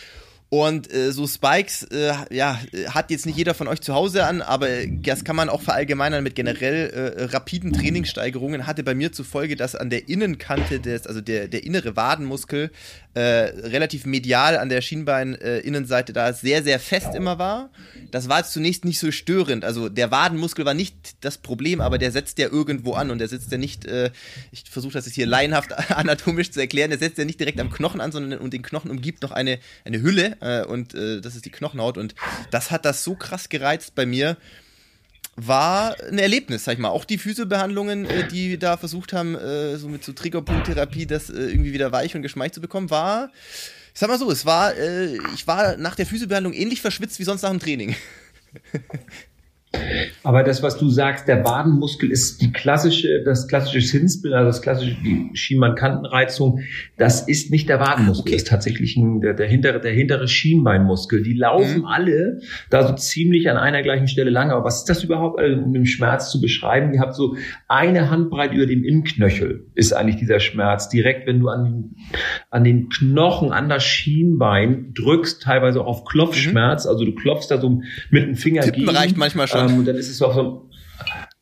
[0.54, 4.44] Und äh, so Spikes, äh, ja, hat jetzt nicht jeder von euch zu Hause an,
[4.44, 8.68] aber das kann man auch verallgemeinern mit generell äh, rapiden Trainingssteigerungen.
[8.68, 12.70] Hatte bei mir zur Folge, dass an der Innenkante des, also der, der innere Wadenmuskel
[13.16, 17.72] äh, relativ medial an der Schienbeininnenseite da sehr, sehr fest immer war.
[18.12, 19.66] Das war zunächst nicht so störend.
[19.66, 23.28] Also der Wadenmuskel war nicht das Problem, aber der setzt ja irgendwo an und der
[23.28, 24.12] sitzt ja nicht, äh,
[24.52, 27.72] ich versuche das jetzt hier laienhaft anatomisch zu erklären, der setzt ja nicht direkt am
[27.72, 31.36] Knochen an, sondern und den Knochen umgibt noch eine, eine Hülle äh, und äh, das
[31.36, 32.16] ist die Knochenhaut und
[32.52, 34.38] das hat das so krass gereizt bei mir,
[35.36, 36.90] war ein Erlebnis, sag ich mal.
[36.90, 41.34] Auch die Physiobehandlungen, äh, die da versucht haben, äh, so mit so Triggerpunkttherapie, das äh,
[41.34, 43.32] irgendwie wieder weich und geschmeichelt zu bekommen, war,
[43.94, 47.24] ich sag mal so, es war, äh, ich war nach der Physiobehandlung ähnlich verschwitzt wie
[47.24, 47.96] sonst nach dem Training.
[50.24, 54.62] Aber das, was du sagst, der Wadenmuskel ist die klassische, das klassische Sinsbild, also das
[54.62, 56.62] klassische, die Schienbeinkantenreizung,
[56.98, 58.32] das ist nicht der Wadenmuskel, okay.
[58.34, 61.24] das ist tatsächlich ein, der, der hintere, der hintere Schienbeinmuskel.
[61.24, 61.86] Die laufen mhm.
[61.86, 64.52] alle da so ziemlich an einer gleichen Stelle lang.
[64.52, 66.94] Aber was ist das überhaupt, also, um den Schmerz zu beschreiben?
[66.94, 67.36] Ihr habt so
[67.68, 70.90] eine Handbreit über dem Innenknöchel ist eigentlich dieser Schmerz.
[70.90, 71.96] Direkt, wenn du an,
[72.50, 76.92] an den Knochen, an das Schienbein drückst, teilweise auch auf Klopfschmerz, mhm.
[76.92, 78.96] also du klopfst da so mit dem Finger Tippen gegen.
[78.96, 79.63] reicht manchmal schon.
[79.70, 80.70] Ähm, und dann ist es auch so,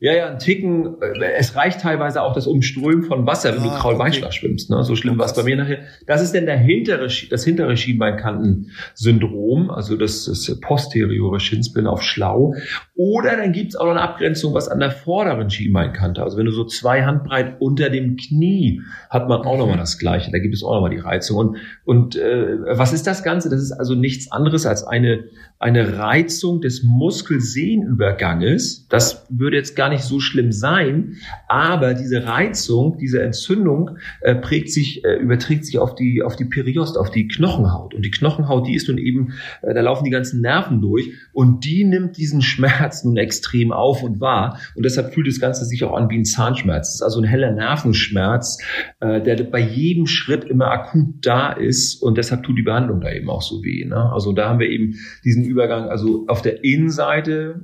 [0.02, 1.00] ja, ja, ein Ticken.
[1.00, 4.40] Äh, es reicht teilweise auch das Umströmen von Wasser, wenn ah, du Kraulbeinschlag okay.
[4.40, 4.72] schwimmst.
[4.72, 4.84] Ne?
[4.84, 5.84] So schlimm war es bei mir nachher.
[6.08, 12.56] Das ist denn der hintere, das hintere Schienbeinkanten-Syndrom, also das, das posteriore Schienbein auf Schlau.
[12.96, 16.24] Oder dann gibt's auch noch eine Abgrenzung, was an der vorderen Schienbeinkante.
[16.24, 19.60] Also wenn du so zwei Handbreit unter dem Knie, hat man auch mhm.
[19.60, 20.32] nochmal das Gleiche.
[20.32, 21.38] Da gibt es auch nochmal die Reizung.
[21.38, 23.52] Und, und äh, was ist das Ganze?
[23.52, 25.26] Das ist also nichts anderes als eine,
[25.62, 28.88] eine Reizung des Muskelsehnüberganges.
[28.90, 33.92] Das würde jetzt gar nicht so schlimm sein, aber diese Reizung, diese Entzündung
[34.22, 37.94] äh, prägt sich, äh, überträgt sich auf die, auf die Periost, auf die Knochenhaut.
[37.94, 41.64] Und die Knochenhaut, die ist nun eben, äh, da laufen die ganzen Nerven durch und
[41.64, 44.58] die nimmt diesen Schmerz nun extrem auf und wahr.
[44.74, 46.88] Und deshalb fühlt das Ganze sich auch an wie ein Zahnschmerz.
[46.88, 48.58] Das ist also ein heller Nervenschmerz,
[49.00, 53.12] äh, der bei jedem Schritt immer akut da ist und deshalb tut die Behandlung da
[53.12, 53.86] eben auch so weh.
[53.86, 54.12] Ne?
[54.12, 57.62] Also da haben wir eben diesen Übergang, also auf der Innenseite,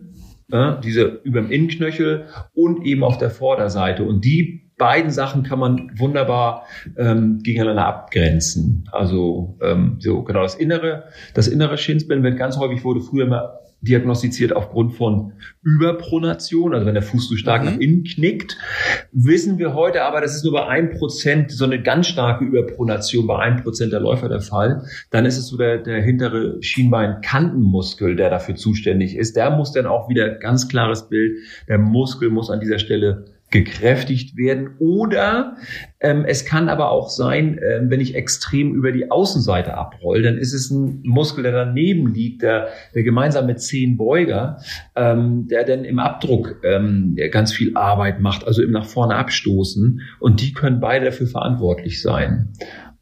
[0.51, 4.03] äh, diese über dem Innenknöchel und eben auf der Vorderseite.
[4.03, 6.63] Und die beiden Sachen kann man wunderbar
[6.97, 8.87] ähm, gegeneinander abgrenzen.
[8.91, 13.59] Also ähm, so genau das innere, das innere Schienbein wird ganz häufig wurde früher immer
[13.81, 15.33] diagnostiziert aufgrund von
[15.63, 17.69] Überpronation, also wenn der Fuß zu stark mhm.
[17.69, 18.57] nach innen knickt.
[19.11, 23.27] Wissen wir heute aber, das ist nur bei ein Prozent, so eine ganz starke Überpronation
[23.27, 24.83] bei ein Prozent der Läufer der Fall.
[25.11, 29.35] Dann ist es so der, der hintere Schienbeinkantenmuskel, der dafür zuständig ist.
[29.35, 31.37] Der muss dann auch wieder ganz klares Bild,
[31.67, 34.75] der Muskel muss an dieser Stelle gekräftigt werden.
[34.79, 35.55] Oder
[35.99, 40.37] ähm, es kann aber auch sein, äh, wenn ich extrem über die Außenseite abroll, dann
[40.37, 44.59] ist es ein Muskel, der daneben liegt, der, der gemeinsam mit Zehenbeuger,
[44.95, 50.01] ähm, der dann im Abdruck ähm, ganz viel Arbeit macht, also im nach vorne abstoßen.
[50.19, 52.53] Und die können beide dafür verantwortlich sein.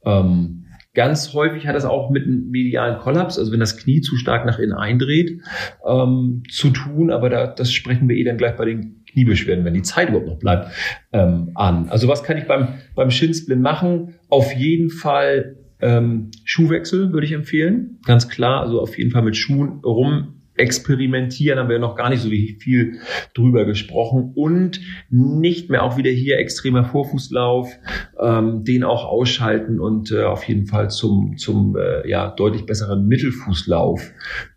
[0.05, 0.64] Ähm,
[0.95, 4.45] Ganz häufig hat das auch mit einem medialen Kollaps, also wenn das Knie zu stark
[4.45, 5.41] nach innen eindreht,
[5.87, 7.11] ähm, zu tun.
[7.11, 10.27] Aber da, das sprechen wir eh dann gleich bei den Kniebeschwerden, wenn die Zeit überhaupt
[10.27, 10.71] noch bleibt,
[11.13, 11.89] ähm, an.
[11.89, 14.15] Also was kann ich beim, beim Schinsplin machen?
[14.29, 17.99] Auf jeden Fall ähm, Schuhwechsel würde ich empfehlen.
[18.05, 22.21] Ganz klar, also auf jeden Fall mit Schuhen rum experimentieren, haben wir noch gar nicht
[22.21, 22.99] so viel
[23.33, 24.79] drüber gesprochen und
[25.09, 27.71] nicht mehr auch wieder hier extremer Vorfußlauf,
[28.19, 33.07] ähm, den auch ausschalten und äh, auf jeden Fall zum, zum äh, ja, deutlich besseren
[33.07, 34.11] Mittelfußlauf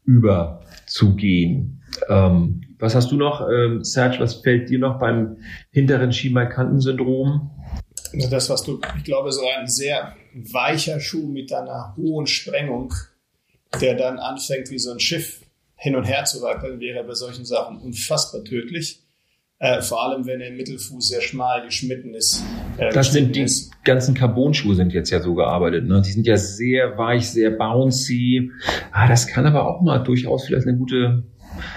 [0.04, 1.82] überzugehen.
[2.08, 5.38] Ähm, was hast du noch, ähm, Serge, was fällt dir noch beim
[5.70, 7.50] hinteren Schienbeinkantensyndrom?
[8.14, 12.94] Also das, was du, ich glaube, so ein sehr weicher Schuh mit einer hohen Sprengung,
[13.80, 15.42] der dann anfängt wie so ein Schiff
[15.78, 19.00] hin und her zu wackeln, wäre bei solchen Sachen unfassbar tödlich.
[19.60, 22.44] Äh, vor allem, wenn der Mittelfuß sehr schmal geschmitten ist.
[22.76, 23.72] Äh, das sind die ist.
[23.82, 25.86] ganzen Carbon-Schuhe sind jetzt ja so gearbeitet.
[25.86, 26.00] Ne?
[26.04, 28.52] Die sind ja sehr weich, sehr bouncy.
[28.92, 31.24] Ah, das kann aber auch mal durchaus vielleicht eine gute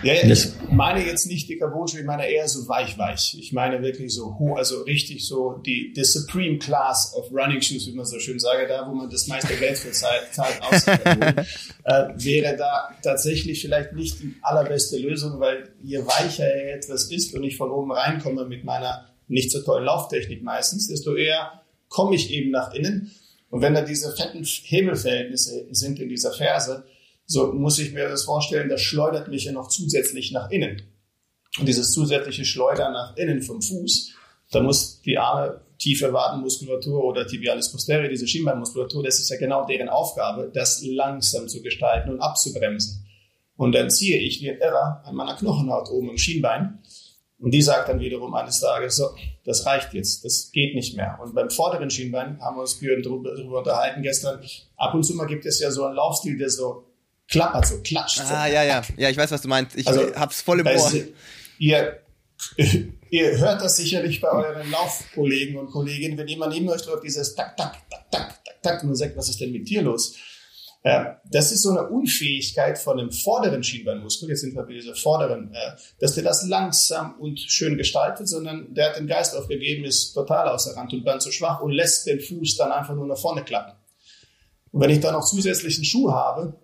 [0.04, 3.38] ja, ja ich meine jetzt nicht die Carbon-Schuhe, ich meine eher so weich-weich.
[3.40, 7.88] Ich meine wirklich so hoch, also richtig so die, die Supreme Class of Running Shoes,
[7.88, 10.94] wie man so schön sage, da wo man das meiste Geld für zahlt, außer
[11.84, 17.34] äh, wäre da tatsächlich vielleicht nicht die allerbeste Lösung, weil je weicher er etwas ist
[17.34, 22.16] und ich von oben reinkomme mit meiner nicht so tollen Lauftechnik meistens, desto eher komme
[22.16, 23.12] ich eben nach innen.
[23.50, 26.86] Und wenn da diese fetten Hebelverhältnisse sind in dieser Ferse,
[27.32, 30.82] so muss ich mir das vorstellen, das schleudert mich ja noch zusätzlich nach innen.
[31.60, 34.12] Und dieses zusätzliche Schleudern nach innen vom Fuß,
[34.52, 39.66] da muss die arme tiefe Wadenmuskulatur oder Tibialis posterior, diese Schienbeinmuskulatur, das ist ja genau
[39.66, 43.06] deren Aufgabe, das langsam zu gestalten und abzubremsen.
[43.56, 46.80] Und dann ziehe ich den Irrer an meiner Knochenhaut oben im Schienbein
[47.40, 49.10] und die sagt dann wiederum eines Tages, so,
[49.46, 51.18] das reicht jetzt, das geht nicht mehr.
[51.24, 54.44] Und beim vorderen Schienbein haben wir uns Björn darüber unterhalten gestern.
[54.76, 56.91] Ab und zu mal gibt es ja so einen Laufstil, der so
[57.32, 58.20] klappert, so klatscht.
[58.22, 58.54] Ah, so.
[58.54, 58.82] ja, ja.
[58.98, 59.76] Ja, ich weiß, was du meinst.
[59.76, 60.92] Ich also, hab's voll im Ohr.
[61.58, 62.00] Ihr,
[63.10, 67.34] ihr hört das sicherlich bei euren Laufkollegen und Kolleginnen, wenn jemand neben euch läuft, dieses
[67.36, 70.16] tak, tak, tak, tak, tak, tak, und man sagt, was ist denn mit dir los?
[70.84, 74.96] Ja, das ist so eine Unfähigkeit von dem vorderen Schienbeinmuskel, jetzt sind wir bei dieser
[74.96, 79.86] vorderen, äh, dass der das langsam und schön gestaltet, sondern der hat den Geist aufgegeben,
[79.86, 83.06] ist total außer Rand und Band zu schwach und lässt den Fuß dann einfach nur
[83.06, 83.74] nach vorne klappen.
[84.72, 86.56] Und wenn ich dann noch zusätzlichen Schuh habe,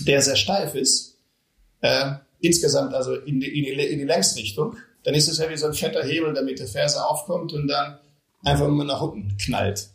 [0.00, 1.18] der sehr steif ist,
[1.80, 5.56] äh, insgesamt also in die, in, die, in die Längsrichtung, dann ist es ja wie
[5.56, 7.98] so ein fetter Hebel, der mit der Ferse aufkommt und dann
[8.42, 9.88] einfach mal nach unten knallt.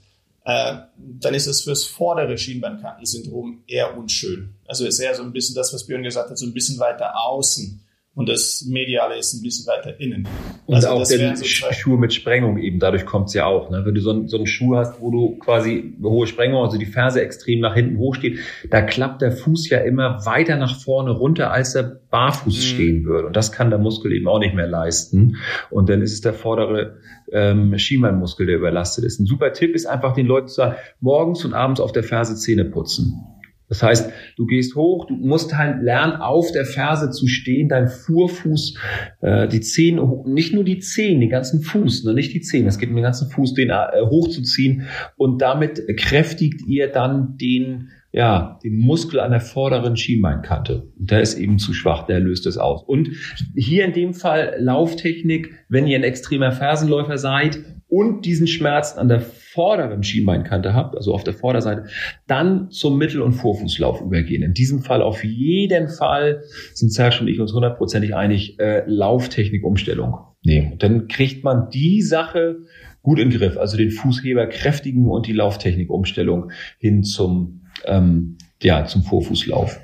[0.46, 4.56] Äh, dann ist es fürs vordere Schienbeinkantensyndrom eher unschön.
[4.68, 7.20] Also ist eher so ein bisschen das, was Björn gesagt hat, so ein bisschen weiter
[7.20, 7.82] außen
[8.16, 10.28] und das Mediale ist ein bisschen weiter innen.
[10.66, 13.70] Und also auch der so Schuh mit Sprengung eben, dadurch kommt es ja auch.
[13.70, 13.84] Ne?
[13.86, 16.78] Wenn du so, einen, so einen Schuh hast, wo du quasi eine hohe Sprengung, also
[16.78, 20.80] die Ferse extrem nach hinten hoch steht, da klappt der Fuß ja immer weiter nach
[20.80, 22.62] vorne runter, als der barfuß mhm.
[22.62, 23.28] stehen würde.
[23.28, 25.38] Und das kann der Muskel eben auch nicht mehr leisten.
[25.70, 26.98] Und dann ist es der vordere
[27.32, 29.20] ähm, Schienbeinmuskel, der überlastet ist.
[29.20, 32.36] Ein super Tipp ist einfach den Leuten zu sagen, morgens und abends auf der Ferse
[32.36, 33.39] Zähne putzen.
[33.70, 37.88] Das heißt, du gehst hoch, du musst halt lernen, auf der Ferse zu stehen, dein
[37.88, 38.76] Vorfuß,
[39.22, 42.80] äh, die Zehen, nicht nur die Zehen, den ganzen Fuß, ne, nicht die Zehen, es
[42.80, 48.60] geht um den ganzen Fuß, den äh, hochzuziehen und damit kräftigt ihr dann den ja,
[48.64, 50.88] den Muskel an der vorderen Schienbeinkante.
[50.96, 52.82] Der ist eben zu schwach, der löst es aus.
[52.82, 53.10] Und
[53.56, 59.10] hier in dem Fall Lauftechnik, wenn ihr ein extremer Fersenläufer seid und diesen Schmerz an
[59.10, 59.22] der
[59.54, 61.86] vorderen Schienbeinkante habt, also auf der Vorderseite,
[62.28, 64.44] dann zum Mittel- und Vorfußlauf übergehen.
[64.44, 66.44] In diesem Fall auf jeden Fall
[66.74, 70.74] sind Serge und ich uns hundertprozentig einig, äh, Lauftechnik-Umstellung nehmen.
[70.74, 72.58] Und dann kriegt man die Sache
[73.02, 78.86] gut in den Griff, also den Fußheber kräftigen und die Lauftechnik-Umstellung hin zum, ähm, ja,
[78.86, 79.80] zum Vorfußlauf.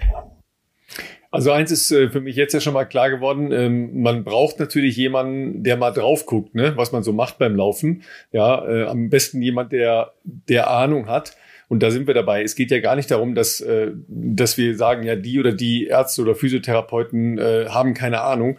[1.35, 4.57] Also eins ist äh, für mich jetzt ja schon mal klar geworden, ähm, man braucht
[4.59, 8.03] natürlich jemanden, der mal drauf guckt, ne, was man so macht beim Laufen.
[8.31, 11.35] Ja, äh, am besten jemand, der, der Ahnung hat.
[11.67, 12.43] Und da sind wir dabei.
[12.43, 15.87] Es geht ja gar nicht darum, dass, äh, dass wir sagen, ja, die oder die
[15.87, 17.39] Ärzte oder Physiotherapeuten
[17.69, 18.57] haben keine Ahnung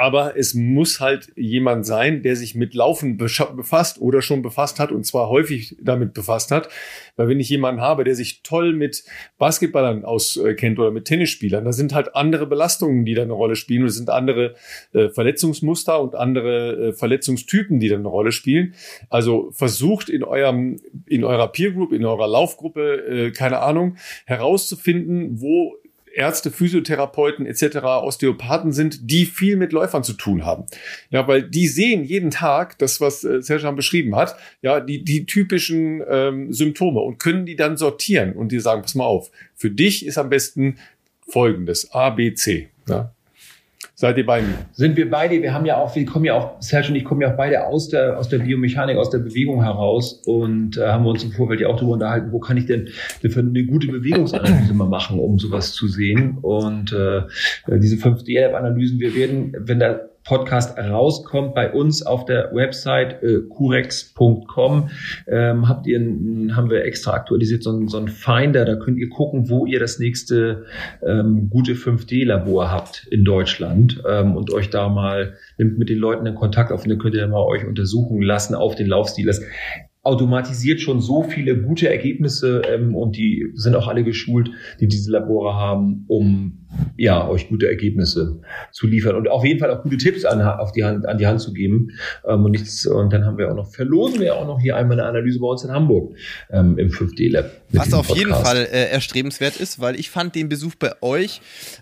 [0.00, 4.92] aber es muss halt jemand sein, der sich mit Laufen befasst oder schon befasst hat
[4.92, 6.70] und zwar häufig damit befasst hat.
[7.16, 9.04] Weil wenn ich jemanden habe, der sich toll mit
[9.36, 13.82] Basketballern auskennt oder mit Tennisspielern, da sind halt andere Belastungen, die da eine Rolle spielen
[13.82, 14.54] und es sind andere
[14.94, 18.72] äh, Verletzungsmuster und andere äh, Verletzungstypen, die da eine Rolle spielen.
[19.10, 25.42] Also versucht in eurem, in eurer Peer Group, in eurer Laufgruppe, äh, keine Ahnung, herauszufinden,
[25.42, 25.76] wo
[26.14, 30.66] Ärzte, Physiotherapeuten etc., Osteopathen sind, die viel mit Läufern zu tun haben.
[31.10, 35.26] Ja, weil die sehen jeden Tag das, was äh, Serjan beschrieben hat, ja, die, die
[35.26, 39.70] typischen ähm, Symptome und können die dann sortieren und die sagen, pass mal auf, für
[39.70, 40.78] dich ist am besten
[41.28, 42.68] folgendes, A, B, C.
[42.88, 43.14] Ja.
[44.00, 44.54] Seid ihr bei mir?
[44.72, 45.42] Sind wir beide?
[45.42, 47.66] Wir haben ja auch, wir kommen ja auch, Serge und ich kommen ja auch beide
[47.66, 51.60] aus der, aus der Biomechanik, aus der Bewegung heraus und äh, haben uns im Vorfeld
[51.60, 52.88] ja auch darüber unterhalten, wo kann ich denn
[53.22, 56.38] eine, eine gute Bewegungsanalyse mal machen, um sowas zu sehen.
[56.40, 57.24] Und äh,
[57.78, 60.00] diese 5D-Analysen, wir werden, wenn da
[60.30, 64.88] Podcast rauskommt bei uns auf der Website äh, curex.com
[65.26, 69.50] ähm, habt ihr haben wir extra aktualisiert so, so einen Finder, da könnt ihr gucken,
[69.50, 70.66] wo ihr das nächste
[71.04, 74.04] ähm, gute 5D-Labor habt in Deutschland.
[74.08, 77.16] Ähm, und euch da mal nimmt mit den Leuten in Kontakt auf und dann könnt
[77.16, 79.26] ihr mal euch untersuchen lassen auf den Laufstil.
[79.26, 79.42] Das
[80.02, 84.50] automatisiert schon so viele gute Ergebnisse ähm, und die sind auch alle geschult,
[84.80, 86.66] die diese Labore haben, um
[86.96, 88.40] ja euch gute Ergebnisse
[88.70, 91.26] zu liefern und auf jeden Fall auch gute Tipps an, auf die Hand, an die
[91.26, 91.90] Hand zu geben
[92.26, 94.98] ähm, und nichts und dann haben wir auch noch verlosen wir auch noch hier einmal
[94.98, 96.14] eine Analyse bei uns in Hamburg
[96.50, 97.50] ähm, im 5D Lab.
[97.72, 98.18] Was auf Podcast.
[98.18, 101.40] jeden Fall äh, erstrebenswert ist, weil ich fand den Besuch bei euch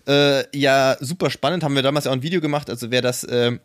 [0.08, 1.62] äh, ja super spannend.
[1.62, 2.68] Haben wir damals ja auch ein Video gemacht.
[2.70, 3.58] Also wer das äh,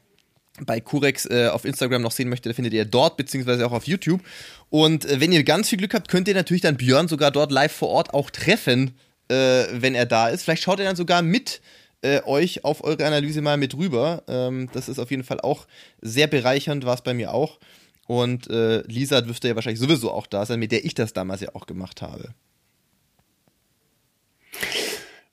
[0.61, 4.21] bei Curex äh, auf Instagram noch sehen möchte, findet ihr dort, beziehungsweise auch auf YouTube.
[4.69, 7.51] Und äh, wenn ihr ganz viel Glück habt, könnt ihr natürlich dann Björn sogar dort
[7.51, 8.95] live vor Ort auch treffen,
[9.29, 10.43] äh, wenn er da ist.
[10.43, 11.61] Vielleicht schaut er dann sogar mit
[12.01, 14.23] äh, euch auf eure Analyse mal mit rüber.
[14.27, 15.67] Ähm, das ist auf jeden Fall auch
[16.01, 17.59] sehr bereichernd, war es bei mir auch.
[18.05, 21.41] Und äh, Lisa dürfte ja wahrscheinlich sowieso auch da sein, mit der ich das damals
[21.41, 22.33] ja auch gemacht habe.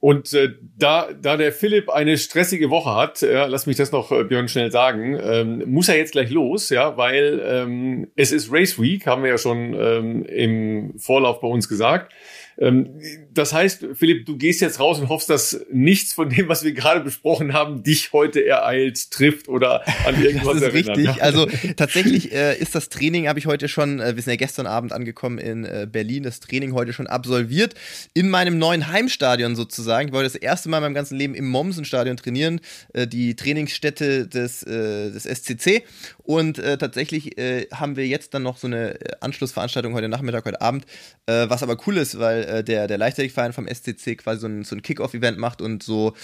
[0.00, 4.10] Und äh, da, da der Philipp eine stressige Woche hat, ja, lass mich das noch,
[4.10, 8.50] äh, Björn, schnell sagen, ähm, muss er jetzt gleich los, ja, weil ähm, es ist
[8.50, 12.14] Race Week, haben wir ja schon ähm, im Vorlauf bei uns gesagt.
[12.60, 13.00] Ähm,
[13.32, 16.72] das heißt, Philipp, du gehst jetzt raus und hoffst, dass nichts von dem, was wir
[16.72, 20.96] gerade besprochen haben, dich heute ereilt, trifft oder an irgendwas das ist erinnert.
[20.98, 21.22] Richtig.
[21.22, 21.46] Also
[21.76, 24.92] tatsächlich äh, ist das Training, habe ich heute schon, äh, wir sind ja gestern Abend
[24.92, 27.74] angekommen in äh, Berlin, das Training heute schon absolviert.
[28.12, 30.08] In meinem neuen Heimstadion sozusagen.
[30.08, 32.60] Ich wollte das erste Mal in meinem ganzen Leben im Mommsen-Stadion trainieren,
[32.92, 35.82] äh, die Trainingsstätte des, äh, des SCC.
[36.30, 40.44] Und äh, tatsächlich äh, haben wir jetzt dann noch so eine äh, Anschlussveranstaltung heute Nachmittag,
[40.44, 40.86] heute Abend,
[41.26, 44.62] äh, was aber cool ist, weil äh, der, der Leichtathletikverein vom SCC quasi so ein,
[44.62, 46.14] so ein Kick-Off-Event macht und so,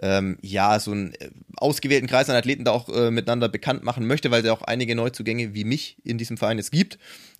[0.00, 4.30] ähm, ja, so einen äh, ausgewählten Kreis an Athleten da auch miteinander bekannt machen möchte,
[4.30, 6.96] weil es ja auch einige Neuzugänge wie mich in diesem Verein es gibt.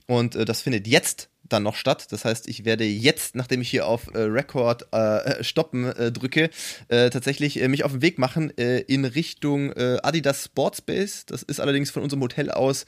[0.07, 2.09] Und äh, das findet jetzt dann noch statt.
[2.11, 6.51] Das heißt, ich werde jetzt, nachdem ich hier auf äh, Record äh, stoppen äh, drücke,
[6.89, 11.27] äh, tatsächlich äh, mich auf den Weg machen äh, in Richtung Adidas Sportspace.
[11.27, 12.87] Das ist allerdings von unserem Hotel aus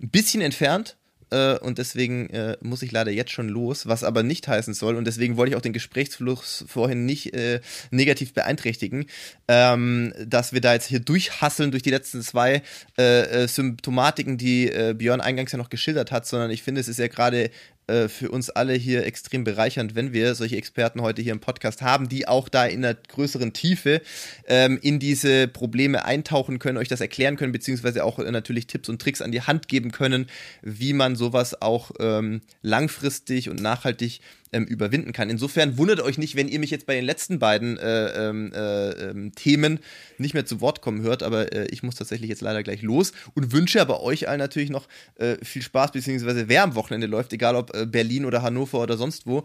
[0.00, 0.96] ein bisschen entfernt
[1.30, 4.96] äh, und deswegen äh, muss ich leider jetzt schon los, was aber nicht heißen soll.
[4.96, 9.06] Und deswegen wollte ich auch den Gesprächsfluss vorhin nicht äh, negativ beeinträchtigen,
[9.48, 12.62] ähm, dass wir da jetzt hier durchhasseln durch die letzten zwei
[12.98, 16.88] äh, äh, Symptomatiken, die äh, Björn eingangs ja noch geschildert hat, sondern ich finde, es
[16.88, 17.50] ist ja gerade
[17.90, 21.82] äh, für uns alle hier extrem bereichernd, wenn wir solche Experten heute hier im Podcast
[21.82, 24.00] haben, die auch da in einer größeren Tiefe
[24.46, 28.88] ähm, in diese Probleme eintauchen können, euch das erklären können, beziehungsweise auch äh, natürlich Tipps
[28.88, 30.26] und Tricks an die Hand geben können,
[30.62, 34.20] wie man sowas auch ähm, langfristig und nachhaltig
[34.52, 35.30] ähm, überwinden kann.
[35.30, 38.90] Insofern wundert euch nicht, wenn ihr mich jetzt bei den letzten beiden äh, ähm, äh,
[38.90, 39.80] äh, Themen
[40.18, 43.12] nicht mehr zu Wort kommen hört, aber äh, ich muss tatsächlich jetzt leider gleich los
[43.34, 47.32] und wünsche aber euch allen natürlich noch äh, viel Spaß, beziehungsweise wer am Wochenende läuft,
[47.32, 49.44] egal ob äh, Berlin oder Hannover oder sonst wo,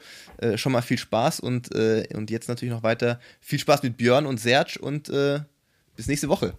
[0.55, 4.39] schon mal viel Spaß und, und jetzt natürlich noch weiter viel Spaß mit Björn und
[4.39, 5.11] Serge und
[5.95, 6.53] bis nächste Woche.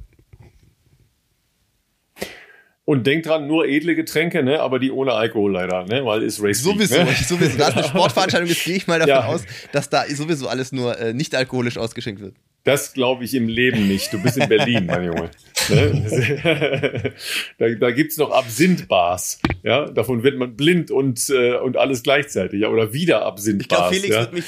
[2.86, 6.40] Und denkt dran, nur edle Getränke, ne, aber die ohne Alkohol leider, ne, weil ist
[6.40, 7.12] Race Sowieso, ne?
[7.28, 7.58] sowieso.
[7.58, 9.26] Da es eine Sportveranstaltung ist, gehe ich mal davon ja.
[9.26, 9.42] aus,
[9.72, 12.34] dass da sowieso alles nur äh, nicht alkoholisch ausgeschenkt wird.
[12.62, 14.12] Das glaube ich im Leben nicht.
[14.12, 15.30] Du bist in Berlin, mein Junge.
[15.68, 17.12] Ne?
[17.58, 19.40] da da gibt's noch Absinth-Bars.
[19.64, 19.86] Ja?
[19.86, 22.62] Davon wird man blind und, äh, und alles gleichzeitig.
[22.62, 22.68] Ja?
[22.68, 23.62] Oder wieder Absinth-Bars.
[23.62, 24.20] Ich glaube, Felix, ja?
[24.20, 24.44] wird mich,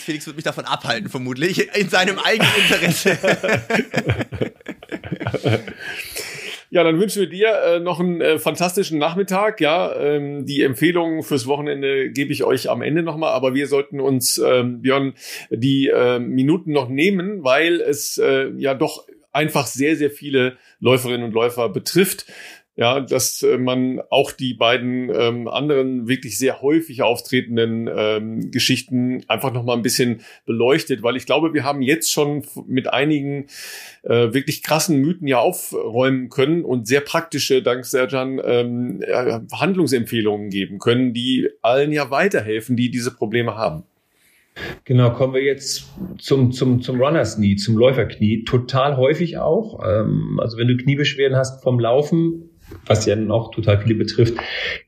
[0.00, 1.74] Felix wird mich davon abhalten, vermutlich.
[1.76, 3.18] In seinem eigenen Interesse.
[6.74, 9.60] Ja, dann wünschen wir dir äh, noch einen äh, fantastischen Nachmittag.
[9.60, 14.00] Ja, ähm, die Empfehlungen fürs Wochenende gebe ich euch am Ende nochmal, aber wir sollten
[14.00, 15.14] uns, ähm, Björn,
[15.50, 21.24] die äh, Minuten noch nehmen, weil es äh, ja doch einfach sehr, sehr viele Läuferinnen
[21.24, 22.26] und Läufer betrifft
[22.76, 29.24] ja, dass äh, man auch die beiden ähm, anderen wirklich sehr häufig auftretenden ähm, Geschichten
[29.28, 33.46] einfach noch mal ein bisschen beleuchtet, weil ich glaube, wir haben jetzt schon mit einigen
[34.02, 40.50] äh, wirklich krassen Mythen ja aufräumen können und sehr praktische, dank Serjan, ähm, äh, Handlungsempfehlungen
[40.50, 43.84] geben können, die allen ja weiterhelfen, die diese Probleme haben.
[44.84, 45.88] Genau, kommen wir jetzt
[46.18, 48.44] zum, zum, zum Runners Knee, zum Läuferknie.
[48.44, 49.80] Total häufig auch.
[49.84, 52.50] Ähm, also wenn du Kniebeschwerden hast vom Laufen,
[52.86, 54.34] was ja noch total viele betrifft.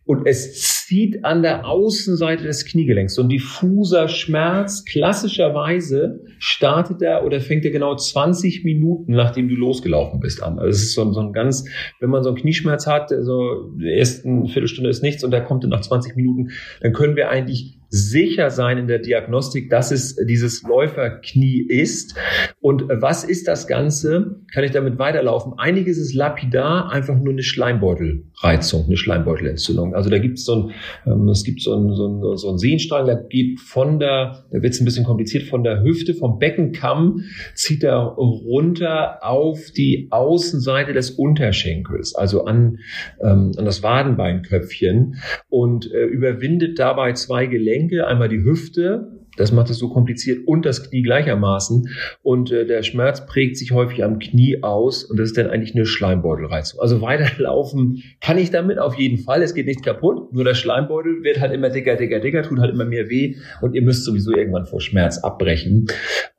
[0.04, 3.14] Und es zieht an der Außenseite des Kniegelenks.
[3.14, 9.56] So ein diffuser Schmerz, klassischerweise startet er oder fängt er genau 20 Minuten, nachdem du
[9.56, 10.58] losgelaufen bist an.
[10.58, 11.64] Also es ist so, so ein ganz,
[11.98, 15.64] wenn man so einen Knieschmerz hat, so die ersten Viertelstunde ist nichts und der kommt
[15.64, 16.50] dann nach 20 Minuten,
[16.80, 22.14] dann können wir eigentlich sicher sein in der Diagnostik, dass es dieses Läuferknie ist.
[22.60, 24.40] Und was ist das Ganze?
[24.52, 25.54] Kann ich damit weiterlaufen?
[25.58, 29.94] Einiges ist lapidar, einfach nur eine Schleimbeutelreizung, eine Schleimbeutelentzündung.
[29.94, 30.70] Also da gibt es so
[31.06, 34.72] ähm, es gibt so ein, so so ein Sehnstrang, der geht von der, da wird
[34.72, 37.24] es ein bisschen kompliziert, von der Hüfte, vom Beckenkamm,
[37.54, 42.78] zieht er runter auf die Außenseite des Unterschenkels, also an,
[43.20, 45.16] ähm, an das Wadenbeinköpfchen
[45.48, 50.64] und äh, überwindet dabei zwei Gelenke, einmal die Hüfte, das macht es so kompliziert und
[50.64, 51.88] das Knie gleichermaßen.
[52.22, 55.74] Und äh, der Schmerz prägt sich häufig am Knie aus und das ist dann eigentlich
[55.74, 56.80] eine Schleimbeutelreizung.
[56.80, 59.42] Also weiterlaufen kann ich damit auf jeden Fall.
[59.42, 62.72] Es geht nicht kaputt, nur der Schleimbeutel wird halt immer dicker, dicker, dicker, tut halt
[62.72, 65.86] immer mehr weh und ihr müsst sowieso irgendwann vor Schmerz abbrechen.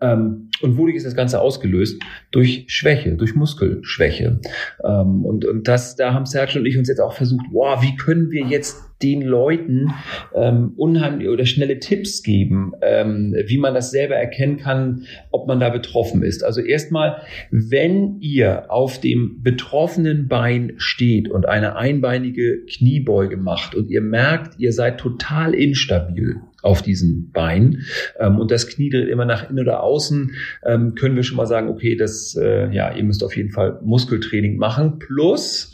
[0.01, 2.01] Ähm, und wodurch ist das Ganze ausgelöst?
[2.31, 4.39] Durch Schwäche, durch Muskelschwäche.
[4.83, 7.95] Ähm, und, und das, da haben Sergio und ich uns jetzt auch versucht, wow, wie
[7.95, 9.91] können wir jetzt den Leuten
[10.33, 15.59] ähm, unheimlich oder schnelle Tipps geben, ähm, wie man das selber erkennen kann, ob man
[15.59, 16.43] da betroffen ist.
[16.43, 17.21] Also erstmal,
[17.51, 24.59] wenn ihr auf dem betroffenen Bein steht und eine einbeinige Kniebeuge macht und ihr merkt,
[24.59, 27.83] ihr seid total instabil, auf diesem Bein.
[28.19, 30.31] Ähm, und das Knie dreht immer nach innen oder außen,
[30.65, 33.79] ähm, können wir schon mal sagen, okay, das, äh, ja, ihr müsst auf jeden Fall
[33.83, 34.99] Muskeltraining machen.
[34.99, 35.71] Plus,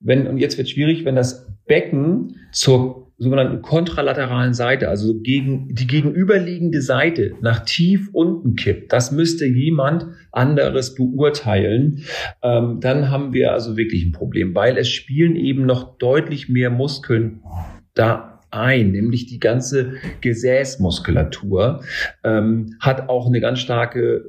[0.00, 5.86] wenn, und jetzt wird schwierig, wenn das Becken zur sogenannten kontralateralen Seite, also gegen die
[5.86, 12.04] gegenüberliegende Seite nach tief unten kippt, das müsste jemand anderes beurteilen.
[12.42, 16.70] Ähm, dann haben wir also wirklich ein Problem, weil es spielen eben noch deutlich mehr
[16.70, 17.40] Muskeln
[17.94, 21.82] da ein, nämlich die ganze Gesäßmuskulatur,
[22.22, 24.24] ähm, hat auch eine ganz starke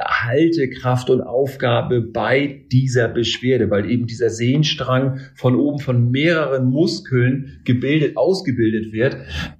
[0.00, 7.60] Haltekraft und Aufgabe bei dieser Beschwerde, weil eben dieser Sehnstrang von oben von mehreren Muskeln
[7.64, 9.16] gebildet, ausgebildet wird.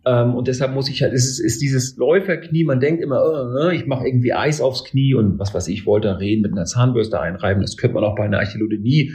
[0.06, 3.68] Ähm, und deshalb muss ich halt, es ist, ist dieses Läuferknie, man denkt immer, oh,
[3.70, 7.20] ich mache irgendwie Eis aufs Knie und was weiß ich, wollte reden mit einer Zahnbürste
[7.20, 7.62] einreiben.
[7.62, 9.12] Das könnte man auch bei einer Archälodynie.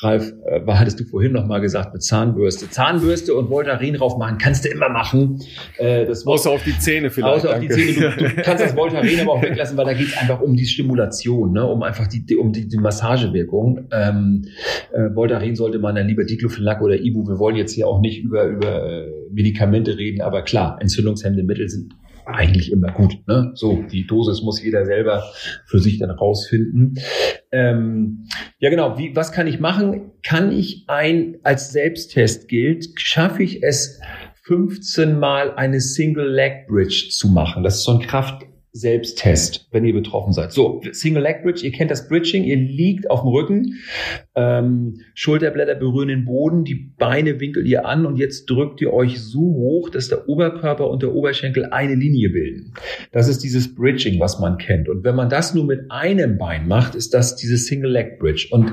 [0.00, 2.70] Ralf, äh, hattest du vorhin noch mal gesagt, mit Zahnbürste.
[2.70, 5.40] Zahnbürste und Voltaren Voltaren drauf machen, kannst du immer machen.
[5.78, 7.46] Äh, das außer auf die Zähne vielleicht.
[7.46, 7.72] Außer danke.
[7.72, 8.14] auf die Zähne.
[8.16, 10.66] Du, du kannst das Voltaren aber auch weglassen, weil da geht es einfach um die
[10.66, 11.66] Stimulation, ne?
[11.66, 13.88] um einfach die, um die, die Massagewirkung.
[13.92, 14.46] Ähm,
[14.92, 17.26] äh, Voltaren sollte man dann lieber Diclofenac oder Ibu.
[17.26, 21.68] Wir wollen jetzt hier auch nicht über, über äh, Medikamente reden, aber klar, entzündungshemmende Mittel
[21.68, 21.94] sind
[22.26, 23.26] eigentlich immer gut.
[23.26, 23.52] Ne?
[23.54, 25.24] So, die Dosis muss jeder selber
[25.66, 26.94] für sich dann rausfinden.
[27.52, 28.26] Ähm,
[28.58, 28.98] ja, genau.
[28.98, 30.12] Wie, was kann ich machen?
[30.22, 34.00] Kann ich ein, als Selbsttest gilt, schaffe ich es,
[34.46, 37.62] 15 Mal eine Single Leg Bridge zu machen?
[37.62, 38.42] Das ist so ein Kraft,
[38.76, 40.50] Selbsttest, wenn ihr betroffen seid.
[40.50, 43.74] So, Single Leg Bridge, ihr kennt das Bridging, ihr liegt auf dem Rücken,
[44.34, 49.20] ähm, Schulterblätter berühren den Boden, die Beine winkelt ihr an und jetzt drückt ihr euch
[49.20, 52.74] so hoch, dass der Oberkörper und der Oberschenkel eine Linie bilden.
[53.12, 54.88] Das ist dieses Bridging, was man kennt.
[54.88, 58.48] Und wenn man das nur mit einem Bein macht, ist das dieses Single Leg Bridge.
[58.50, 58.72] Und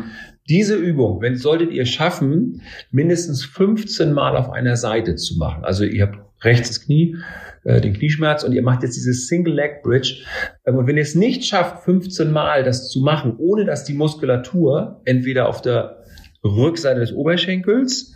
[0.49, 5.63] diese Übung, wenn solltet ihr schaffen, mindestens 15 Mal auf einer Seite zu machen.
[5.63, 7.17] Also ihr habt rechts das Knie,
[7.63, 10.23] äh, den Knieschmerz und ihr macht jetzt dieses Single Leg Bridge.
[10.65, 13.93] Ähm, und wenn ihr es nicht schafft, 15 Mal das zu machen, ohne dass die
[13.93, 16.03] Muskulatur entweder auf der
[16.43, 18.13] Rückseite des Oberschenkels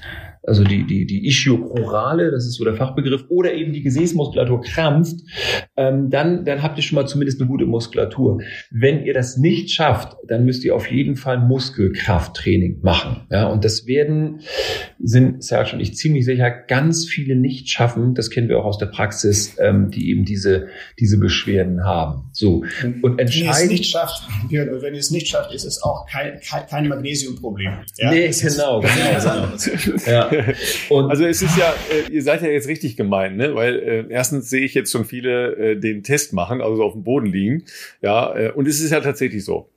[0.47, 5.19] also die, die, die Ischiochorale, das ist so der Fachbegriff, oder eben die Gesäßmuskulatur krampft,
[5.75, 8.41] ähm, dann, dann habt ihr schon mal zumindest eine gute Muskulatur.
[8.71, 13.27] Wenn ihr das nicht schafft, dann müsst ihr auf jeden Fall Muskelkrafttraining machen.
[13.31, 14.41] Ja, und das werden,
[14.99, 18.13] sind Serge und ich ziemlich sicher, ganz viele nicht schaffen.
[18.13, 20.67] Das kennen wir auch aus der Praxis, ähm, die eben diese,
[20.99, 22.29] diese Beschwerden haben.
[22.31, 22.63] So.
[23.01, 23.31] Und entscheidend.
[23.33, 26.67] Wenn ihr es nicht schafft, wenn ihr es nicht schafft, ist es auch kein, kein,
[26.67, 27.79] kein Magnesiumproblem.
[27.97, 28.11] Ja?
[28.11, 29.97] Nee, genau, genau, genau.
[30.05, 30.34] ja.
[30.89, 33.55] Also es ist ja, äh, ihr seid ja jetzt richtig gemein, ne?
[33.55, 37.03] Weil äh, erstens sehe ich jetzt schon viele äh, den Test machen, also auf dem
[37.03, 37.65] Boden liegen.
[38.01, 39.69] Ja, äh, und es ist ja tatsächlich so.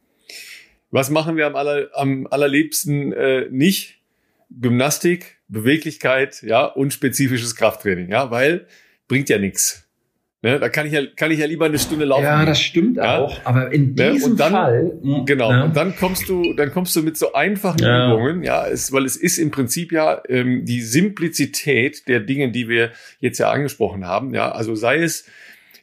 [0.91, 3.99] Was machen wir am, aller, am allerliebsten äh, nicht?
[4.51, 8.67] Gymnastik, Beweglichkeit, ja, und spezifisches Krafttraining, ja, weil
[9.07, 9.88] bringt ja nichts.
[10.41, 12.23] Ne, da kann ich ja, kann ich ja lieber eine Stunde laufen.
[12.23, 13.19] Ja, das stimmt ja?
[13.19, 13.41] auch.
[13.45, 14.37] Aber in ne, diesem ne?
[14.37, 14.93] dann, Fall.
[15.27, 15.51] Genau.
[15.51, 15.65] Ja.
[15.65, 18.07] Und dann kommst du, dann kommst du mit so einfachen ja.
[18.07, 22.69] Übungen, ja, es, weil es ist im Prinzip ja ähm, die Simplizität der Dinge, die
[22.69, 24.53] wir jetzt ja angesprochen haben, ja.
[24.53, 25.27] Also sei es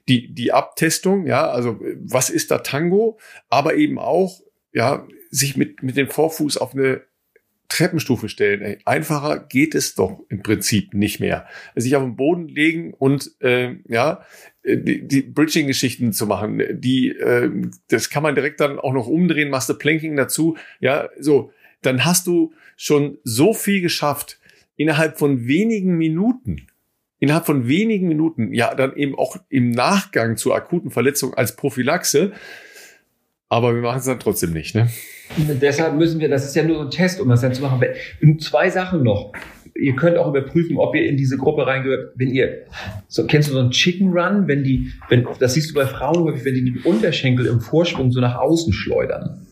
[0.08, 3.20] die, die Abtestung, ja, also was ist da Tango,
[3.50, 4.40] aber eben auch,
[4.72, 7.02] ja, sich mit, mit dem Vorfuß auf eine
[7.68, 8.62] Treppenstufe stellen.
[8.62, 11.48] Ey, einfacher geht es doch im Prinzip nicht mehr.
[11.76, 14.24] Sich auf den Boden legen und äh, ja
[14.66, 17.52] die, die Bridging-Geschichten zu machen, die äh,
[17.90, 21.52] das kann man direkt dann auch noch umdrehen, machst du Planking dazu, ja so,
[21.82, 24.40] dann hast du schon so viel geschafft
[24.76, 26.68] innerhalb von wenigen Minuten.
[27.20, 32.34] Innerhalb von wenigen Minuten, ja, dann eben auch im Nachgang zur akuten Verletzung als Prophylaxe.
[33.56, 34.90] Aber wir machen es dann trotzdem nicht, ne?
[35.38, 37.82] Deshalb müssen wir, das ist ja nur so ein Test, um das dann zu machen.
[38.22, 39.32] Und zwei Sachen noch.
[39.74, 42.12] Ihr könnt auch überprüfen, ob ihr in diese Gruppe reingehört.
[42.16, 42.66] Wenn ihr,
[43.08, 46.26] so, kennst du so einen Chicken Run, wenn die, wenn, das siehst du bei Frauen
[46.26, 49.45] häufig, wenn die die Unterschenkel im Vorsprung so nach außen schleudern.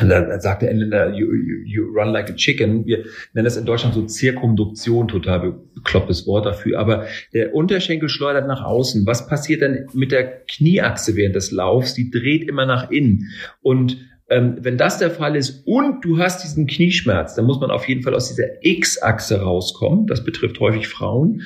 [0.00, 2.86] Und dann sagt der Engländer, you, you, you run like a chicken.
[2.86, 3.04] Wir
[3.34, 6.78] nennen das in Deutschland so Zirkumduktion, total beklopptes Wort dafür.
[6.78, 9.06] Aber der Unterschenkel schleudert nach außen.
[9.06, 11.94] Was passiert dann mit der Knieachse während des Laufs?
[11.94, 13.30] Die dreht immer nach innen.
[13.60, 13.98] Und
[14.30, 17.88] ähm, wenn das der Fall ist und du hast diesen Knieschmerz, dann muss man auf
[17.88, 20.06] jeden Fall aus dieser X-Achse rauskommen.
[20.06, 21.42] Das betrifft häufig Frauen.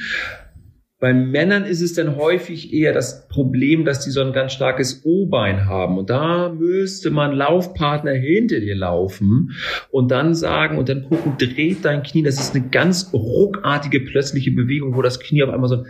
[1.05, 5.03] Bei Männern ist es dann häufig eher das Problem, dass die so ein ganz starkes
[5.05, 5.99] O-Bein haben.
[5.99, 9.53] Und da müsste man Laufpartner hinter dir laufen
[9.91, 12.23] und dann sagen und dann gucken, dreht dein Knie.
[12.23, 15.85] Das ist eine ganz ruckartige, plötzliche Bewegung, wo das Knie auf einmal so,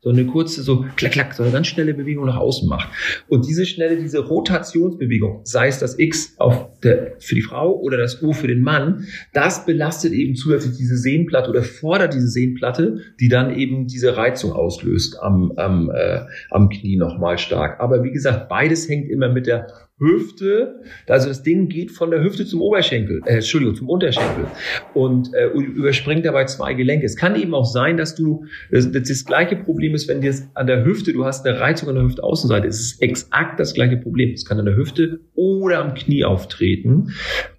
[0.00, 2.88] so eine kurze, so klack, klack, so eine ganz schnelle Bewegung nach außen macht.
[3.28, 7.98] Und diese schnelle, diese Rotationsbewegung, sei es das X auf der, für die Frau oder
[7.98, 13.02] das O für den Mann, das belastet eben zusätzlich diese Sehnenplatte oder fordert diese Sehnenplatte,
[13.20, 17.80] die dann eben diese Reiz Reizung auslöst am, am, äh, am Knie nochmal stark.
[17.80, 19.66] Aber wie gesagt, beides hängt immer mit der
[20.00, 24.46] Hüfte, also das Ding geht von der Hüfte zum Oberschenkel, äh, Entschuldigung, zum Unterschenkel
[24.94, 27.04] und äh, überspringt dabei zwei Gelenke.
[27.04, 30.66] Es kann eben auch sein, dass du, das, das, gleiche Problem ist, wenn dir an
[30.66, 34.32] der Hüfte, du hast eine Reizung an der Hüftaußenseite, es ist exakt das gleiche Problem.
[34.32, 37.12] Es kann an der Hüfte oder am Knie auftreten.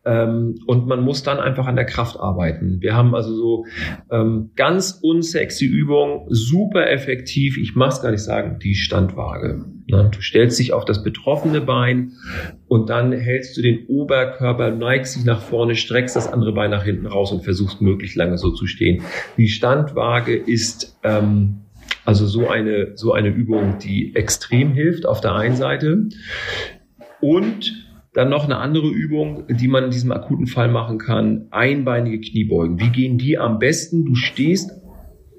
[0.03, 2.81] Ähm, und man muss dann einfach an der Kraft arbeiten.
[2.81, 3.65] Wir haben also so
[4.09, 7.57] ähm, ganz unsexy Übungen, super effektiv.
[7.57, 9.65] Ich mach's gar nicht sagen, die Standwaage.
[9.91, 10.09] Ne?
[10.11, 12.13] Du stellst dich auf das betroffene Bein
[12.67, 16.83] und dann hältst du den Oberkörper, neigst dich nach vorne, streckst das andere Bein nach
[16.83, 19.03] hinten raus und versuchst möglichst lange so zu stehen.
[19.37, 21.61] Die Standwaage ist ähm,
[22.05, 26.07] also so eine, so eine Übung, die extrem hilft auf der einen Seite.
[27.19, 32.19] Und dann noch eine andere Übung, die man in diesem akuten Fall machen kann, einbeinige
[32.19, 32.79] Kniebeugen.
[32.79, 34.05] Wie gehen die am besten?
[34.05, 34.71] Du stehst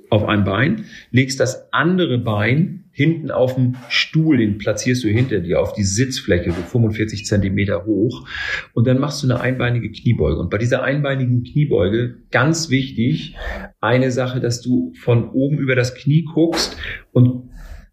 [0.08, 5.40] auf ein Bein, legst das andere Bein hinten auf den Stuhl, den platzierst du hinter
[5.40, 8.28] dir auf die Sitzfläche, so 45 Zentimeter hoch.
[8.74, 10.38] Und dann machst du eine einbeinige Kniebeuge.
[10.38, 13.36] Und bei dieser einbeinigen Kniebeuge, ganz wichtig,
[13.80, 16.76] eine Sache, dass du von oben über das Knie guckst
[17.12, 17.50] und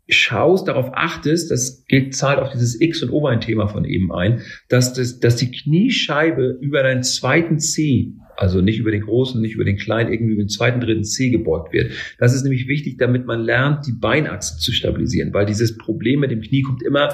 [0.10, 4.94] schaust, darauf achtest, das geht, zahlt auf dieses X- und O-Bein-Thema von eben ein, dass,
[4.94, 9.66] das, dass die Kniescheibe über deinen zweiten C Also nicht über den großen, nicht über
[9.66, 11.92] den kleinen, irgendwie über den zweiten, dritten C gebeugt wird.
[12.18, 16.32] Das ist nämlich wichtig, damit man lernt, die Beinachse zu stabilisieren, weil dieses Problem mit
[16.32, 17.10] dem Knie kommt immer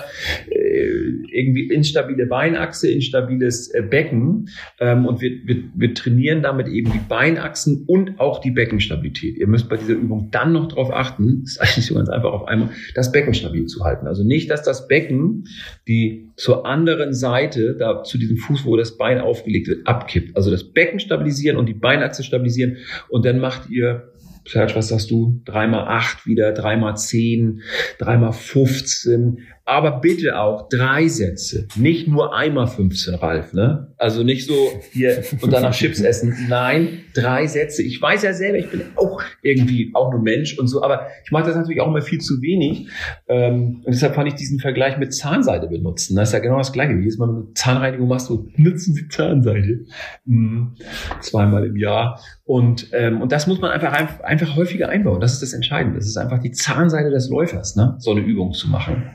[0.49, 0.85] äh,
[1.31, 4.49] irgendwie instabile Beinachse, instabiles äh, Becken
[4.79, 9.37] ähm, und wir, wir, wir trainieren damit eben die Beinachsen und auch die Beckenstabilität.
[9.37, 12.47] Ihr müsst bei dieser Übung dann noch darauf achten, ist eigentlich so ganz einfach auf
[12.47, 14.05] einmal, das Becken stabil zu halten.
[14.05, 15.45] Also nicht, dass das Becken
[15.87, 20.35] die zur anderen Seite, da zu diesem Fuß, wo das Bein aufgelegt wird, abkippt.
[20.35, 22.77] Also das Becken stabilisieren und die Beinachse stabilisieren
[23.09, 24.11] und dann macht ihr
[24.47, 25.41] Serge, was sagst du?
[25.45, 27.61] Dreimal acht wieder, dreimal zehn,
[27.97, 33.87] dreimal 15, aber bitte auch drei Sätze, nicht nur einmal 15, Ralf, ne?
[33.97, 34.53] Also nicht so
[34.91, 36.35] hier und danach Chips essen.
[36.47, 37.81] Nein, drei Sätze.
[37.81, 41.31] Ich weiß ja selber, ich bin auch irgendwie auch nur Mensch und so, aber ich
[41.31, 42.89] mache das natürlich auch immer viel zu wenig.
[43.27, 46.15] Ähm, und deshalb fand ich diesen Vergleich mit Zahnseide benutzen.
[46.15, 46.93] Das ist ja genau das Gleiche.
[46.93, 49.85] Jedes Mal, wenn du Zahnreinigung machst, du nutzen Sie Zahnseide.
[50.25, 50.75] Mhm.
[51.21, 52.21] Zweimal im Jahr.
[52.43, 55.19] Und, ähm, und das muss man einfach, einfach häufiger einbauen.
[55.19, 55.97] Das ist das Entscheidende.
[55.97, 57.95] Das ist einfach die Zahnseide des Läufers, ne?
[57.97, 59.09] so eine Übung zu machen.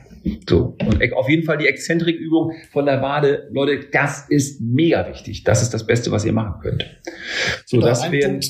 [0.47, 0.77] So.
[0.85, 3.49] Und auf jeden Fall die Exzentrikübung von der Wade.
[3.51, 5.43] Leute, das ist mega wichtig.
[5.43, 6.85] Das ist das Beste, was ihr machen könnt.
[7.65, 8.41] So, Oder das wären,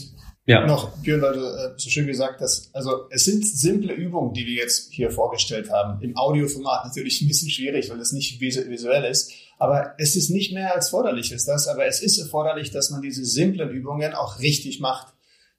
[0.46, 0.66] ja.
[0.66, 4.46] Noch, Björn, weil du äh, so schön gesagt hast, also es sind simple Übungen, die
[4.46, 6.02] wir jetzt hier vorgestellt haben.
[6.02, 9.32] Im Audioformat natürlich ein bisschen schwierig, weil es nicht visuell ist.
[9.60, 13.02] Aber es ist nicht mehr als forderlich ist das, aber es ist erforderlich, dass man
[13.02, 15.14] diese simplen Übungen auch richtig macht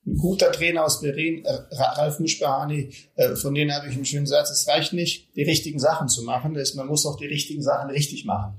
[0.07, 4.27] ein guter Trainer aus Berlin, äh, Ralf Muschbahani, äh, von denen habe ich einen schönen
[4.27, 7.63] Satz, es reicht nicht, die richtigen Sachen zu machen, das, man muss auch die richtigen
[7.63, 8.55] Sachen richtig machen.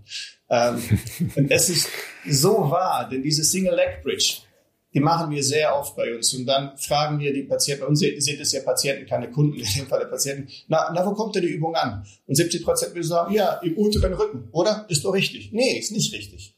[0.49, 0.81] Ähm,
[1.35, 1.89] und es ist
[2.29, 4.37] so wahr, denn diese Single Leg Bridge,
[4.93, 6.33] die machen wir sehr oft bei uns.
[6.33, 9.65] Und dann fragen wir die Patienten, bei uns sind es ja Patienten, keine Kunden, in
[9.75, 12.05] dem Fall der Patienten, na, na, wo kommt denn die Übung an?
[12.25, 14.85] Und 70 Prozent will sagen, ja, im unteren Rücken, oder?
[14.89, 15.51] Ist doch richtig.
[15.51, 16.55] Nee, ist nicht richtig.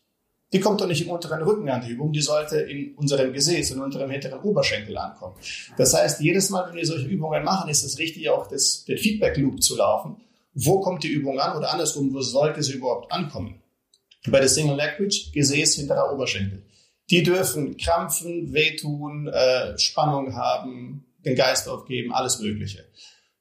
[0.53, 3.71] Die kommt doch nicht im unteren Rücken an, die Übung, die sollte in unserem Gesäß,
[3.71, 5.35] in unserem hinteren Oberschenkel ankommen.
[5.77, 8.97] Das heißt, jedes Mal, wenn wir solche Übungen machen, ist es richtig, auch das, den
[8.97, 10.17] Feedback-Loop zu laufen.
[10.53, 13.61] Wo kommt die Übung an oder andersrum, wo sollte sie überhaupt ankommen?
[14.27, 16.63] Bei der Single Leg Bridge, Gesäß, hinterer Oberschenkel.
[17.09, 22.85] Die dürfen krampfen, wehtun, äh, Spannung haben, den Geist aufgeben, alles Mögliche.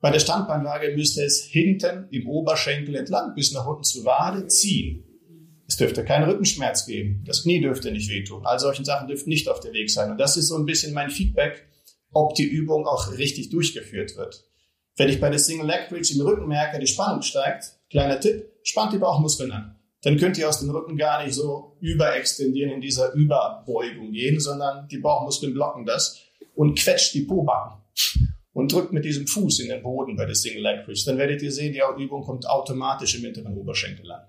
[0.00, 5.04] Bei der Standbeinlage müsste es hinten im Oberschenkel entlang bis nach unten zur Wade ziehen.
[5.66, 7.24] Es dürfte keinen Rückenschmerz geben.
[7.26, 8.44] Das Knie dürfte nicht wehtun.
[8.44, 10.10] All solchen Sachen dürften nicht auf der Weg sein.
[10.10, 11.66] Und das ist so ein bisschen mein Feedback,
[12.12, 14.44] ob die Übung auch richtig durchgeführt wird.
[14.96, 18.44] Wenn ich bei der Single Leg Bridge im Rücken merke, die Spannung steigt, kleiner Tipp,
[18.62, 19.76] spannt die Bauchmuskeln an.
[20.02, 24.86] Dann könnt ihr aus dem Rücken gar nicht so überextendieren, in dieser Überbeugung gehen, sondern
[24.88, 26.20] die Bauchmuskeln blocken das
[26.54, 27.82] und quetscht die Pobacken
[28.52, 31.02] und drückt mit diesem Fuß in den Boden bei der Single Leg Bridge.
[31.06, 34.22] Dann werdet ihr sehen, die Übung kommt automatisch im hinteren Oberschenkel an.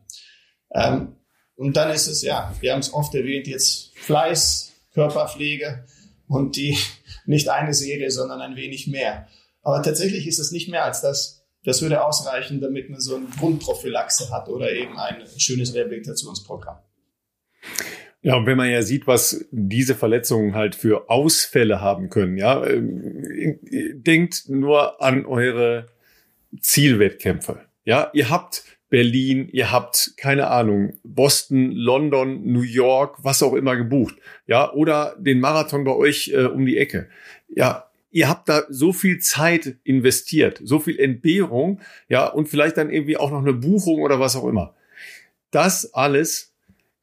[0.74, 1.16] Ähm,
[1.56, 5.86] und dann ist es, ja, wir haben es oft erwähnt, jetzt Fleiß, Körperpflege
[6.27, 6.77] und die
[7.26, 9.27] nicht eine Serie, sondern ein wenig mehr.
[9.61, 11.44] Aber tatsächlich ist es nicht mehr als das.
[11.64, 16.77] Das würde ausreichen, damit man so eine Grundprophylaxe hat oder eben ein schönes Rehabilitationsprogramm.
[18.22, 22.64] Ja, und wenn man ja sieht, was diese Verletzungen halt für Ausfälle haben können, ja,
[22.65, 23.60] ähm,
[24.03, 25.88] denkt nur an eure
[26.60, 27.61] Zielwettkämpfe.
[27.84, 33.76] Ja, ihr habt Berlin, ihr habt keine Ahnung, Boston, London, New York, was auch immer
[33.76, 34.16] gebucht,
[34.48, 37.10] ja, oder den Marathon bei euch äh, um die Ecke.
[37.49, 42.90] Ja, ihr habt da so viel Zeit investiert, so viel Entbehrung, ja, und vielleicht dann
[42.90, 44.74] irgendwie auch noch eine Buchung oder was auch immer.
[45.52, 46.53] Das alles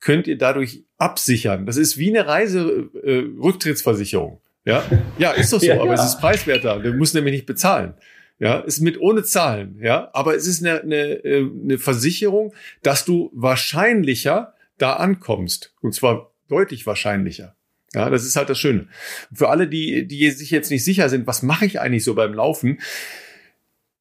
[0.01, 1.67] könnt ihr dadurch absichern.
[1.67, 4.41] Das ist wie eine Reiserücktrittsversicherung.
[4.65, 4.85] Äh, ja,
[5.19, 5.95] ja, ist doch so, ja, aber ja.
[5.95, 6.79] es ist preiswerter.
[6.81, 7.95] Du musst nämlich nicht bezahlen.
[8.43, 12.53] Ja, ist mit ohne Zahlen, ja, aber es ist eine, eine, äh, eine Versicherung,
[12.83, 15.77] dass du wahrscheinlicher da ankommst.
[15.81, 17.55] Und zwar deutlich wahrscheinlicher.
[17.95, 18.89] Ja, das ist halt das Schöne.
[19.33, 22.35] Für alle, die, die sich jetzt nicht sicher sind, was mache ich eigentlich so beim
[22.35, 22.81] Laufen?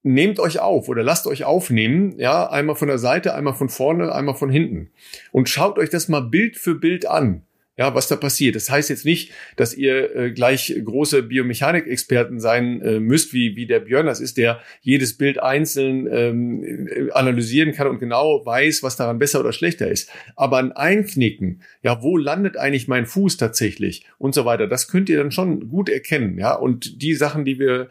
[0.01, 4.11] Nehmt euch auf oder lasst euch aufnehmen, ja, einmal von der Seite, einmal von vorne,
[4.11, 4.89] einmal von hinten.
[5.31, 7.43] Und schaut euch das mal Bild für Bild an
[7.77, 8.55] ja, was da passiert.
[8.55, 13.65] Das heißt jetzt nicht, dass ihr äh, gleich große Biomechanik-Experten sein äh, müsst, wie, wie
[13.65, 18.97] der Björn das ist, der jedes Bild einzeln ähm, analysieren kann und genau weiß, was
[18.97, 20.11] daran besser oder schlechter ist.
[20.35, 25.09] Aber ein Einknicken, ja, wo landet eigentlich mein Fuß tatsächlich und so weiter, das könnt
[25.09, 26.53] ihr dann schon gut erkennen, ja.
[26.53, 27.87] Und die Sachen, die wir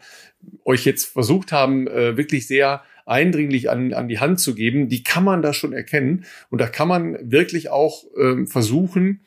[0.63, 5.03] euch jetzt versucht haben, äh, wirklich sehr eindringlich an, an die Hand zu geben, die
[5.03, 6.25] kann man da schon erkennen.
[6.49, 9.21] Und da kann man wirklich auch ähm, versuchen,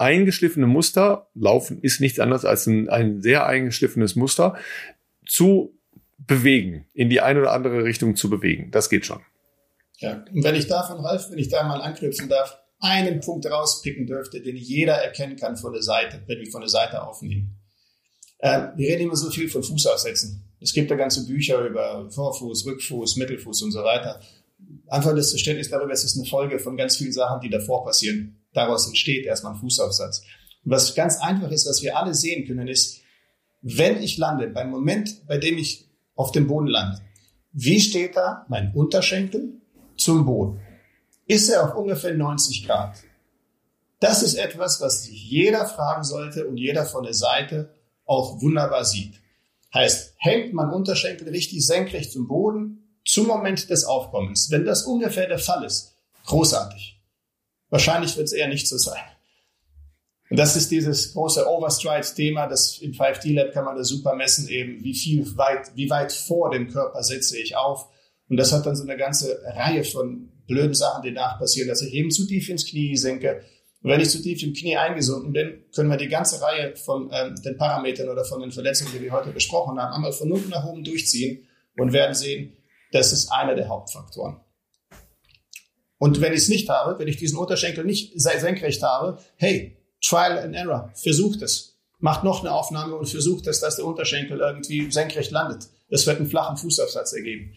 [0.00, 4.56] eingeschliffene Muster, Laufen ist nichts anderes als ein, ein sehr eingeschliffenes Muster,
[5.26, 5.78] zu
[6.18, 8.70] bewegen, in die eine oder andere Richtung zu bewegen.
[8.70, 9.20] Das geht schon.
[9.98, 14.06] Ja, und wenn ich davon, Ralf, wenn ich da mal anknüpfen darf, einen Punkt rauspicken
[14.06, 17.56] dürfte, den jeder erkennen kann von der Seite, wenn wir von der Seite aufnehmen.
[18.38, 20.42] Äh, wir reden immer so viel von Fußaussetzen.
[20.60, 24.20] Es gibt da ganze Bücher über Vorfuß, Rückfuß, Mittelfuß und so weiter.
[24.88, 28.39] Einfach das Verständnis darüber, es ist eine Folge von ganz vielen Sachen, die davor passieren.
[28.52, 30.22] Daraus entsteht erstmal ein Fußaufsatz.
[30.64, 33.00] Und was ganz einfach ist, was wir alle sehen können, ist,
[33.62, 37.00] wenn ich lande, beim Moment, bei dem ich auf dem Boden lande,
[37.52, 39.60] wie steht da mein Unterschenkel
[39.96, 40.60] zum Boden?
[41.26, 42.96] Ist er auf ungefähr 90 Grad?
[44.00, 47.74] Das ist etwas, was sich jeder fragen sollte und jeder von der Seite
[48.06, 49.20] auch wunderbar sieht.
[49.72, 54.50] Heißt, hängt mein Unterschenkel richtig senkrecht zum Boden zum Moment des Aufkommens?
[54.50, 55.94] Wenn das ungefähr der Fall ist,
[56.24, 56.99] großartig.
[57.70, 59.00] Wahrscheinlich wird es eher nicht so sein.
[60.30, 64.82] Und das ist dieses große Overstride-Thema, das im 5D-Lab kann man das super messen, eben
[64.84, 67.88] wie viel weit, wie weit vor dem Körper setze ich auf.
[68.28, 71.82] Und das hat dann so eine ganze Reihe von blöden Sachen, die nach passieren, dass
[71.82, 73.42] ich eben zu tief ins Knie senke.
[73.82, 77.10] Und wenn ich zu tief im Knie eingesunken bin, können wir die ganze Reihe von
[77.12, 80.50] ähm, den Parametern oder von den Verletzungen, die wir heute besprochen haben, einmal von unten
[80.50, 82.56] nach oben durchziehen und werden sehen,
[82.92, 84.40] das ist einer der Hauptfaktoren.
[86.00, 90.38] Und wenn ich es nicht habe, wenn ich diesen Unterschenkel nicht senkrecht habe, hey, Trial
[90.38, 91.78] and Error, versucht es.
[91.98, 95.68] Macht noch eine Aufnahme und versucht es, dass der Unterschenkel irgendwie senkrecht landet.
[95.90, 97.52] Das wird einen flachen Fußaufsatz ergeben.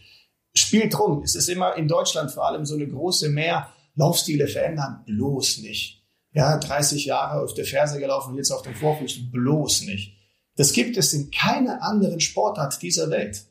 [0.54, 1.22] Spielt rum.
[1.22, 3.70] Es ist immer in Deutschland vor allem so eine große Mehr.
[3.94, 6.04] Laufstile verändern bloß nicht.
[6.34, 10.18] Ja, 30 Jahre auf der Ferse gelaufen und jetzt auf dem Vorfuß bloß nicht.
[10.56, 13.46] Das gibt es in keiner anderen Sportart dieser Welt.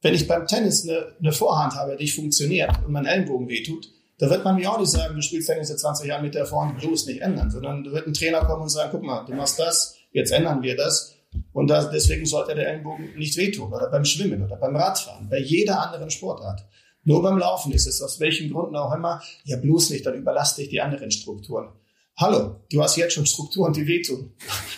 [0.00, 4.30] Wenn ich beim Tennis eine, eine Vorhand habe, die funktioniert und mein Ellenbogen wehtut, da
[4.30, 6.78] wird man mir auch nicht sagen, du spielst Tennis seit 20 Jahren mit der Vorhand,
[6.78, 9.58] bloß nicht ändern, sondern da wird ein Trainer kommen und sagen, guck mal, du machst
[9.58, 11.14] das, jetzt ändern wir das.
[11.52, 15.40] Und da, deswegen sollte der Ellenbogen nicht wehtun oder beim Schwimmen oder beim Radfahren, bei
[15.40, 16.64] jeder anderen Sportart.
[17.02, 20.62] Nur beim Laufen ist es aus welchen Gründen auch immer, ja bloß nicht, dann überlaste
[20.62, 21.68] ich die anderen Strukturen.
[22.16, 24.32] Hallo, du hast jetzt schon Strukturen, die wehtun.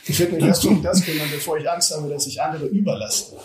[0.06, 3.36] Ich würde mir erst um das kümmern, bevor ich Angst habe, dass ich andere überlaste.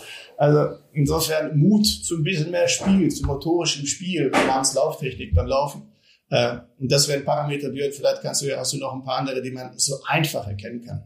[0.42, 5.84] Also insofern Mut zu ein bisschen mehr Spiel, zu motorischem Spiel, namens Lauftechnik beim Laufen.
[6.32, 9.44] Äh, und das wären Parameter, Björn, vielleicht kannst du, hast du noch ein paar andere,
[9.44, 11.04] die man so einfach erkennen kann.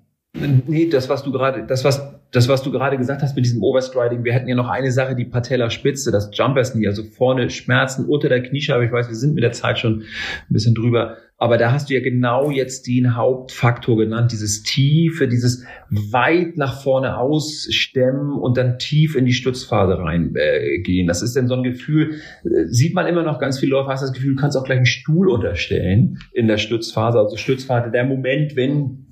[0.68, 2.02] Nee, das, was du gerade, das, was,
[2.32, 5.16] das, was du gerade gesagt hast mit diesem Overstriding, wir hätten ja noch eine Sache,
[5.16, 8.86] die Patellaspitze, das Jumpers Knee, also vorne Schmerzen unter der Kniescheibe.
[8.86, 11.18] Ich weiß, wir sind mit der Zeit schon ein bisschen drüber.
[11.46, 16.82] Aber da hast du ja genau jetzt den Hauptfaktor genannt, dieses Tiefe, dieses weit nach
[16.82, 21.06] vorne ausstemmen und dann tief in die Stützphase reingehen.
[21.06, 22.16] Äh, das ist dann so ein Gefühl,
[22.46, 24.78] äh, sieht man immer noch ganz viele Läufer, hast das Gefühl, du kannst auch gleich
[24.78, 27.20] einen Stuhl unterstellen in der Stützphase.
[27.20, 29.06] Also Stützphase, der Moment, wenn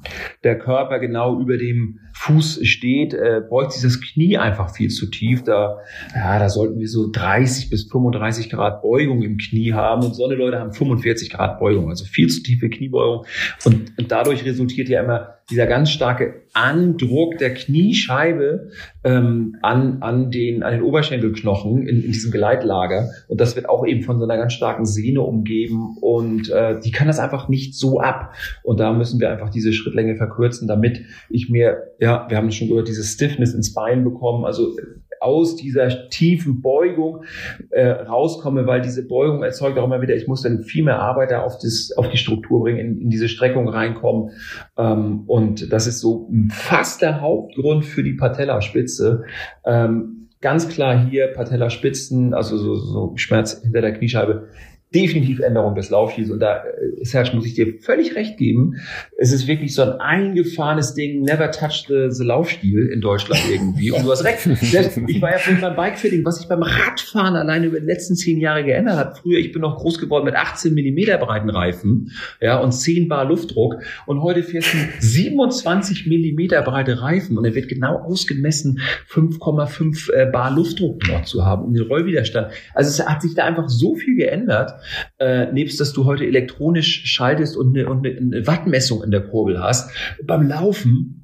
[0.44, 5.07] der Körper genau über dem Fuß steht, äh, beugt sich das Knie einfach viel zu
[5.07, 5.44] tief.
[5.44, 5.80] Da,
[6.15, 10.03] ja, da sollten wir so 30 bis 35 Grad Beugung im Knie haben.
[10.03, 13.26] Und so eine Leute haben 45 Grad Beugung, also viel zu tiefe Kniebeugung.
[13.65, 18.70] Und, und dadurch resultiert ja immer dieser ganz starke Andruck der Kniescheibe
[19.03, 23.10] ähm, an, an, den, an den Oberschenkelknochen in, in diesem Geleitlager.
[23.28, 25.98] Und das wird auch eben von so einer ganz starken Sehne umgeben.
[25.99, 28.34] Und äh, die kann das einfach nicht so ab.
[28.64, 32.70] Und da müssen wir einfach diese Schrittlänge verkürzen, damit ich mir, ja, wir haben schon
[32.70, 34.45] gehört, diese Stiffness ins Bein bekommen.
[34.45, 34.76] Also
[35.24, 37.24] aus dieser tiefen Beugung
[37.70, 41.44] äh, rauskomme, weil diese Beugung erzeugt auch immer wieder, ich muss dann viel mehr Arbeiter
[41.44, 44.32] auf, das, auf die Struktur bringen, in, in diese Streckung reinkommen.
[44.78, 49.24] Ähm, und das ist so fast der Hauptgrund für die Patellaspitze.
[49.66, 54.50] Ähm, ganz klar hier Patellaspitzen, also so, so Schmerz hinter der Kniescheibe,
[54.94, 56.30] definitiv Änderung des Laufstils.
[56.30, 58.76] Und da, äh, Serge, muss ich dir völlig recht geben.
[59.18, 63.91] Es ist wirklich so ein eingefahrenes Ding, never touch the, the Laufstil in Deutschland irgendwie.
[63.91, 64.48] Und du hast recht.
[65.07, 68.40] Ich war ja vorhin beim Bikefitting, was sich beim Radfahren alleine über die letzten zehn
[68.40, 69.18] Jahre geändert hat.
[69.18, 72.11] Früher, ich bin noch groß geworden mit 18 Millimeter breiten Reifen,
[72.41, 73.78] ja, und 10 Bar Luftdruck.
[74.06, 80.26] Und heute fährst du 27 Millimeter breite Reifen und er wird genau ausgemessen, 5,5 äh,
[80.32, 82.52] Bar Luftdruck noch zu haben, um den Rollwiderstand.
[82.74, 84.74] Also es hat sich da einfach so viel geändert
[85.20, 89.62] äh, nebst dass du heute elektronisch schaltest und eine, und eine Wattmessung in der Kurbel
[89.62, 89.92] hast,
[90.26, 91.24] beim Laufen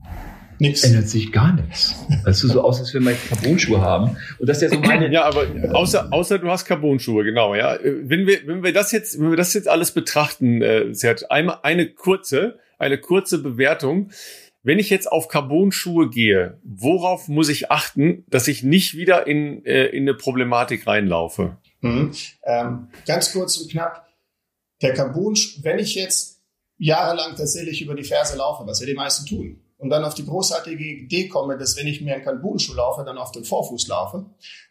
[0.59, 0.83] Nix.
[0.83, 1.95] ändert sich gar nichts.
[2.25, 4.17] Weißt du, so aus, als wenn wir Carbonschuhe haben.
[4.39, 5.11] Und das ist ja so meine.
[5.11, 7.77] Ja, aber außer, außer du hast Carbonschuhe, genau, ja.
[7.81, 11.59] Wenn wir, wenn wir das jetzt, wenn wir das jetzt alles betrachten, äh, Serge, einmal
[11.63, 14.11] eine kurze, eine kurze Bewertung.
[14.61, 19.63] Wenn ich jetzt auf Carbonschuhe gehe, worauf muss ich achten, dass ich nicht wieder in,
[19.65, 21.57] äh, in eine Problematik reinlaufe?
[21.81, 22.11] Mhm.
[22.43, 24.07] Ähm, ganz kurz und knapp.
[24.81, 26.41] Der Carbon, wenn ich jetzt
[26.77, 30.25] jahrelang tatsächlich über die Ferse laufe, was ja die meisten tun, und dann auf die
[30.25, 34.25] großartige Idee komme, dass wenn ich mir einen Carbonschuh laufe, dann auf den Vorfuß laufe,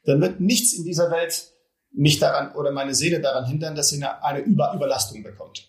[0.04, 1.50] dann wird nichts in dieser Welt
[1.92, 5.68] mich daran oder meine Seele daran hindern, dass sie eine, eine Über Überlastung bekommt.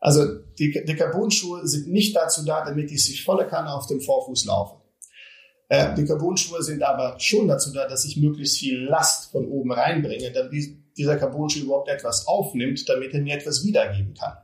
[0.00, 0.24] Also
[0.58, 4.46] die, die Carbon-Schuhe sind nicht dazu da, damit ich sich volle Kanne auf dem Vorfuß
[4.46, 4.80] laufe.
[5.68, 9.72] Äh, die Carbon-Schuhe sind aber schon dazu da, dass ich möglichst viel Last von oben
[9.72, 10.54] reinbringe, damit
[10.96, 14.36] dieser Carbon-Schuh überhaupt etwas aufnimmt, damit er mir etwas wiedergeben kann.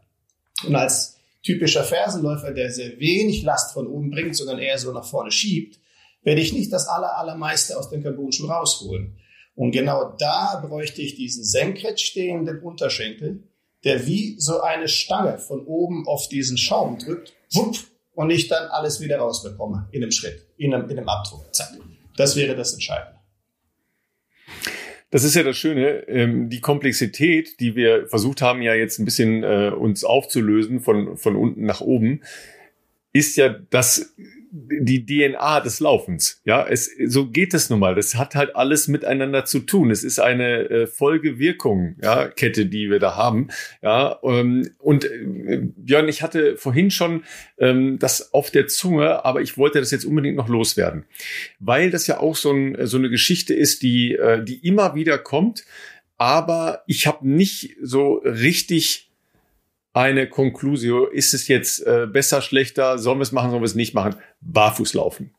[0.66, 5.04] Und als typischer Fersenläufer, der sehr wenig Last von oben bringt, sondern eher so nach
[5.04, 5.80] vorne schiebt,
[6.22, 9.16] werde ich nicht das aller, allermeiste aus dem Carbon-Schuh rausholen.
[9.54, 13.42] Und genau da bräuchte ich diesen senkrecht stehenden Unterschenkel,
[13.84, 17.78] der wie so eine Stange von oben auf diesen Schaum drückt, wupp,
[18.14, 21.55] und ich dann alles wieder rausbekomme in einem Schritt, in einem, in einem Abdruck.
[21.55, 21.68] Zack.
[22.16, 23.18] Das wäre das Entscheidende.
[25.10, 29.05] Das ist ja das Schöne, ähm, die Komplexität, die wir versucht haben, ja jetzt ein
[29.05, 32.22] bisschen äh, uns aufzulösen von, von unten nach oben,
[33.12, 34.14] ist ja, dass
[34.54, 36.42] die DNA des Laufens.
[36.44, 37.94] Ja, es, so geht es nun mal.
[37.94, 39.90] Das hat halt alles miteinander zu tun.
[39.90, 43.48] Es ist eine äh, Folgewirkung, ja, Kette, die wir da haben.
[43.80, 47.24] Ja, ähm, und äh, Björn, ich hatte vorhin schon
[47.56, 51.06] ähm, das auf der Zunge, aber ich wollte das jetzt unbedingt noch loswerden,
[51.58, 55.16] weil das ja auch so, ein, so eine Geschichte ist, die, äh, die immer wieder
[55.16, 55.64] kommt.
[56.18, 59.11] Aber ich habe nicht so richtig
[59.93, 61.06] eine Conclusio.
[61.06, 62.98] Ist es jetzt äh, besser, schlechter?
[62.98, 64.16] Sollen wir es machen, sollen wir es nicht machen?
[64.40, 65.35] Barfuß laufen.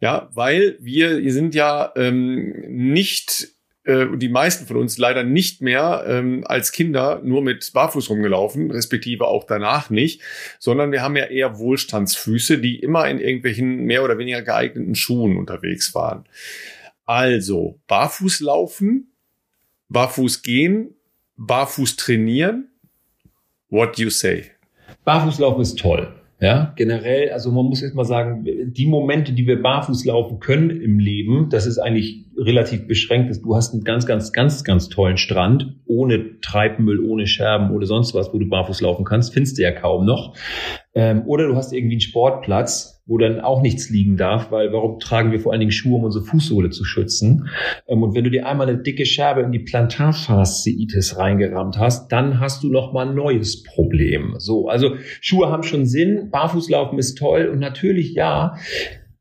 [0.00, 3.48] Ja, weil wir, sind ja ähm, nicht
[3.84, 8.70] äh, die meisten von uns leider nicht mehr ähm, als Kinder nur mit Barfuß rumgelaufen,
[8.70, 10.22] respektive auch danach nicht,
[10.58, 15.36] sondern wir haben ja eher Wohlstandsfüße, die immer in irgendwelchen mehr oder weniger geeigneten Schuhen
[15.36, 16.24] unterwegs waren.
[17.04, 19.12] Also Barfuß laufen,
[19.88, 20.94] Barfuß gehen,
[21.36, 22.70] Barfuß trainieren,
[23.74, 24.44] What you say?
[25.04, 26.06] Barfußlaufen ist toll.
[26.40, 30.70] Ja, generell, also man muss jetzt mal sagen, die Momente, die wir barfuß laufen können
[30.70, 33.36] im Leben, das ist eigentlich relativ beschränkt.
[33.42, 38.14] Du hast einen ganz, ganz, ganz, ganz tollen Strand, ohne Treibmüll, ohne Scherben, ohne sonst
[38.14, 40.36] was, wo du barfuß laufen kannst, findest du ja kaum noch.
[40.94, 44.98] Ähm, oder du hast irgendwie einen Sportplatz, wo dann auch nichts liegen darf, weil warum
[44.98, 47.48] tragen wir vor allen Dingen Schuhe, um unsere Fußsohle zu schützen?
[47.86, 52.40] Ähm, und wenn du dir einmal eine dicke Scherbe in die Plantarfasziitis reingerammt hast, dann
[52.40, 54.34] hast du noch mal ein neues Problem.
[54.38, 58.56] So, also Schuhe haben schon Sinn, Barfußlaufen ist toll und natürlich ja,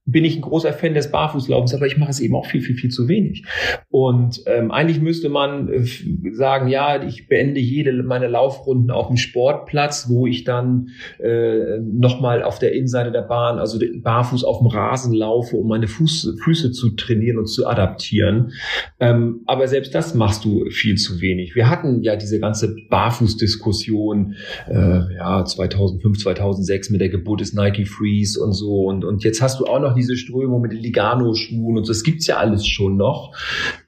[0.06, 2.76] bin ich ein großer Fan des Barfußlaufens, aber ich mache es eben auch viel, viel,
[2.76, 3.46] viel zu wenig.
[3.90, 5.86] Und ähm, eigentlich müsste man äh,
[6.34, 10.90] sagen, ja, ich beende jede meiner Laufrunden auf dem Sportplatz, wo ich dann
[11.20, 15.88] äh, nochmal auf der Innenseite der Bahn, also barfuß auf dem Rasen laufe, um meine
[15.88, 18.52] Fuß, Füße zu trainieren und zu adaptieren.
[19.00, 21.56] Ähm, aber selbst das machst du viel zu wenig.
[21.56, 24.36] Wir hatten ja diese ganze Barfußdiskussion,
[24.70, 28.84] äh, ja, 2005, 2006 mit der Geburt des Nike Freeze und so.
[28.88, 31.91] Und, und jetzt hast du auch noch noch diese Strömung mit den Ligano-Schuhen und so.
[31.91, 33.36] Das gibt's ja alles schon noch.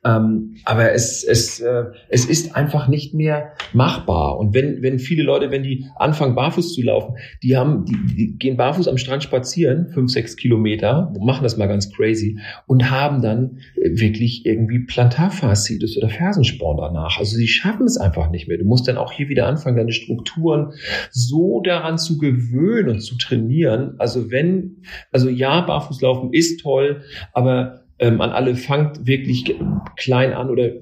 [0.04, 4.38] Ähm, aber es, es, äh, es ist einfach nicht mehr machbar.
[4.38, 8.38] Und wenn, wenn viele Leute, wenn die anfangen, barfuß zu laufen, die haben, die, die
[8.38, 13.22] gehen barfuß am Strand spazieren, fünf, sechs Kilometer, machen das mal ganz crazy und haben
[13.22, 17.18] dann wirklich irgendwie Plantarfaszitis oder Fersensporn danach.
[17.18, 18.58] Also sie schaffen es einfach nicht mehr.
[18.58, 20.74] Du musst dann auch hier wieder anfangen, deine Strukturen
[21.12, 23.96] so daran zu gewöhnen und zu trainieren.
[23.98, 27.04] Also wenn, also ja, barfuß Barfußlaufen ist toll,
[27.34, 29.56] aber ähm, an alle fangt wirklich
[29.96, 30.82] klein an oder äh,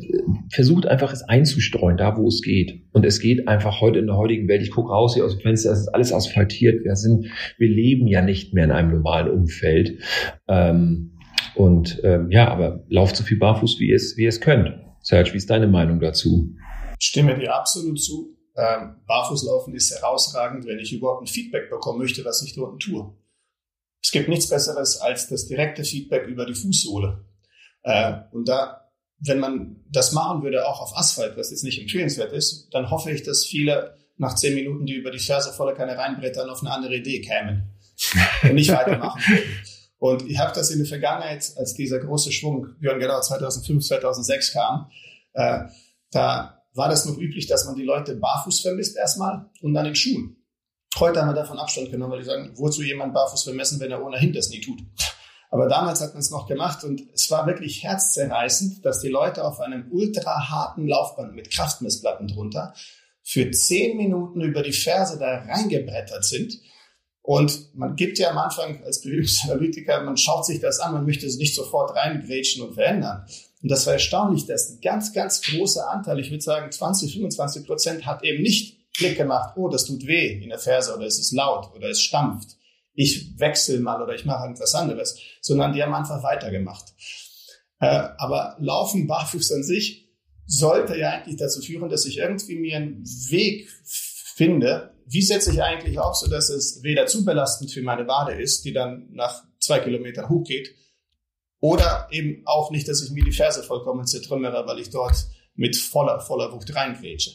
[0.49, 2.81] versucht einfach es einzustreuen, da wo es geht.
[2.91, 4.63] Und es geht einfach heute in der heutigen Welt.
[4.63, 6.83] Ich gucke raus hier aus dem Fenster, es ist alles asphaltiert.
[6.83, 7.27] Wir sind,
[7.59, 9.99] wir leben ja nicht mehr in einem normalen Umfeld.
[10.47, 11.11] Ähm,
[11.55, 14.73] und ähm, ja, aber lauft so viel barfuß, wie ihr es, wie es könnt.
[15.01, 16.55] Serge, wie ist deine Meinung dazu?
[16.99, 18.35] Stimme dir absolut zu.
[18.55, 23.13] Ähm, Barfußlaufen ist herausragend, wenn ich überhaupt ein Feedback bekommen möchte, was ich dort tue.
[24.03, 27.25] Es gibt nichts Besseres als das direkte Feedback über die Fußsohle.
[27.83, 32.33] Äh, und da, wenn man das machen würde, auch auf Asphalt, was jetzt nicht empfehlenswert
[32.33, 35.97] ist, dann hoffe ich, dass viele nach zehn Minuten, die über die Ferse volle Kanne
[35.97, 37.73] reinbrettern, auf eine andere Idee kämen
[38.43, 39.51] und nicht weitermachen würden.
[39.97, 44.51] Und ich habe das in der Vergangenheit, als dieser große Schwung, Björn genau 2005, 2006
[44.51, 44.91] kam,
[45.33, 45.59] äh,
[46.11, 49.95] da war das noch üblich, dass man die Leute barfuß vermisst erstmal und dann in
[49.95, 50.42] Schuhen.
[50.99, 54.05] Heute haben wir davon Abstand genommen, weil die sagen, wozu jemand barfuß vermessen, wenn er
[54.05, 54.79] ohnehin das nie tut.
[55.49, 59.43] Aber damals hat man es noch gemacht und es war wirklich herzzerreißend, dass die Leute
[59.43, 62.73] auf einem ultra harten Laufband mit Kraftmessplatten drunter
[63.23, 66.59] für zehn Minuten über die Ferse da reingebrettert sind.
[67.21, 71.25] Und man gibt ja am Anfang als Bewegungsanalytiker, man schaut sich das an, man möchte
[71.25, 73.25] es nicht sofort reingrätschen und verändern.
[73.61, 77.65] Und das war erstaunlich, dass ein ganz, ganz großer Anteil, ich würde sagen 20, 25
[77.65, 81.19] Prozent, hat eben nicht Klick gemacht, oh, das tut weh in der Ferse oder es
[81.19, 82.57] ist laut oder es stampft.
[82.93, 86.93] Ich wechsle mal oder ich mache etwas anderes, sondern die haben einfach weitergemacht.
[87.79, 90.09] Äh, aber Laufen barfuß an sich
[90.45, 93.67] sollte ja eigentlich dazu führen, dass ich irgendwie mir einen Weg
[94.35, 98.33] finde, wie setze ich eigentlich auf, so dass es weder zu belastend für meine Wade
[98.33, 100.75] ist, die dann nach zwei Kilometern hochgeht,
[101.59, 105.15] oder eben auch nicht, dass ich mir die Ferse vollkommen zertrümmere, weil ich dort
[105.55, 107.31] mit voller, voller Wucht reingrätsche.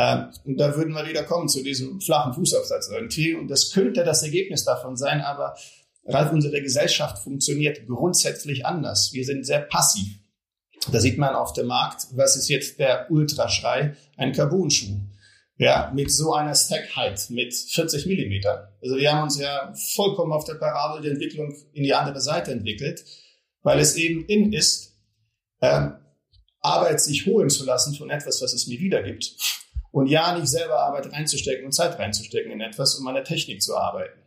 [0.00, 3.34] Ähm, und da würden wir wieder kommen zu diesem flachen Fußabsatz irgendwie.
[3.34, 5.54] Und das könnte das Ergebnis davon sein, aber
[6.06, 9.12] Ralf, unsere Gesellschaft funktioniert grundsätzlich anders.
[9.12, 10.06] Wir sind sehr passiv.
[10.90, 13.94] Da sieht man auf dem Markt, was ist jetzt der Ultraschrei?
[14.16, 14.98] Ein Carbon-Schuh.
[15.58, 18.72] Ja, mit so einer Stack-Height, mit 40 Millimeter.
[18.80, 22.52] Also wir haben uns ja vollkommen auf der Parabel der Entwicklung in die andere Seite
[22.52, 23.04] entwickelt,
[23.62, 24.96] weil es eben in ist,
[25.60, 25.96] ähm,
[26.62, 29.36] Arbeit sich holen zu lassen von etwas, was es mir wiedergibt.
[29.92, 33.62] Und ja, nicht selber Arbeit reinzustecken und Zeit reinzustecken in etwas, um an der Technik
[33.62, 34.18] zu arbeiten.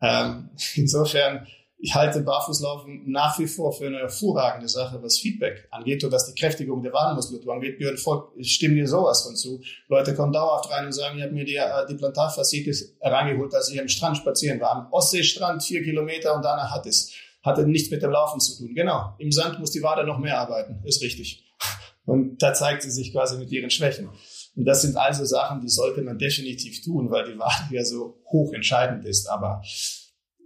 [0.00, 1.46] Ähm, insofern,
[1.78, 6.32] ich halte Barfußlaufen nach wie vor für eine hervorragende Sache, was Feedback angeht und was
[6.32, 7.78] die Kräftigung der Wadenmuskulatur angeht.
[7.78, 7.96] Björn,
[8.36, 9.60] ich stimme dir sowas von zu.
[9.88, 13.68] Leute kommen dauerhaft rein und sagen, ich habe mir die, äh, die Plantarfaszitis reingeholt, als
[13.70, 14.70] ich am Strand spazieren war.
[14.70, 17.12] Am Ostseestrand, vier Kilometer und danach hat es.
[17.42, 18.72] Hatte nichts mit dem Laufen zu tun.
[18.72, 19.16] Genau.
[19.18, 20.80] Im Sand muss die Wade noch mehr arbeiten.
[20.84, 21.44] Ist richtig.
[22.04, 24.08] Und da zeigt sie sich quasi mit ihren Schwächen.
[24.54, 28.22] Und das sind also Sachen, die sollte man definitiv tun, weil die Wade ja so
[28.30, 29.28] hoch entscheidend ist.
[29.28, 29.62] Aber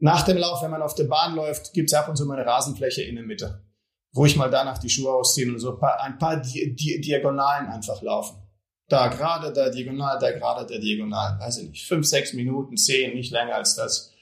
[0.00, 2.38] nach dem Lauf, wenn man auf der Bahn läuft, gibt es ab und zu mal
[2.38, 3.64] eine Rasenfläche in der Mitte,
[4.12, 7.00] wo ich mal danach die Schuhe ausziehe und so ein paar, ein paar Di Di
[7.00, 8.42] Diagonalen einfach laufen.
[8.88, 11.40] Da gerade, da diagonal, da gerade, da diagonal.
[11.40, 14.12] Weiß ich nicht, fünf, sechs Minuten, zehn, nicht länger als das,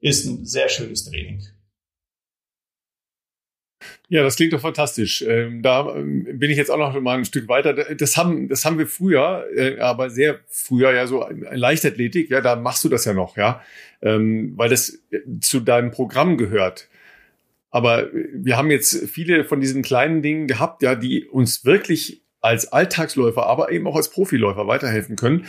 [0.00, 1.40] ist ein sehr schönes Training.
[4.10, 5.22] Ja, das klingt doch fantastisch.
[5.22, 7.74] Ähm, da ähm, bin ich jetzt auch noch mal ein Stück weiter.
[7.74, 12.30] Das haben, das haben wir früher, äh, aber sehr früher ja so Leichtathletik.
[12.30, 13.62] Ja, da machst du das ja noch, ja,
[14.00, 16.88] ähm, weil das äh, zu deinem Programm gehört.
[17.70, 22.72] Aber wir haben jetzt viele von diesen kleinen Dingen gehabt, ja, die uns wirklich als
[22.72, 25.44] Alltagsläufer, aber eben auch als Profiläufer weiterhelfen können,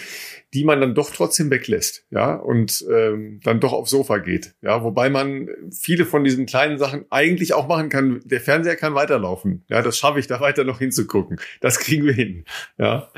[0.53, 4.83] die man dann doch trotzdem weglässt, ja, und ähm, dann doch aufs Sofa geht, ja,
[4.83, 8.19] wobei man viele von diesen kleinen Sachen eigentlich auch machen kann.
[8.25, 11.39] Der Fernseher kann weiterlaufen, ja, das schaffe ich, da weiter noch hinzugucken.
[11.61, 12.43] Das kriegen wir hin,
[12.77, 13.09] ja.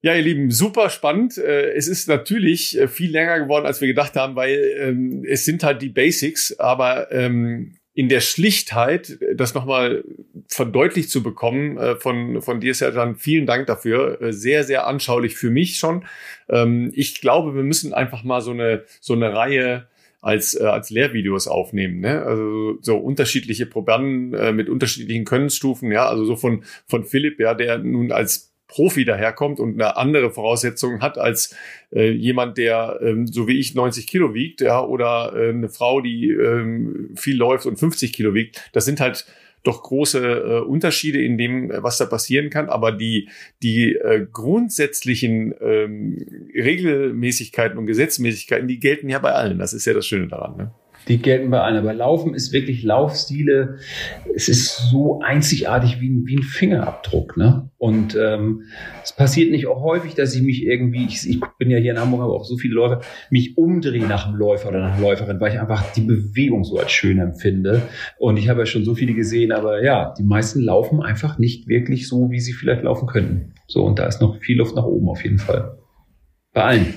[0.00, 1.36] Ja, ihr Lieben, super spannend.
[1.36, 5.44] Äh, es ist natürlich äh, viel länger geworden, als wir gedacht haben, weil ähm, es
[5.44, 10.04] sind halt die Basics, aber ähm, in der Schlichtheit, das nochmal
[10.48, 14.20] verdeutlicht zu bekommen äh, von, von dir, Sertan, vielen Dank dafür.
[14.20, 16.04] Äh, sehr, sehr anschaulich für mich schon.
[16.48, 19.86] Ähm, ich glaube, wir müssen einfach mal so eine, so eine Reihe
[20.20, 22.00] als, äh, als Lehrvideos aufnehmen.
[22.00, 22.22] Ne?
[22.22, 27.54] Also so unterschiedliche Probanden äh, mit unterschiedlichen Könnensstufen, ja, also so von, von Philipp, ja,
[27.54, 31.54] der nun als Profi daherkommt und eine andere Voraussetzung hat als
[31.92, 36.00] äh, jemand, der ähm, so wie ich 90 Kilo wiegt, ja, oder äh, eine Frau,
[36.00, 38.68] die ähm, viel läuft und 50 Kilo wiegt.
[38.72, 39.26] Das sind halt
[39.62, 42.68] doch große äh, Unterschiede in dem, was da passieren kann.
[42.68, 43.28] Aber die,
[43.62, 49.60] die äh, grundsätzlichen ähm, Regelmäßigkeiten und Gesetzmäßigkeiten, die gelten ja bei allen.
[49.60, 50.56] Das ist ja das Schöne daran.
[50.56, 50.74] Ne?
[51.08, 51.76] Die gelten bei allen.
[51.76, 53.78] Aber Laufen ist wirklich Laufstile.
[54.34, 57.36] Es ist so einzigartig wie ein, wie ein Fingerabdruck.
[57.36, 57.70] Ne?
[57.76, 58.62] Und ähm,
[59.02, 62.00] es passiert nicht auch häufig, dass ich mich irgendwie, ich, ich bin ja hier in
[62.00, 63.00] Hamburg, aber auch so viele Läufer,
[63.30, 66.92] mich umdrehe nach einem Läufer oder nach Läuferin, weil ich einfach die Bewegung so als
[66.92, 67.82] schön empfinde.
[68.18, 71.68] Und ich habe ja schon so viele gesehen, aber ja, die meisten laufen einfach nicht
[71.68, 73.52] wirklich so, wie sie vielleicht laufen könnten.
[73.66, 75.78] So, und da ist noch viel Luft nach oben auf jeden Fall.
[76.52, 76.94] Bei allen.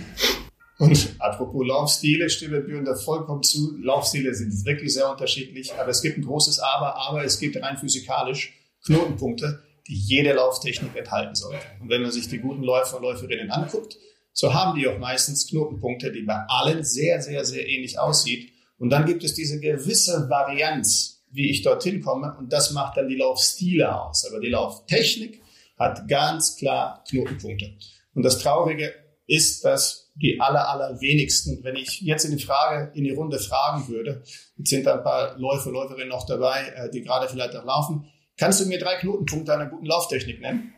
[0.80, 3.78] Und apropos Laufstile, stimme Björn da vollkommen zu.
[3.82, 7.78] Laufstile sind wirklich sehr unterschiedlich, aber es gibt ein großes Aber, aber es gibt rein
[7.78, 8.54] physikalisch
[8.86, 11.66] Knotenpunkte, die jede Lauftechnik enthalten sollte.
[11.82, 13.98] Und wenn man sich die guten Läufer und Läuferinnen anguckt,
[14.34, 18.52] so haben die auch meistens Knotenpunkte, die bei allen sehr, sehr, sehr ähnlich aussieht.
[18.78, 23.08] Und dann gibt es diese gewisse Varianz, wie ich dorthin komme, und das macht dann
[23.08, 24.26] die Laufstile aus.
[24.26, 25.42] Aber die Lauftechnik
[25.78, 27.74] hat ganz klar Knotenpunkte.
[28.14, 28.94] Und das Traurige
[29.26, 31.64] ist, dass die aller, aller wenigsten.
[31.64, 34.24] Wenn ich jetzt in die Frage, in die Runde fragen würde,
[34.58, 38.10] jetzt sind da ein paar Läufer, Läuferinnen noch dabei, äh, die gerade vielleicht auch laufen.
[38.38, 40.74] Kannst du mir drei Knotenpunkte einer guten Lauftechnik nennen?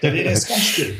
[0.00, 0.96] Da wäre es ganz still.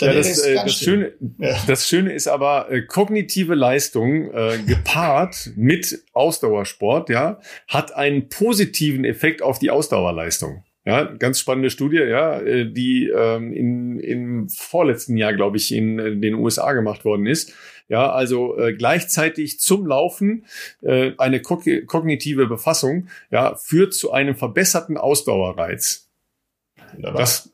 [0.00, 1.58] Ja, das, äh, das, Schöne, ja.
[1.66, 9.04] das Schöne ist aber äh, kognitive Leistung äh, gepaart mit Ausdauersport, ja, hat einen positiven
[9.04, 10.64] Effekt auf die Ausdauerleistung.
[10.86, 15.98] Ja, ganz spannende Studie, ja, äh, die ähm, in, im vorletzten Jahr, glaube ich, in
[15.98, 17.52] äh, den USA gemacht worden ist.
[17.88, 20.46] Ja, also äh, gleichzeitig zum Laufen
[20.82, 26.08] äh, eine kognitive Befassung, ja, führt zu einem verbesserten Ausdauerreiz.
[26.98, 27.50] Das,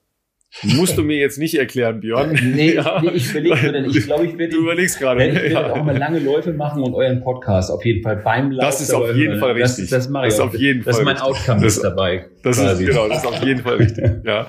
[0.62, 2.36] Musst du mir jetzt nicht erklären, Björn.
[2.36, 3.00] Äh, nee, ja.
[3.02, 4.52] nee ich überlege mir Ich glaube, ich werde.
[4.52, 5.26] Du überlegst gerade.
[5.26, 5.72] Ich werde ja.
[5.72, 8.66] auch mal lange Läufe machen und euren Podcast auf jeden Fall beim Laufen.
[8.66, 9.88] Das ist auf jeden Fall richtig.
[9.88, 10.34] Das, das mache ich.
[10.34, 10.92] Das ist auf jeden Fall.
[10.92, 12.26] Das ist mein Outcome das, dabei.
[12.42, 12.84] Das quasi.
[12.84, 13.08] ist genau.
[13.08, 14.04] Das ist auf jeden Fall richtig.
[14.24, 14.46] Ja.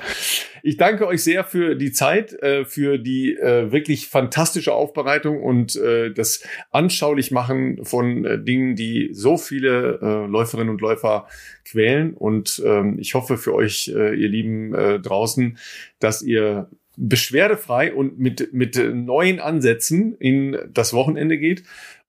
[0.65, 5.75] Ich danke euch sehr für die Zeit, äh, für die äh, wirklich fantastische Aufbereitung und
[5.75, 6.41] äh, das
[6.71, 11.27] anschaulich machen von Dingen, die so viele Läuferinnen und Läufer
[11.65, 12.13] quälen.
[12.13, 15.57] Und ähm, ich hoffe für euch, ihr Lieben draußen,
[15.99, 21.63] dass ihr beschwerdefrei und mit, mit neuen Ansätzen in das Wochenende geht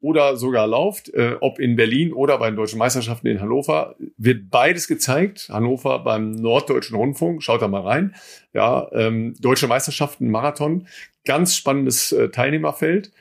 [0.04, 4.50] oder sogar lauft, äh, ob in Berlin oder bei den Deutschen Meisterschaften in Hannover, wird
[4.50, 5.48] beides gezeigt.
[5.50, 8.14] Hannover beim Norddeutschen Rundfunk, schaut da mal rein.
[8.52, 10.86] Ja, ähm, Deutsche Meisterschaften Marathon,
[11.24, 13.12] ganz spannendes äh, Teilnehmerfeld.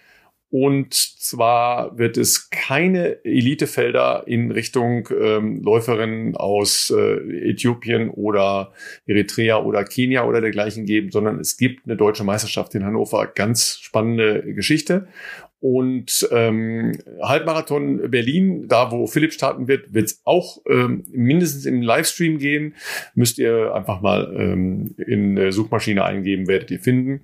[0.50, 8.72] Und zwar wird es keine Elitefelder in Richtung ähm, Läuferinnen aus äh, Äthiopien oder
[9.08, 13.26] Eritrea oder Kenia oder dergleichen geben, sondern es gibt eine deutsche Meisterschaft in Hannover.
[13.34, 15.08] Ganz spannende Geschichte.
[15.64, 16.92] Und ähm,
[17.22, 22.76] Halbmarathon Berlin, da wo Philipp starten wird, wird es auch ähm, mindestens im Livestream gehen.
[23.16, 27.22] Müsst ihr einfach mal ähm, in der Suchmaschine eingeben, werdet ihr finden.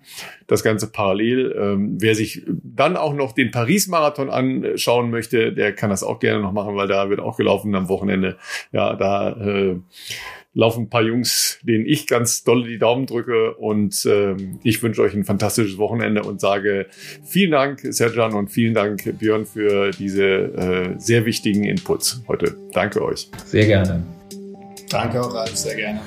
[0.50, 1.56] Das Ganze parallel.
[1.58, 6.42] Ähm, wer sich dann auch noch den Paris-Marathon anschauen möchte, der kann das auch gerne
[6.42, 8.38] noch machen, weil da wird auch gelaufen am Wochenende.
[8.72, 9.76] Ja, da äh,
[10.54, 13.54] laufen ein paar Jungs, denen ich ganz doll die Daumen drücke.
[13.56, 16.88] Und ähm, ich wünsche euch ein fantastisches Wochenende und sage
[17.24, 22.56] vielen Dank, Serjan, und vielen Dank, Björn, für diese äh, sehr wichtigen Inputs heute.
[22.74, 23.30] Danke euch.
[23.46, 24.04] Sehr gerne.
[24.90, 26.02] Danke auch, Ralf, sehr gerne.